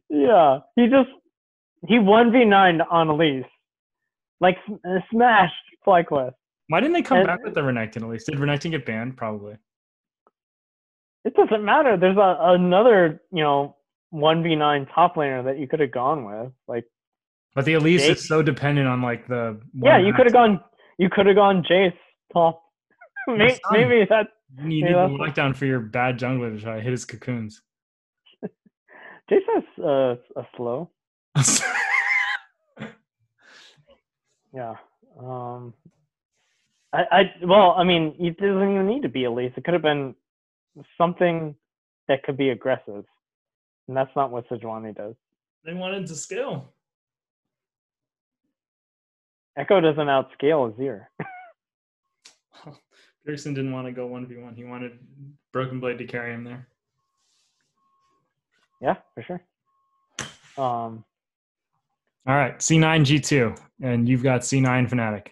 [0.09, 1.09] yeah, he just
[1.89, 3.45] he one v nine on Elise,
[4.41, 4.57] like
[5.11, 5.55] smashed
[5.87, 6.33] FlyQuest.
[6.69, 8.27] Why didn't they come And- back with the Renekton at least?
[8.27, 9.17] Did Renekton get banned?
[9.17, 9.57] Probably.
[11.25, 11.97] It doesn't matter.
[11.97, 13.77] There's a, another you know
[14.11, 16.53] one v nine top laner that you could have gone with.
[16.69, 16.85] Like
[17.55, 18.17] But the Elise Jake?
[18.17, 19.61] is so dependent on like the.
[19.75, 20.61] yeah, you could have gone.
[20.99, 21.95] You could have gone Jayce
[22.33, 22.63] top.
[23.29, 24.27] maybe, maybe that
[24.59, 27.63] You need the that's- lockdown for your bad jungler to try to hit his cocoons.
[29.31, 30.91] Jayce has uh, a slow.
[34.55, 34.75] Yeah.
[35.19, 35.75] Um.
[36.93, 39.53] I, I well, I mean, it doesn't even need to be Elise.
[39.57, 40.15] It could have been
[40.99, 41.55] something
[42.09, 43.05] that could be aggressive,
[43.89, 45.15] and that's not what Sejuani does.
[45.65, 46.73] they wanted to scale.
[49.59, 51.07] Ekko doesn't outscale Azir.
[53.27, 54.55] Pearson didn't want to go one v one.
[54.55, 54.99] He wanted
[55.53, 56.67] Broken Blade to carry him there.
[58.81, 59.43] Yeah, for sure.
[60.59, 61.05] Um,
[62.27, 65.29] All right, C9 G2, and you've got C9 Fnatic.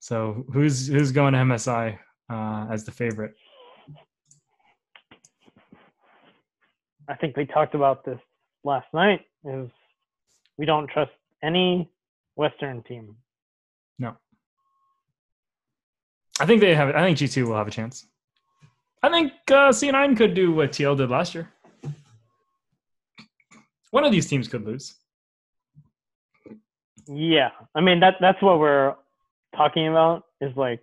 [0.00, 1.96] So who's who's going to MSI
[2.28, 3.34] uh, as the favorite?
[7.08, 8.18] I think we talked about this
[8.64, 9.20] last night.
[9.44, 9.68] Is
[10.56, 11.10] we don't trust
[11.42, 11.90] any
[12.36, 13.16] Western team.
[13.98, 14.16] No.
[16.40, 16.94] I think they have.
[16.94, 18.06] I think G2 will have a chance.
[19.02, 21.50] I think uh, C9 could do what TL did last year.
[23.90, 24.94] One of these teams could lose.
[27.06, 28.94] Yeah, I mean that that's what we're
[29.56, 30.24] talking about.
[30.40, 30.80] Is like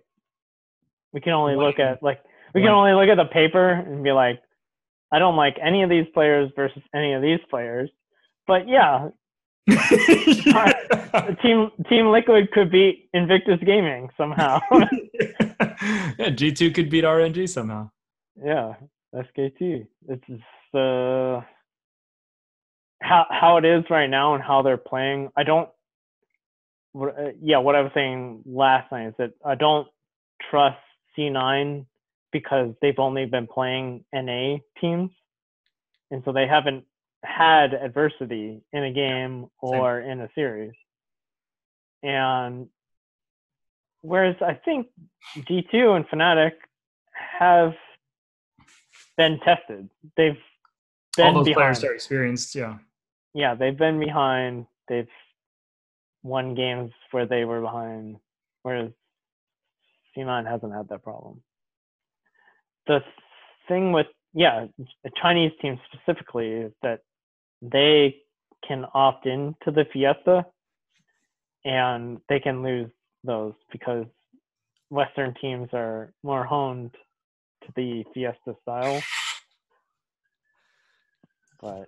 [1.12, 2.22] we can only look at like
[2.54, 4.40] we can only look at the paper and be like,
[5.12, 7.90] I don't like any of these players versus any of these players.
[8.46, 9.08] But yeah,
[11.42, 14.60] Team Team Liquid could beat Invictus Gaming somehow.
[14.72, 17.90] yeah, G2 could beat RNG somehow.
[18.42, 18.74] Yeah,
[19.14, 19.86] SKT.
[20.08, 20.24] It's
[20.74, 21.42] uh,
[23.02, 25.30] how how it is right now and how they're playing.
[25.36, 25.68] I don't.
[26.98, 29.86] Uh, yeah, what I was saying last night is that I don't
[30.50, 30.78] trust
[31.16, 31.86] C9
[32.32, 35.10] because they've only been playing NA teams,
[36.10, 36.84] and so they haven't
[37.24, 40.10] had adversity in a game or Same.
[40.10, 40.72] in a series.
[42.02, 42.68] And
[44.02, 44.86] whereas I think
[45.36, 46.52] G2 and Fnatic
[47.12, 47.74] have
[49.16, 49.90] been tested.
[50.16, 50.38] They've
[51.16, 51.76] been all those behind.
[51.76, 52.54] players are experienced.
[52.54, 52.78] Yeah.
[53.34, 54.66] Yeah, they've been behind.
[54.88, 55.08] They've
[56.22, 58.16] won games where they were behind,
[58.62, 58.90] whereas
[60.16, 61.42] C9 hasn't had that problem.
[62.86, 63.00] The
[63.68, 64.66] thing with yeah,
[65.02, 67.00] the Chinese team specifically is that
[67.62, 68.16] they
[68.66, 70.46] can opt in to the Fiesta
[71.64, 72.90] and they can lose
[73.24, 74.06] those because
[74.90, 76.92] Western teams are more honed
[77.62, 79.02] to the Fiesta style.
[81.60, 81.86] But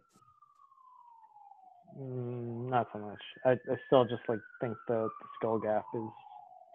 [1.99, 3.23] mm, not so much.
[3.45, 6.03] I, I still just like think the, the skull gap is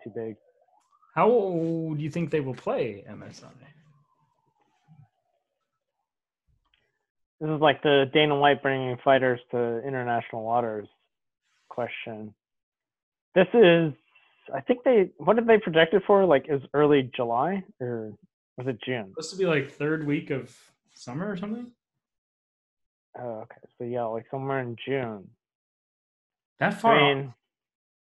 [0.04, 0.36] too big.
[1.14, 3.46] How do you think they will play MSI?
[7.40, 10.88] This is like the Dana White bringing fighters to international waters
[11.70, 12.34] question.
[13.36, 13.94] This is,
[14.54, 16.26] I think they, what did they project it for?
[16.26, 18.14] Like, is early July or
[18.58, 19.10] was it June?
[19.12, 20.56] Supposed to be like third week of
[20.94, 21.72] summer or something.
[23.20, 23.62] Oh, okay.
[23.78, 25.30] So yeah, like somewhere in June.
[26.60, 26.96] That far?
[26.96, 27.34] I mean,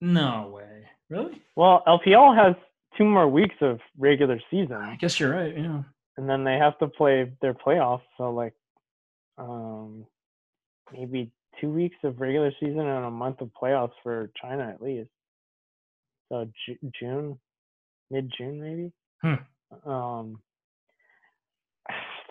[0.01, 0.87] no way.
[1.11, 1.43] Really?
[1.55, 2.57] Well, LPL has
[2.97, 4.77] two more weeks of regular season.
[4.77, 5.57] I guess you're right.
[5.57, 5.83] Yeah.
[6.17, 8.03] And then they have to play their playoffs.
[8.17, 8.55] So like
[9.39, 10.05] um,
[10.93, 15.11] maybe two weeks of regular season and a month of playoffs for China at least.
[16.31, 17.39] So J- June,
[18.11, 18.93] mid June maybe.
[19.23, 19.91] Hmm.
[19.91, 20.41] Um,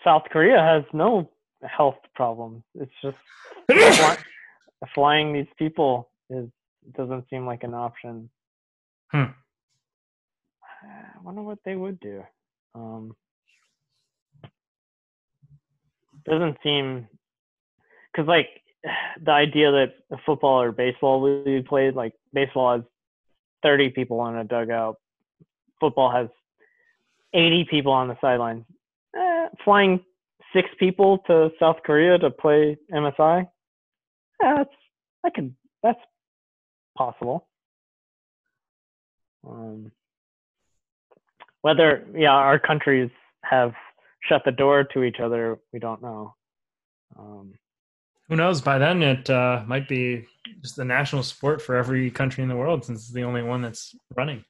[0.04, 1.30] South Korea has no
[1.64, 2.64] health problems.
[2.76, 3.18] It's just
[3.98, 4.18] fly-
[4.94, 6.48] flying these people is
[6.96, 8.30] doesn't seem like an option.
[9.12, 9.24] Hmm.
[10.84, 12.24] I wonder what they would do.
[12.76, 13.16] Um,
[16.30, 17.08] doesn't seem
[18.12, 18.48] because like
[19.24, 19.94] the idea that
[20.26, 22.86] football or baseball be played like baseball has
[23.64, 24.98] 30 people on a dugout
[25.80, 26.28] football has
[27.34, 28.66] 80 people on the sidelines
[29.16, 30.00] eh, flying
[30.54, 33.46] six people to south korea to play msi eh,
[34.56, 34.74] that's
[35.26, 36.00] i can that's
[36.98, 37.48] possible.
[39.48, 39.92] Um,
[41.62, 43.10] whether yeah our countries
[43.44, 43.74] have
[44.28, 46.36] shut the door to each other, we don't know.
[47.18, 47.54] Um,
[48.30, 48.62] Who knows?
[48.62, 50.26] By then, it uh, might be
[50.62, 53.62] just the national sport for every country in the world, since it's the only one
[53.62, 54.44] that's running.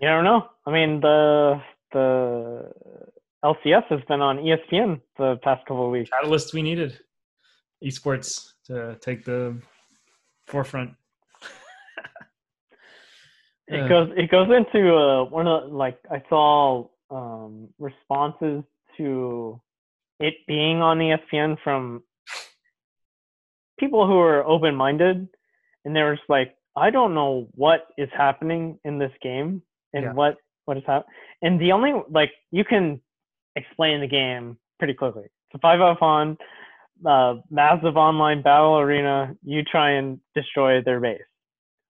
[0.00, 0.48] You don't know.
[0.66, 2.70] I mean, the the
[3.44, 6.10] LCS has been on ESPN the past couple of weeks.
[6.10, 6.98] Catalyst we needed,
[7.82, 9.56] esports to take the
[10.46, 10.92] forefront.
[13.68, 18.64] it goes it goes into uh, one of like I saw um, responses
[18.96, 19.60] to
[20.20, 22.02] it being on the ESPN from
[23.78, 25.28] people who are open minded,
[25.84, 29.62] and they were just like, I don't know what is happening in this game
[29.92, 30.12] and yeah.
[30.12, 31.14] what what is happening.
[31.42, 33.00] And the only like you can
[33.56, 35.24] explain the game pretty quickly.
[35.24, 36.36] It's a five out on
[37.06, 39.36] uh, massive online battle arena.
[39.42, 41.20] You try and destroy their base.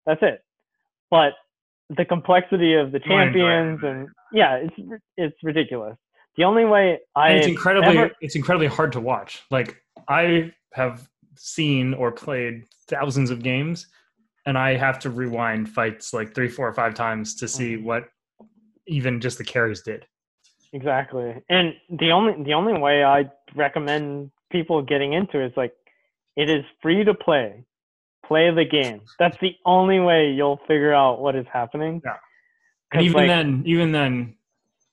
[0.06, 0.44] That's it.
[1.10, 1.34] But
[1.90, 5.96] the complexity of the champions and yeah, it's it's ridiculous.
[6.36, 9.44] The only way I it's incredibly ever, it's incredibly hard to watch.
[9.50, 13.88] Like I have seen or played thousands of games,
[14.46, 17.86] and I have to rewind fights like three, four, or five times to see mm-hmm.
[17.86, 18.04] what
[18.88, 20.06] even just the carries did.
[20.74, 21.42] exactly.
[21.50, 25.74] And the only the only way I recommend people getting into it is like
[26.36, 27.64] it is free to play.
[28.28, 29.02] Play the game.
[29.20, 32.02] That's the only way you'll figure out what is happening.
[32.04, 32.16] Yeah.
[32.92, 34.36] And even like, then, even then,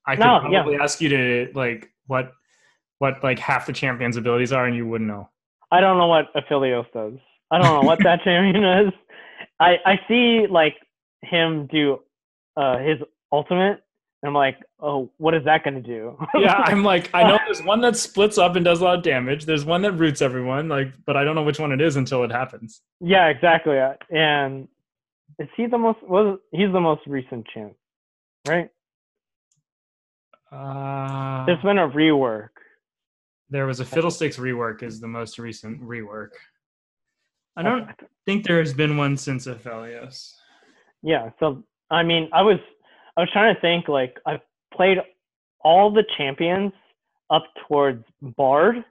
[0.06, 0.62] I could No, yeah.
[0.62, 2.32] probably ask you to like what
[2.98, 5.28] what like half the champion's abilities are, and you wouldn't know.
[5.70, 7.14] I don't know what Aphelios does.
[7.50, 8.92] I don't know what that champion is.
[9.60, 10.76] I I see like
[11.22, 12.00] him do
[12.56, 12.98] uh his
[13.32, 13.83] ultimate
[14.24, 17.38] and I'm like, "Oh, what is that going to do?" Yeah, I'm like, I know
[17.44, 19.44] there's one that splits up and does a lot of damage.
[19.44, 22.24] There's one that roots everyone, like, but I don't know which one it is until
[22.24, 22.80] it happens.
[23.00, 23.76] yeah, exactly.
[24.10, 24.66] And
[25.38, 27.74] is he the most was he's the most recent champ,
[28.48, 28.70] right?
[30.50, 32.48] Uh, There's been a rework.
[33.50, 36.30] there was a Fiddlesticks rework, is the most recent rework.
[37.56, 37.88] I don't
[38.24, 40.32] think there has been one since Aphelios.
[41.02, 42.58] Yeah, so I mean, I was
[43.16, 44.40] I was trying to think like I've
[44.72, 44.98] played
[45.60, 46.72] all the champions
[47.30, 48.84] up towards Bard,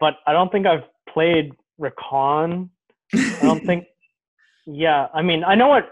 [0.00, 2.68] but I don't think I've played Rakan.
[3.14, 3.86] I don't think.
[4.66, 5.90] Yeah, I mean, I know what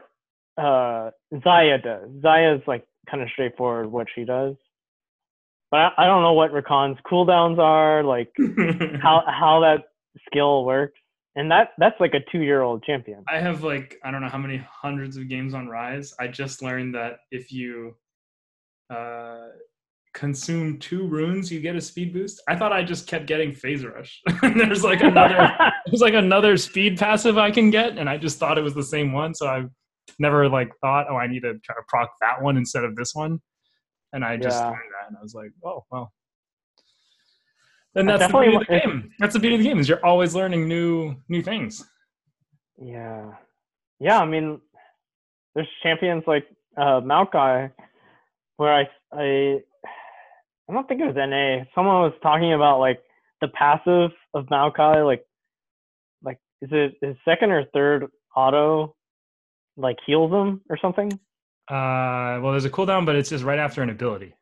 [0.59, 2.09] uh Xayah does.
[2.23, 4.55] Xayah is like kind of straightforward what she does,
[5.71, 8.33] but I, I don't know what Rakan's cooldowns are, like
[9.03, 9.85] how how that
[10.27, 10.99] skill works.
[11.35, 13.25] And that that's like a two year old champion.
[13.29, 16.13] I have like I don't know how many hundreds of games on Ryze.
[16.21, 17.97] I just learned that if you
[18.91, 19.47] uh,
[20.13, 22.43] consume two runes, you get a speed boost.
[22.49, 24.21] I thought I just kept getting Phase Rush.
[24.43, 25.49] there's like another
[25.87, 28.83] there's like another speed passive I can get, and I just thought it was the
[28.83, 29.35] same one.
[29.35, 29.71] So I've
[30.19, 33.15] never like thought, oh, I need to try to proc that one instead of this
[33.15, 33.41] one.
[34.13, 34.69] And I just Yeah.
[34.69, 36.13] learned that, and I was like, oh well.
[37.95, 39.13] Then that's the beauty of the game.
[39.19, 41.85] That's the beauty of the game is you're always learning new new things.
[42.79, 43.33] Yeah.
[44.01, 44.61] Yeah, I mean
[45.55, 46.47] there's champions like
[46.77, 47.71] uh Maokai
[48.57, 49.59] where I I
[50.69, 51.65] I don't think it was NA.
[51.75, 53.01] Someone was talking about like
[53.41, 55.25] the passive of Maokai, like
[56.23, 58.95] like is it his second or third auto
[59.77, 61.13] like heals him or something?
[61.69, 64.35] Uh, well, there's a cooldown, but it's just right after an ability.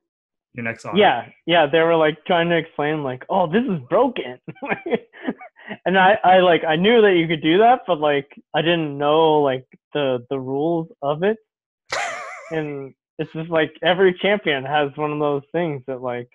[0.54, 0.96] Your next auto.
[0.96, 4.38] Yeah, yeah, they were like trying to explain like, oh, this is broken.
[5.84, 8.98] and I, I like I knew that you could do that, but like I didn't
[8.98, 9.64] know like
[9.94, 11.38] the the rules of it.
[12.50, 16.30] and it's just like every champion has one of those things that like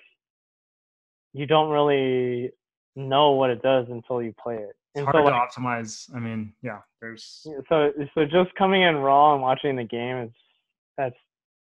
[1.33, 2.51] you don't really
[2.95, 4.75] know what it does until you play it.
[4.95, 6.09] It's hard so to like optimize.
[6.15, 10.31] I mean, yeah, there's so so just coming in raw and watching the game is
[10.97, 11.15] that's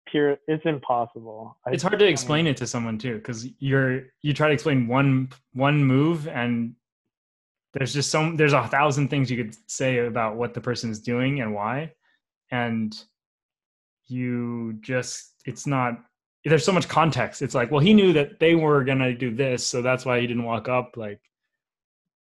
[0.06, 1.58] pure it's impossible.
[1.66, 4.86] I- it's hard to explain it to someone too because you're you try to explain
[4.88, 6.74] one one move and
[7.72, 11.00] there's just some there's a thousand things you could say about what the person is
[11.00, 11.92] doing and why.
[12.50, 12.96] And
[14.08, 15.94] you just it's not
[16.44, 17.42] there's so much context.
[17.42, 20.26] It's like well he knew that they were gonna do this so that's why he
[20.26, 21.20] didn't walk up like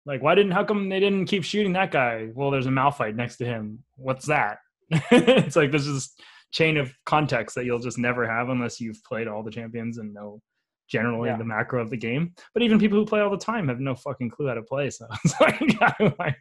[0.05, 2.29] like why didn't how come they didn't keep shooting that guy?
[2.35, 3.85] Well there's a Malphite next to him.
[3.97, 4.59] What's that?
[5.11, 6.15] It's like this this
[6.53, 10.13] chain of context that you'll just never have unless you've played all the champions and
[10.15, 10.41] know
[10.89, 11.37] generally Yeah.
[11.39, 13.95] the macro of the game but even people who play all the time have no
[13.95, 15.41] fucking clue how to play so it's
[16.19, 16.37] like,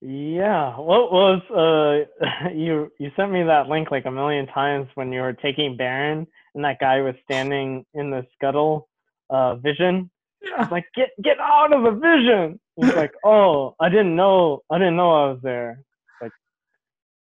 [0.00, 0.76] Yeah.
[0.78, 5.20] What was uh you you sent me that link like a million times when you
[5.20, 8.88] were taking Baron and that guy was standing in the scuttle
[9.30, 10.10] uh vision.
[10.56, 12.58] I was like, get get out of the vision.
[12.76, 15.82] He's like, Oh, I didn't know I didn't know I was there.
[16.20, 16.32] Like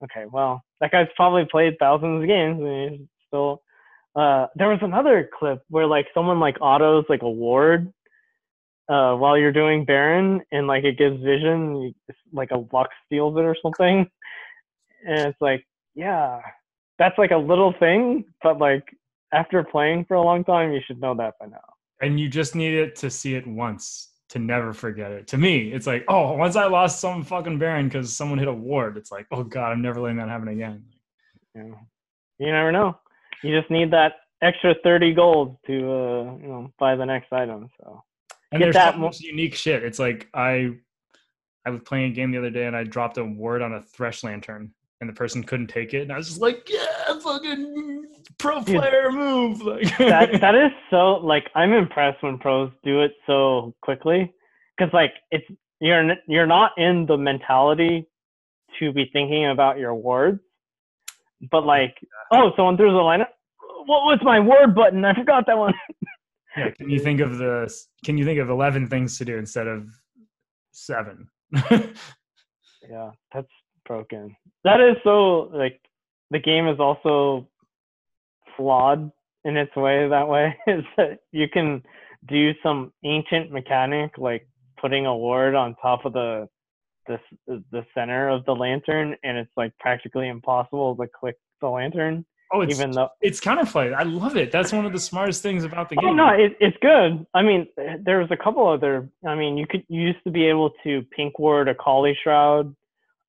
[0.05, 3.61] okay, well, that guy's probably played thousands of games and he's still
[4.15, 7.93] uh there was another clip where like someone like autos like a ward
[8.89, 11.93] uh, while you're doing Baron and like it gives vision,
[12.33, 14.09] like a Lux steals it or something.
[15.07, 16.41] And it's like, yeah,
[16.97, 18.83] that's like a little thing, but like
[19.31, 21.59] after playing for a long time, you should know that by now.
[22.01, 25.27] and you just need it to see it once to never forget it.
[25.27, 28.53] To me it's like oh once i lost some fucking baron because someone hit a
[28.53, 30.83] ward it's like oh god i'm never letting that happen again.
[31.55, 31.75] You,
[32.37, 32.97] you never know.
[33.43, 37.69] You just need that extra 30 gold to, uh, you know, buy the next item.
[37.79, 38.03] So.
[38.51, 39.83] And Get there's that so mo- unique shit.
[39.83, 40.71] It's like i
[41.65, 43.81] i was playing a game the other day and i dropped a ward on a
[43.81, 48.05] thresh lantern and the person couldn't take it and i was just like yeah fucking
[48.37, 53.11] pro player move like that that is so like I'm impressed when pros do it
[53.27, 54.33] so quickly
[54.77, 55.45] because like it's
[55.79, 58.07] you're you're not in the mentality
[58.79, 60.39] to be thinking about your words,
[61.51, 61.95] but like
[62.31, 63.29] oh someone threw the lineup.
[63.85, 65.03] What was my word button?
[65.03, 65.73] I forgot that one.
[66.57, 67.73] yeah, can you think of the
[68.03, 69.87] can you think of 11 things to do instead of
[70.71, 71.27] seven
[72.89, 73.47] yeah, that's
[73.85, 74.35] broken.
[74.63, 75.79] That is so like
[76.31, 77.47] the game is also
[78.57, 79.11] flawed
[79.45, 81.83] in its way that way is that you can
[82.27, 84.47] do some ancient mechanic like
[84.79, 86.47] putting a ward on top of the
[87.07, 87.19] the
[87.71, 92.25] the center of the lantern, and it's like practically impossible to click the lantern.
[92.51, 93.93] Oh, it's even though it's counterplay.
[93.93, 94.51] I love it.
[94.51, 96.09] That's one of the smartest things about the game.
[96.09, 97.25] Oh no, it, it's good.
[97.33, 99.09] I mean, there was a couple other.
[99.27, 102.75] I mean, you could you used to be able to pink ward a Kali shroud.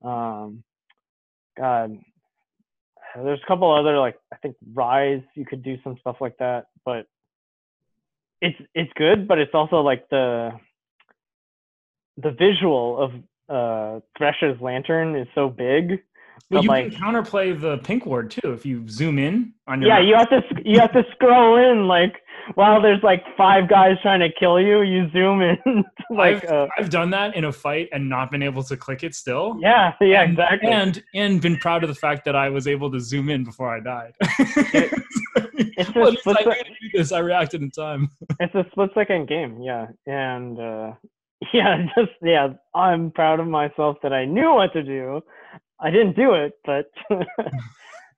[0.03, 0.63] Um,
[1.57, 1.97] God,
[3.15, 5.23] there's a couple other like I think Ryze.
[5.35, 7.07] You could do some stuff like that, but
[8.41, 9.27] it's it's good.
[9.27, 10.51] But it's also like the
[12.17, 13.11] the visual of
[13.49, 16.01] uh Thresher's lantern is so big
[16.51, 19.89] well, you like, can counterplay the pink ward too if you zoom in on your.
[19.89, 20.07] Yeah, map.
[20.07, 22.15] you have to you have to scroll in like
[22.55, 24.81] while there's like five guys trying to kill you.
[24.81, 25.57] You zoom in.
[26.09, 29.03] like I've, uh, I've done that in a fight and not been able to click
[29.03, 29.57] it still.
[29.59, 30.69] Yeah, yeah, exactly.
[30.69, 33.75] And and been proud of the fact that I was able to zoom in before
[33.75, 34.13] I died.
[34.21, 35.03] it,
[35.77, 37.11] it's well, a split I do this.
[37.11, 38.09] I reacted in time.
[38.39, 39.61] it's a split second game.
[39.61, 40.59] Yeah, and.
[40.59, 40.93] uh
[41.53, 45.23] yeah, just yeah, I'm proud of myself that I knew what to do
[45.81, 46.85] I didn't do it, but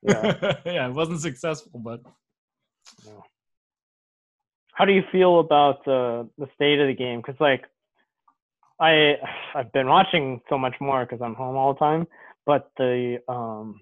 [0.03, 0.57] yeah.
[0.65, 2.01] yeah, it wasn't successful, but.
[4.73, 7.21] How do you feel about uh, the state of the game?
[7.21, 7.65] Because like,
[8.79, 9.15] I
[9.55, 12.07] I've been watching so much more because I'm home all the time,
[12.45, 13.81] but the um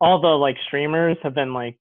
[0.00, 1.78] all the like streamers have been like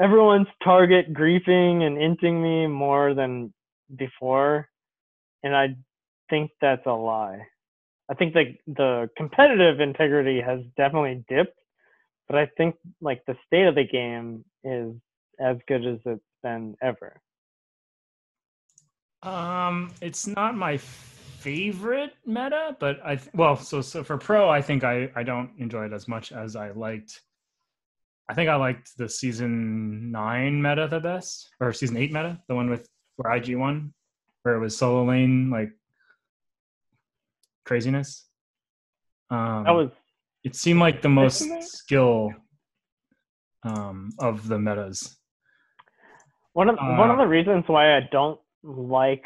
[0.00, 3.52] everyone's target griefing and inting me more than
[3.94, 4.68] before,
[5.42, 5.76] and I
[6.30, 7.46] think that's a lie.
[8.10, 11.58] I think the the competitive integrity has definitely dipped,
[12.26, 14.94] but I think like the state of the game is
[15.38, 17.20] as good as it's been ever.
[19.24, 24.60] Um, it's not my favorite meta, but I th- well, so so for pro, I
[24.60, 27.20] think I I don't enjoy it as much as I liked.
[28.28, 32.54] I think I liked the season nine meta the best, or season eight meta, the
[32.54, 32.86] one with
[33.16, 33.94] where IG won,
[34.42, 35.70] where it was solo lane like
[37.64, 38.26] craziness.
[39.30, 39.90] Um, that was.
[40.44, 42.30] It seemed like the most skill
[43.62, 45.16] um, of the metas.
[46.52, 49.24] One of uh, one of the reasons why I don't like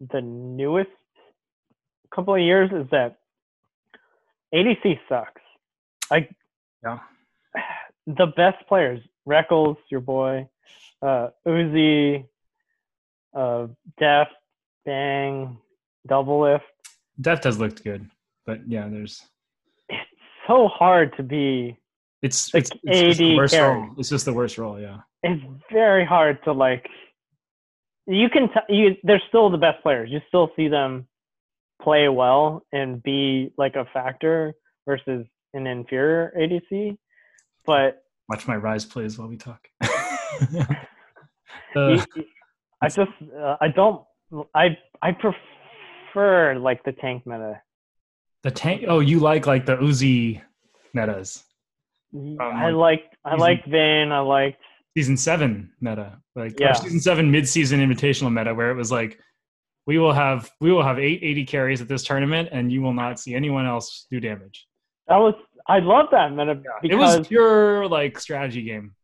[0.00, 0.90] the newest
[2.14, 3.18] couple of years is that
[4.54, 5.40] ADC sucks.
[6.10, 6.34] Like,
[6.82, 6.98] yeah,
[8.06, 10.48] the best players, Rekkles, your boy,
[11.02, 12.24] uh, Uzi,
[13.34, 13.68] uh,
[13.98, 14.32] Deft,
[14.84, 15.58] Bang,
[16.08, 16.62] Doublelift,
[17.20, 18.08] Deft has looked good,
[18.46, 19.22] but yeah, there's.
[19.88, 20.00] It's
[20.46, 21.78] so hard to be.
[22.22, 23.88] It's it's, it's just the worst role.
[23.98, 24.80] It's just the worst role.
[24.80, 24.98] Yeah.
[25.22, 26.88] It's very hard to like.
[28.10, 28.96] You can t- you.
[29.04, 30.10] They're still the best players.
[30.10, 31.06] You still see them
[31.80, 34.52] play well and be like a factor
[34.84, 35.24] versus
[35.54, 36.98] an inferior ADC,
[37.64, 39.68] but watch my Ryze plays while we talk.
[39.80, 39.88] uh,
[42.82, 44.02] I just uh, I don't
[44.56, 47.62] I I prefer like the tank meta.
[48.42, 48.86] The tank.
[48.88, 50.42] Oh, you like like the Uzi
[50.94, 51.44] metas.
[52.12, 54.10] Um, I liked I liked Vayne.
[54.10, 54.60] I liked
[54.96, 56.72] season seven meta, like yeah.
[56.72, 59.18] season seven mid season invitational meta, where it was like
[59.86, 62.92] we will have we will have eight eighty carries at this tournament, and you will
[62.92, 64.66] not see anyone else do damage.
[65.08, 65.34] That was
[65.66, 68.94] I love that meta yeah, because it was pure like strategy game.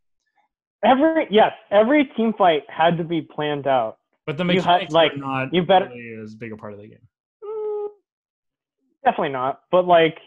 [0.84, 3.98] Every yes, every team fight had to be planned out.
[4.26, 6.72] But the mechanics you had, like, are not you better, really as big a part
[6.72, 6.98] of the game.
[7.44, 7.88] Mm,
[9.04, 9.60] definitely not.
[9.70, 10.18] But like,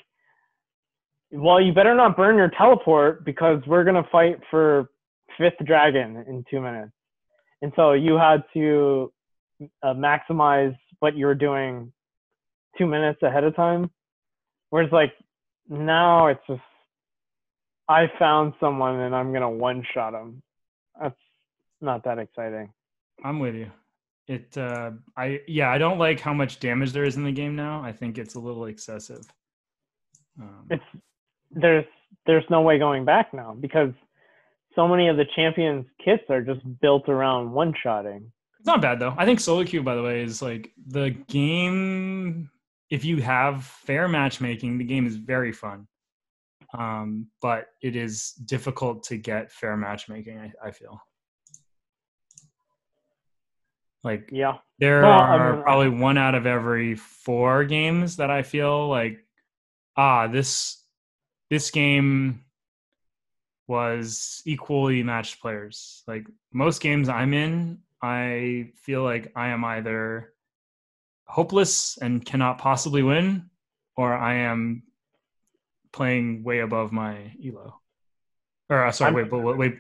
[1.32, 4.90] well, you better not burn your teleport because we're gonna fight for
[5.40, 6.92] fifth dragon in two minutes.
[7.64, 9.12] And so you had to
[9.82, 11.92] uh, maximize what you were doing
[12.78, 13.90] two minutes ahead of time.
[14.70, 15.14] Whereas like
[15.68, 16.62] now it's just
[17.88, 20.44] I found someone and I'm gonna one shot them.
[21.02, 21.18] That's
[21.82, 22.72] not that exciting.
[23.24, 23.72] I'm with you
[24.30, 27.56] it uh i yeah i don't like how much damage there is in the game
[27.56, 29.26] now i think it's a little excessive
[30.40, 30.84] um, it's
[31.52, 31.86] there's
[32.28, 33.92] there's no way going back now because
[34.76, 39.00] so many of the champions kits are just built around one shotting it's not bad
[39.00, 39.16] though.
[39.18, 42.50] I think solo queue by the way is like the game
[42.90, 45.88] if you have fair matchmaking the game is very fun.
[46.78, 51.02] Um but it is difficult to get fair matchmaking i, I feel.
[54.04, 58.30] Like yeah, there well, are I mean, probably one out of every four games that
[58.30, 59.26] I feel like
[59.96, 60.84] ah this
[61.50, 62.44] this game
[63.70, 66.04] was equally matched players.
[66.08, 70.34] Like most games I'm in, I feel like I am either
[71.26, 73.50] hopeless and cannot possibly win,
[73.96, 74.84] or I am
[75.94, 77.80] playing way above my elo.
[78.70, 79.76] Or uh, sorry, I'm, wait, wait, wait,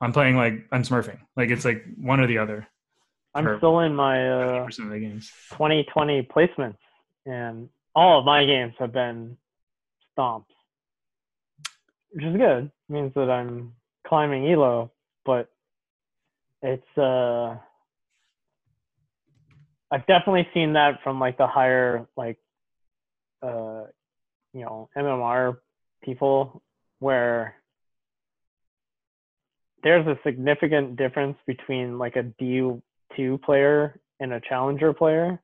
[0.00, 1.18] I'm playing like I'm smurfing.
[1.34, 2.68] Like it's like one or the other.
[3.34, 5.32] I'm still in my uh, of the games.
[5.52, 6.76] 2020 placements,
[7.24, 9.38] and all of my games have been
[10.18, 10.44] stomps,
[12.10, 12.70] which is good.
[12.92, 13.72] Means that I'm
[14.06, 14.92] climbing elo,
[15.24, 15.50] but
[16.62, 17.56] it's uh,
[19.90, 22.38] I've definitely seen that from like the higher like
[23.42, 23.84] uh,
[24.52, 25.56] you know MMR
[26.04, 26.62] people
[27.00, 27.56] where
[29.82, 35.40] there's a significant difference between like a D2 player and a challenger player.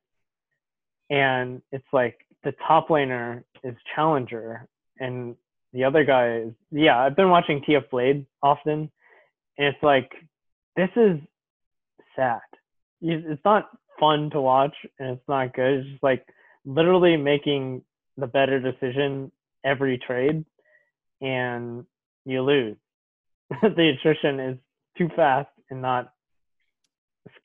[1.09, 4.67] And it's like the top laner is challenger
[4.99, 5.35] and
[5.73, 8.91] the other guy is yeah, I've been watching TF Blade often
[9.57, 10.11] and it's like
[10.75, 11.19] this is
[12.15, 12.39] sad.
[13.01, 13.69] It's not
[13.99, 15.79] fun to watch and it's not good.
[15.79, 16.25] It's just like
[16.65, 17.83] literally making
[18.17, 19.31] the better decision
[19.63, 20.45] every trade
[21.21, 21.85] and
[22.25, 22.77] you lose.
[23.61, 24.57] the attrition is
[24.97, 26.13] too fast and not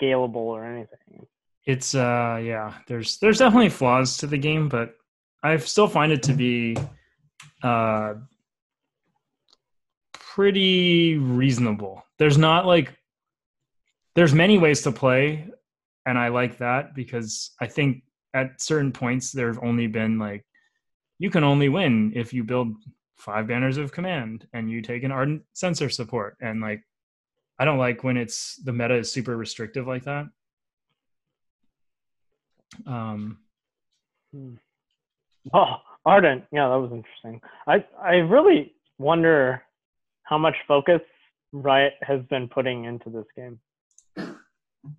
[0.01, 1.27] scalable or anything.
[1.67, 4.95] It's uh yeah, there's there's definitely flaws to the game, but
[5.43, 6.77] I still find it to be
[7.63, 8.15] uh
[10.13, 12.05] pretty reasonable.
[12.19, 12.93] There's not like
[14.15, 15.49] there's many ways to play
[16.07, 18.03] and I like that because I think
[18.35, 20.45] at certain points there've only been like
[21.19, 22.75] you can only win if you build
[23.17, 26.83] five banners of command and you take an ardent censer support and like
[27.59, 30.27] i don't like when it's the meta is super restrictive like that
[32.87, 33.39] um
[35.55, 39.63] oh ardent yeah that was interesting i i really wonder
[40.25, 41.01] how much focus
[41.53, 43.59] riot has been putting into this game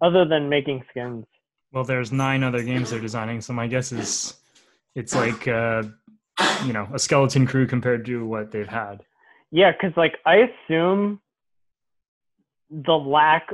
[0.01, 1.25] other than making skins
[1.71, 4.35] well there's nine other games they're designing so my guess is
[4.95, 5.83] it's like uh
[6.65, 9.01] you know a skeleton crew compared to what they've had.
[9.51, 11.21] Yeah, because like I assume
[12.69, 13.47] the lack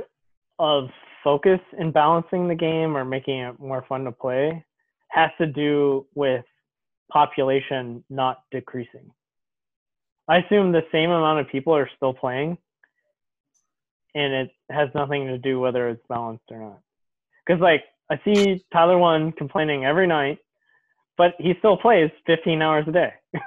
[0.58, 0.88] of
[1.22, 4.64] focus in balancing the game or making it more fun to play
[5.08, 6.44] has to do with
[7.10, 9.10] population not decreasing.
[10.28, 12.58] I assume the same amount of people are still playing,
[14.14, 16.80] and it has nothing to do whether it's balanced or not.
[17.46, 20.38] Because like I see Tyler1 complaining every night
[21.22, 23.12] but he still plays 15 hours a day.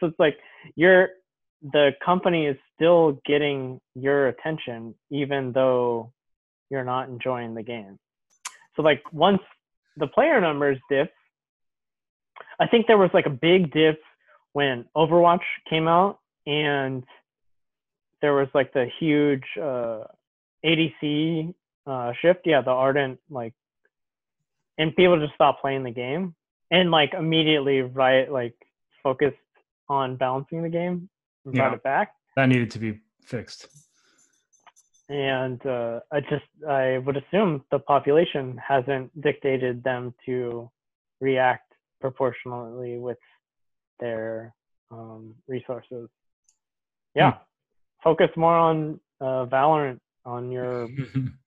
[0.00, 0.36] so it's like
[0.76, 1.10] you're
[1.60, 6.12] the company is still getting your attention even though
[6.70, 7.98] you're not enjoying the game.
[8.76, 9.40] So like once
[9.96, 11.10] the player numbers dip,
[12.60, 14.00] I think there was like a big dip
[14.52, 17.04] when Overwatch came out and
[18.20, 20.04] there was like the huge uh,
[20.64, 21.54] ADC
[21.86, 22.40] uh, shift.
[22.44, 23.54] Yeah, the Ardent like,
[24.76, 26.34] and people just stopped playing the game
[26.70, 28.54] and like immediately right like
[29.02, 29.36] focused
[29.88, 31.08] on balancing the game
[31.44, 32.14] and brought it back.
[32.36, 33.68] That needed to be fixed.
[35.08, 40.70] And uh, I just I would assume the population hasn't dictated them to
[41.20, 41.67] react
[42.00, 43.18] proportionally with
[44.00, 44.54] their
[44.90, 46.08] um, resources.
[47.14, 47.34] Yeah,
[48.02, 50.88] focus more on uh, Valorant on your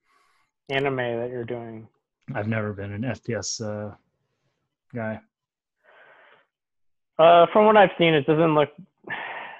[0.69, 1.87] anime that you're doing.
[2.33, 3.95] I've never been an FPS uh,
[4.93, 5.19] guy.
[7.17, 8.69] Uh, from what I've seen, it doesn't look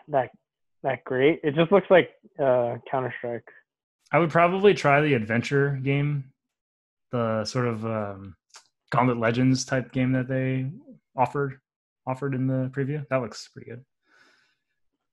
[0.07, 0.31] that
[0.83, 1.39] that great.
[1.43, 2.09] It just looks like
[2.39, 3.47] uh, Counter Strike.
[4.11, 6.31] I would probably try the adventure game,
[7.11, 8.35] the sort of um,
[8.91, 10.69] Gauntlet Legends type game that they
[11.15, 11.59] offered
[12.07, 13.05] offered in the preview.
[13.09, 13.83] That looks pretty good.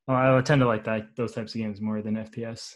[0.07, 2.75] Well, I tend to like that those types of games more than FPS.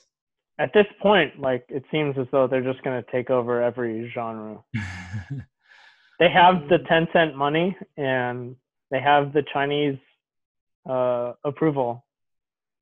[0.59, 4.11] At this point, like it seems as though they're just going to take over every
[4.15, 4.63] genre.
[6.19, 8.55] They have the Tencent money and
[8.93, 9.99] they have the Chinese
[10.89, 12.05] uh, approval.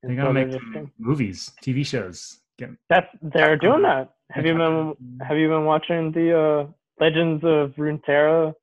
[0.02, 2.40] And they gotta so they're make gonna- movies, TV shows.
[2.58, 4.10] Get, that's they're doing that.
[4.30, 4.94] Have you been
[5.26, 6.66] have you been watching the uh,
[7.00, 8.54] Legends of Runeterra?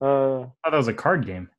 [0.00, 1.50] Uh, oh, that was a card game.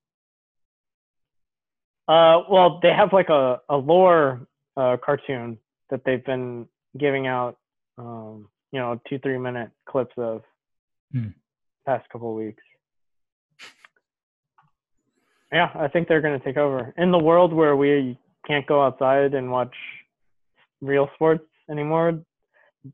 [2.08, 4.42] Uh, well, they have like a, a lore
[4.76, 5.58] uh, cartoon
[5.90, 6.68] that they've been
[6.98, 7.58] giving out,
[7.98, 10.42] um, you know, two, three minute clips of
[11.12, 11.28] Hmm.
[11.86, 12.64] past couple weeks.
[15.54, 16.94] Yeah, I think they're going to take over.
[16.96, 18.18] In the world where we
[18.48, 19.76] can't go outside and watch
[20.80, 22.22] real sports anymore,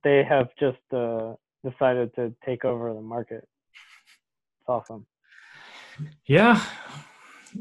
[0.03, 1.33] they have just uh,
[1.69, 3.47] decided to take over the market.
[4.61, 5.05] It's awesome.
[6.25, 6.63] Yeah.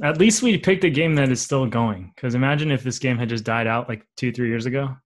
[0.03, 2.13] At least we picked a game that is still going.
[2.15, 4.97] Because imagine if this game had just died out like two, three years ago.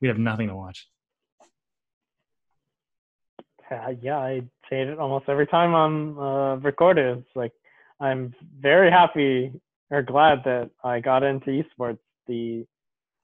[0.00, 0.86] We'd have nothing to watch.
[3.70, 7.18] Uh, yeah, I say it almost every time I'm uh, recorded.
[7.18, 7.52] It's like
[8.00, 9.52] I'm very happy
[9.90, 11.98] or glad that I got into esports.
[12.26, 12.66] The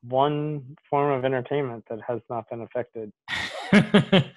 [0.03, 3.13] one form of entertainment that has not been affected.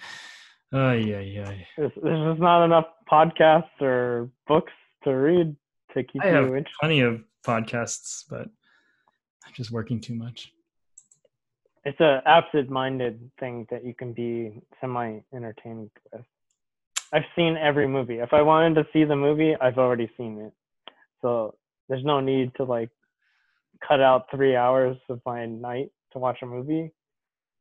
[0.74, 1.52] oh yeah, yeah.
[1.78, 4.74] There's, there's just not enough podcasts or books
[5.04, 5.56] to read
[5.94, 6.74] to keep I you have interested.
[6.80, 8.48] plenty of podcasts, but
[9.46, 10.52] I'm just working too much.
[11.86, 16.26] It's a absent-minded thing that you can be semi-entertained with.
[17.14, 18.18] I've seen every movie.
[18.18, 20.54] If I wanted to see the movie, I've already seen it.
[21.22, 21.56] So
[21.88, 22.90] there's no need to like
[23.88, 26.92] cut out three hours of my night to watch a movie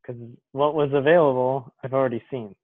[0.00, 0.20] because
[0.52, 2.54] what was available, I've already seen.